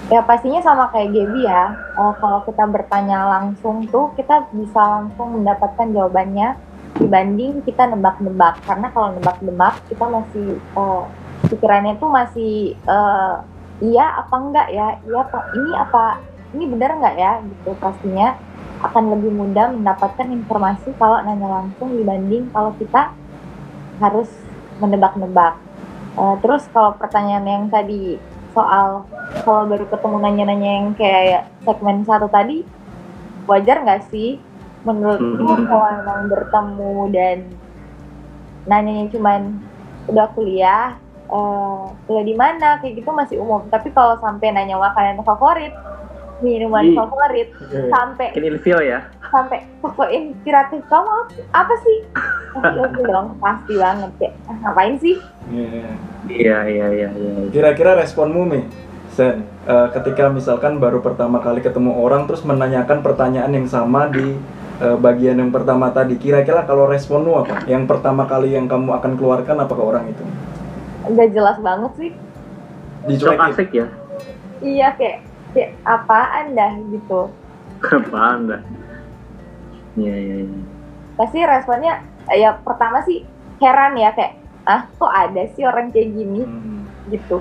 Ya 0.06 0.22
pastinya 0.22 0.62
sama 0.62 0.94
kayak 0.94 1.18
Gaby 1.18 1.50
ya. 1.50 1.74
Eh, 1.98 2.14
kalau 2.22 2.46
kita 2.46 2.64
bertanya 2.70 3.26
langsung 3.26 3.90
tuh 3.90 4.14
kita 4.14 4.46
bisa 4.54 4.78
langsung 4.78 5.42
mendapatkan 5.42 5.90
jawabannya 5.90 6.54
dibanding 7.02 7.66
kita 7.66 7.90
nebak-nebak. 7.90 8.62
Karena 8.70 8.94
kalau 8.94 9.18
nebak-nebak 9.18 9.82
kita 9.90 10.06
masih 10.06 10.62
eh, 10.62 11.04
pikirannya 11.50 11.98
tuh 11.98 12.10
masih 12.14 12.78
eh, 12.78 13.36
iya 13.82 14.22
apa 14.22 14.36
enggak 14.38 14.68
ya? 14.70 15.02
Iya 15.02 15.20
apa 15.26 15.40
ini 15.58 15.72
apa 15.74 16.04
ini 16.54 16.64
benar 16.70 16.90
enggak 17.02 17.16
ya? 17.18 17.32
Gitu 17.42 17.70
pastinya 17.82 18.38
akan 18.86 19.10
lebih 19.10 19.34
mudah 19.34 19.74
mendapatkan 19.74 20.30
informasi 20.30 20.94
kalau 21.02 21.18
nanya 21.26 21.50
langsung 21.50 21.98
dibanding 21.98 22.54
kalau 22.54 22.78
kita 22.78 23.10
harus 23.98 24.30
menebak-nebak. 24.78 25.58
Eh, 26.14 26.36
terus 26.46 26.70
kalau 26.70 26.94
pertanyaan 26.94 27.50
yang 27.50 27.66
tadi 27.74 28.22
soal 28.56 29.04
kalau 29.44 29.68
baru 29.68 29.86
ketemu 29.86 30.16
nanya-nanya 30.18 30.70
yang 30.74 30.88
kayak 30.96 31.44
segmen 31.62 32.02
satu 32.02 32.26
tadi 32.26 32.64
wajar 33.46 33.84
nggak 33.84 34.08
sih 34.08 34.40
menurutku 34.82 35.44
Hmm. 35.44 35.68
kalau 35.68 35.88
emang 35.92 36.22
bertemu 36.26 36.96
dan 37.12 37.38
nanyanya 38.66 39.12
cuman 39.12 39.42
udah 40.08 40.28
kuliah 40.32 40.96
eh 41.26 41.82
kuliah 42.06 42.24
di 42.24 42.36
mana 42.36 42.78
kayak 42.80 43.02
gitu 43.02 43.10
masih 43.12 43.38
umum 43.38 43.66
tapi 43.68 43.90
kalau 43.90 44.16
sampai 44.16 44.50
nanya 44.50 44.78
makanan 44.78 45.20
favorit 45.22 45.74
minuman 46.38 46.86
Ih. 46.86 46.96
favorit 46.96 47.50
Oke. 47.52 47.90
sampai 47.90 48.28
Ini 48.32 48.48
ilfeel 48.52 48.80
ya. 48.84 49.00
Sampai 49.28 49.60
toko 49.80 50.04
inspiratif 50.06 50.82
kamu 50.86 51.06
apa, 51.08 51.32
apa 51.54 51.74
sih 51.82 51.98
pasti 52.54 52.80
oke 52.80 53.02
dong 53.04 53.28
pasti 53.38 53.74
banget 53.76 54.12
kayak 54.18 54.34
"Ah, 54.46 54.56
ngapain 54.62 54.96
sih 54.98 55.16
Iya. 55.46 55.86
Iya 56.26 56.58
iya 56.66 56.88
iya 56.90 57.10
iya. 57.12 57.34
Kira-kira 57.50 57.94
responmu 57.94 58.50
nih, 58.50 58.66
Sen, 59.08 59.46
eh, 59.64 59.88
ketika 59.94 60.26
misalkan 60.28 60.82
baru 60.82 60.98
pertama 61.00 61.38
kali 61.38 61.62
ketemu 61.62 61.94
orang 61.96 62.26
terus 62.26 62.42
menanyakan 62.42 63.00
pertanyaan 63.00 63.54
yang 63.54 63.66
sama 63.66 64.10
di 64.10 64.34
eh, 64.76 64.98
bagian 64.98 65.38
yang 65.38 65.54
pertama 65.54 65.88
tadi, 65.90 66.18
kira-kira 66.18 66.66
kalau 66.66 66.84
responmu 66.84 67.40
apa? 67.40 67.62
Yang 67.64 67.86
pertama 67.86 68.26
kali 68.26 68.52
yang 68.52 68.66
kamu 68.66 68.92
akan 68.92 69.12
keluarkan 69.16 69.56
apa 69.58 69.72
ke 69.72 69.84
orang 69.84 70.06
itu? 70.08 70.24
nggak 71.06 71.30
jelas 71.32 71.58
banget 71.62 71.92
sih 71.96 72.12
Sok 73.06 73.08
Dicuekin. 73.08 73.46
asik 73.46 73.70
ya. 73.72 73.86
iya 74.60 74.88
kayak 74.98 75.22
kayak 75.54 75.72
apaan 75.86 76.58
dah 76.58 76.74
gitu 76.90 77.30
Apaan 78.02 78.50
dah? 78.50 78.62
Iya 79.96 80.16
iya 80.16 80.36
iya. 80.44 80.60
pasti 81.16 81.40
responnya 81.40 82.04
ya 82.36 82.60
pertama 82.60 83.00
sih 83.08 83.24
heran 83.64 83.96
ya 83.96 84.12
kayak 84.12 84.36
ah 84.68 84.84
kok 84.92 85.08
ada 85.08 85.48
sih 85.56 85.64
orang 85.64 85.88
kayak 85.90 86.12
gini 86.12 86.44
Hmm. 86.44 86.84
gitu 87.08 87.40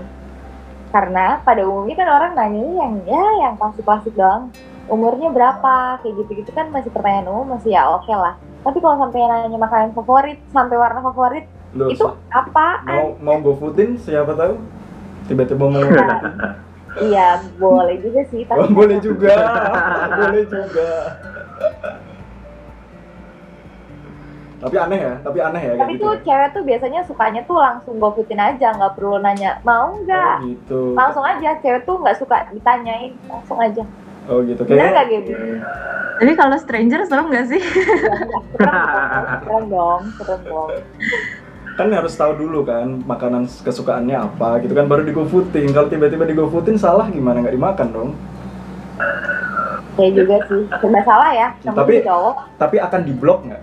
karena 0.95 1.43
pada 1.43 1.67
umumnya 1.67 1.99
kan 1.99 2.07
orang 2.07 2.33
nanya 2.39 2.63
yang 2.87 2.95
ya 3.03 3.25
yang 3.43 3.55
klasik-klasik 3.59 4.15
doang 4.15 4.47
umurnya 4.87 5.33
berapa 5.35 5.99
kayak 5.99 6.15
gitu-gitu 6.23 6.55
kan 6.55 6.71
masih 6.71 6.93
pertanyaan 6.95 7.33
umum 7.35 7.59
masih 7.59 7.75
ya 7.75 7.91
oke 7.91 8.13
lah 8.13 8.39
tapi 8.63 8.79
kalau 8.79 8.97
sampai 9.03 9.27
nanya 9.27 9.59
makanan 9.59 9.91
favorit 9.91 10.39
sampai 10.55 10.77
warna 10.79 11.01
favorit 11.03 11.45
Loh, 11.75 11.91
itu 11.91 12.07
apa 12.31 12.67
mau 12.87 13.19
mau 13.19 13.37
gofoodin 13.43 13.99
siapa 13.99 14.31
tahu? 14.39 14.55
Tiba-tiba 15.27 15.67
mau 15.67 15.83
iya 17.03 17.43
boleh 17.59 17.99
juga 17.99 18.23
sih 18.31 18.47
Oh, 18.47 18.63
tapi 18.63 18.71
boleh 18.71 18.99
juga, 19.11 19.35
boleh 20.15 20.45
juga. 20.47 20.91
Tapi 24.65 24.77
aneh 24.79 24.97
ya, 24.99 25.15
tapi 25.21 25.39
aneh 25.39 25.61
ya 25.61 25.71
kayak 25.71 25.81
tapi 25.81 25.93
gitu. 25.93 26.03
tuh 26.03 26.11
ya? 26.11 26.21
cewek 26.25 26.49
tuh 26.51 26.63
biasanya 26.65 27.01
sukanya 27.05 27.41
tuh 27.45 27.57
langsung 27.57 27.95
goputin 27.97 28.41
aja 28.41 28.69
nggak 28.73 28.95
perlu 28.95 29.17
nanya 29.19 29.61
mau 29.61 29.93
nggak 29.95 30.35
Oh 30.35 30.47
gitu. 30.47 30.81
langsung 30.93 31.21
aja 31.23 31.51
cewek 31.59 31.85
tuh 31.85 31.97
nggak 31.99 32.17
suka 32.17 32.49
ditanyain 32.51 33.13
langsung 33.25 33.59
aja 33.59 33.85
Oh 34.25 34.41
gitu. 34.41 34.65
bener 34.65 34.89
Kayaknya 34.89 35.05
Gaby? 35.05 35.33
Tapi 36.17 36.33
kalau 36.33 36.57
stranger 36.57 37.05
serem 37.05 37.29
nggak 37.29 37.45
sih? 37.45 37.61
Serem 38.57 39.65
dong, 39.69 40.01
serem 40.17 40.41
dong, 40.43 40.69
kan 41.75 41.91
harus 41.91 42.15
tahu 42.15 42.33
dulu 42.39 42.63
kan 42.63 43.03
makanan 43.05 43.45
kesukaannya 43.61 44.17
apa 44.17 44.63
gitu 44.63 44.73
kan 44.73 44.87
baru 44.87 45.03
di 45.03 45.13
GoFoodin. 45.13 45.75
Kalau 45.75 45.91
tiba-tiba 45.91 46.25
di 46.25 46.33
GoFoodin 46.33 46.79
salah 46.79 47.11
gimana 47.11 47.43
nggak 47.43 47.53
dimakan 47.53 47.89
dong? 47.91 48.11
Kayak 49.95 50.13
juga 50.17 50.37
sih, 50.49 50.63
serba 50.73 51.01
salah 51.05 51.31
ya. 51.31 51.49
Tapi- 51.61 52.01
cowok. 52.01 52.35
Tapi 52.57 52.77
akan 52.79 53.01
diblok 53.05 53.41
nggak? 53.45 53.63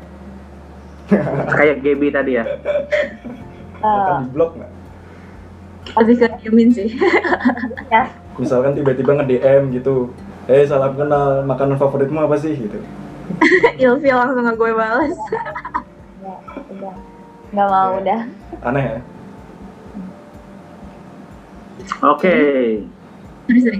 Kayak 1.58 1.78
Gaby 1.84 2.08
tadi 2.14 2.32
ya. 2.40 2.44
Akan 3.82 4.16
eh, 4.16 4.20
diblok 4.30 4.52
nggak? 4.58 4.72
Lebih 5.92 6.16
ke 6.22 6.28
diemin 6.40 6.70
sih. 6.72 6.90
ya, 7.94 8.04
Misalkan 8.38 8.78
tiba-tiba 8.78 9.18
nge-DM 9.20 9.76
gitu, 9.76 10.14
eh 10.48 10.64
salam 10.64 10.96
kenal 10.96 11.44
makanan 11.44 11.76
favoritmu 11.76 12.22
apa 12.22 12.38
sih 12.40 12.56
gitu. 12.56 12.80
Ilfil 13.82 14.16
langsung 14.16 14.46
nge 14.46 14.56
gue 14.56 14.72
bales. 14.72 15.18
ya, 16.22 16.36
udah. 16.70 16.94
Nggak 17.52 17.68
mau 17.68 17.90
Oke. 17.92 18.00
udah. 18.06 18.20
Aneh 18.64 18.84
ya? 18.86 19.00
Oke. 22.02 22.36
Sorry. 23.52 23.80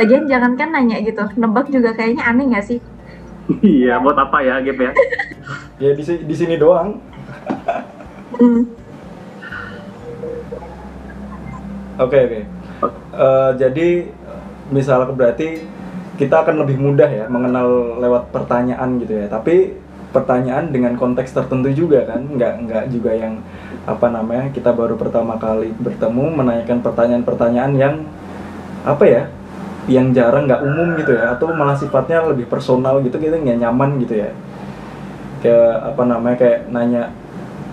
Lagian 0.00 0.24
jangankan 0.24 0.72
nanya 0.72 0.96
gitu, 1.04 1.20
nebak 1.36 1.68
juga 1.68 1.92
kayaknya 1.92 2.24
aneh 2.24 2.48
nggak 2.48 2.64
sih? 2.64 2.78
Iya, 3.60 4.00
buat 4.00 4.16
apa 4.16 4.38
ya, 4.40 4.62
Gap 4.64 4.78
ya? 4.80 4.92
Ya 5.82 5.90
di, 5.92 6.02
di 6.02 6.34
sini 6.34 6.56
doang. 6.56 7.02
Oke 12.00 12.18
oke. 12.24 12.40
Eh, 13.12 13.50
jadi 13.60 13.88
misal 14.72 15.04
berarti 15.12 15.68
kita 16.16 16.46
akan 16.46 16.64
lebih 16.64 16.78
mudah 16.80 17.10
ya 17.10 17.24
mengenal 17.28 18.00
lewat 18.00 18.32
pertanyaan 18.32 18.96
gitu 19.02 19.12
ya. 19.20 19.26
Tapi 19.28 19.76
pertanyaan 20.12 20.68
dengan 20.72 20.94
konteks 20.96 21.32
tertentu 21.32 21.72
juga 21.72 22.04
kan, 22.04 22.20
nggak 22.24 22.52
nggak 22.68 22.84
juga 22.92 23.12
yang 23.16 23.40
apa 23.82 24.06
namanya 24.12 24.52
kita 24.54 24.70
baru 24.70 24.94
pertama 24.94 25.34
kali 25.40 25.74
bertemu 25.74 26.24
menanyakan 26.30 26.78
pertanyaan-pertanyaan 26.84 27.72
yang 27.74 27.94
apa 28.86 29.04
ya 29.06 29.22
yang 29.90 30.14
jarang 30.14 30.46
nggak 30.46 30.62
umum 30.62 30.94
gitu 30.94 31.18
ya 31.18 31.34
atau 31.34 31.50
malah 31.50 31.74
sifatnya 31.74 32.22
lebih 32.30 32.46
personal 32.46 33.02
gitu 33.02 33.18
kita 33.18 33.34
nggak 33.34 33.58
nyaman 33.66 33.98
gitu 33.98 34.14
ya. 34.22 34.30
Kayak 35.42 35.94
apa 35.94 36.02
namanya 36.06 36.36
kayak 36.38 36.58
nanya 36.70 37.10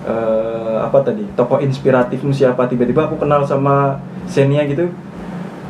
eh, 0.09 0.77
apa 0.81 1.05
tadi 1.05 1.21
tokoh 1.37 1.61
inspiratifmu 1.61 2.33
siapa? 2.33 2.65
Tiba-tiba 2.65 3.05
aku 3.05 3.21
kenal 3.21 3.45
sama 3.45 4.01
Xenia 4.25 4.65
gitu. 4.65 4.89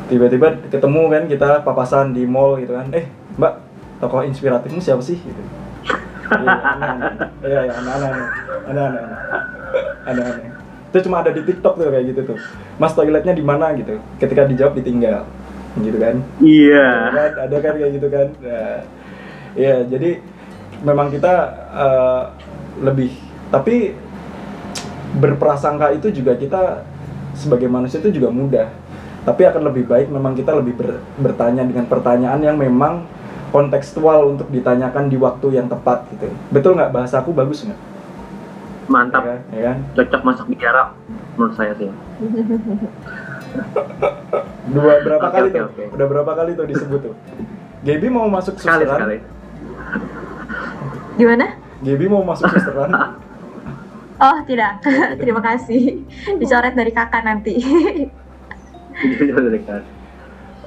Tiba-tiba 0.08 0.56
ketemu 0.72 1.02
kan 1.12 1.22
kita 1.28 1.48
papasan 1.60 2.16
di 2.16 2.24
mall 2.24 2.56
gitu 2.56 2.72
kan. 2.72 2.88
Eh 2.96 3.04
mbak 3.36 3.60
tokoh 4.00 4.24
inspiratifmu 4.24 4.80
siapa 4.80 5.04
sih? 5.04 5.20
Gitu. 5.20 5.42
Iya 6.30 6.56
iya 7.44 7.60
iya 7.68 7.72
aneh-aneh 7.74 8.12
aneh-aneh. 8.70 9.02
Aneh-aneh. 10.08 10.48
Itu 10.88 10.98
cuma 11.04 11.20
ada 11.20 11.30
di 11.36 11.44
TikTok 11.44 11.76
tuh 11.76 11.92
kayak 11.92 12.16
gitu 12.16 12.20
tuh. 12.32 12.38
Mas 12.80 12.96
toiletnya 12.96 13.36
di 13.36 13.44
mana 13.44 13.76
gitu? 13.76 14.00
Ketika 14.16 14.48
dijawab 14.48 14.72
ditinggal 14.80 15.28
gitu 15.78 15.96
kan 15.96 16.16
Iya. 16.38 16.88
ada 17.06 17.14
kan 17.14 17.32
ada 17.46 17.56
kan 17.58 17.72
kayak 17.74 17.92
gitu 17.94 18.08
kan 18.08 18.26
nah, 18.38 18.78
ya 19.54 19.74
jadi 19.84 20.10
memang 20.80 21.08
kita 21.08 21.34
eh, 21.70 22.22
lebih 22.80 23.10
tapi 23.48 23.94
berprasangka 25.12 25.90
itu 25.92 26.10
juga 26.12 26.34
kita 26.34 26.86
sebagai 27.34 27.66
manusia 27.66 27.98
itu 27.98 28.10
juga 28.12 28.30
mudah 28.30 28.68
tapi 29.20 29.44
akan 29.44 29.68
lebih 29.68 29.84
baik 29.84 30.08
memang 30.08 30.32
kita 30.32 30.54
lebih 30.54 30.74
ber- 30.74 31.02
bertanya 31.18 31.62
dengan 31.62 31.84
pertanyaan 31.84 32.40
yang 32.40 32.56
memang 32.56 33.04
kontekstual 33.50 34.30
untuk 34.30 34.46
ditanyakan 34.48 35.06
di 35.06 35.18
waktu 35.18 35.54
yang 35.54 35.66
tepat 35.66 36.06
gitu 36.10 36.30
betul 36.48 36.74
nggak 36.74 36.90
bahasaku 36.90 37.30
bagus 37.30 37.62
nggak 37.62 37.76
ya 37.76 38.90
Mantap. 38.90 39.22
kan? 39.22 39.38
ya 39.54 39.62
kan 39.64 39.76
Cocok 39.94 40.22
masuk 40.24 40.46
bicara 40.48 40.82
menurut 41.38 41.54
saya 41.54 41.72
sih. 41.78 41.86
dua 44.70 44.92
berapa 45.02 45.26
Oke, 45.26 45.34
kali 45.34 45.48
oke, 45.50 45.56
tuh 45.58 45.66
oke. 45.66 45.84
udah 45.98 46.06
berapa 46.06 46.32
kali 46.36 46.50
tuh 46.54 46.66
disebut 46.70 47.00
tuh 47.10 47.14
Gaby 47.80 48.06
mau 48.12 48.28
masuk 48.28 48.60
Sekali 48.60 48.84
susteran 48.84 49.00
sekali. 49.00 49.18
Gimana? 51.16 51.46
Gaby 51.80 52.06
mau 52.12 52.22
masuk 52.22 52.46
susteran 52.52 52.92
Oh 54.20 54.36
tidak, 54.44 54.84
terima 55.20 55.40
kasih. 55.40 56.04
Dicoret 56.36 56.76
dari 56.76 56.92
kakak 56.92 57.24
nanti. 57.24 57.56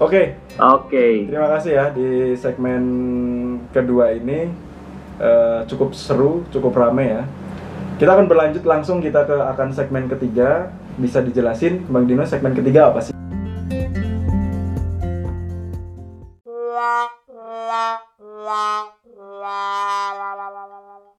Oke, 0.01 0.34
Oke. 0.57 1.29
terima 1.29 1.47
kasih 1.53 1.71
ya 1.77 1.86
di 1.93 2.34
segmen 2.34 2.81
kedua 3.69 4.09
ini 4.09 4.49
eh, 5.21 5.59
cukup 5.69 5.93
seru, 5.93 6.41
cukup 6.49 6.73
rame 6.73 7.05
ya. 7.13 7.23
Kita 8.01 8.17
akan 8.17 8.25
berlanjut 8.25 8.65
langsung 8.65 9.05
kita 9.05 9.21
ke 9.29 9.38
akan 9.38 9.69
segmen 9.69 10.09
ketiga 10.09 10.73
bisa 10.97 11.21
dijelasin 11.21 11.85
Bang 11.89 12.05
Dino 12.05 12.25
segmen 12.25 12.53
ketiga 12.53 12.93
apa 12.93 13.01
sih? 13.01 13.13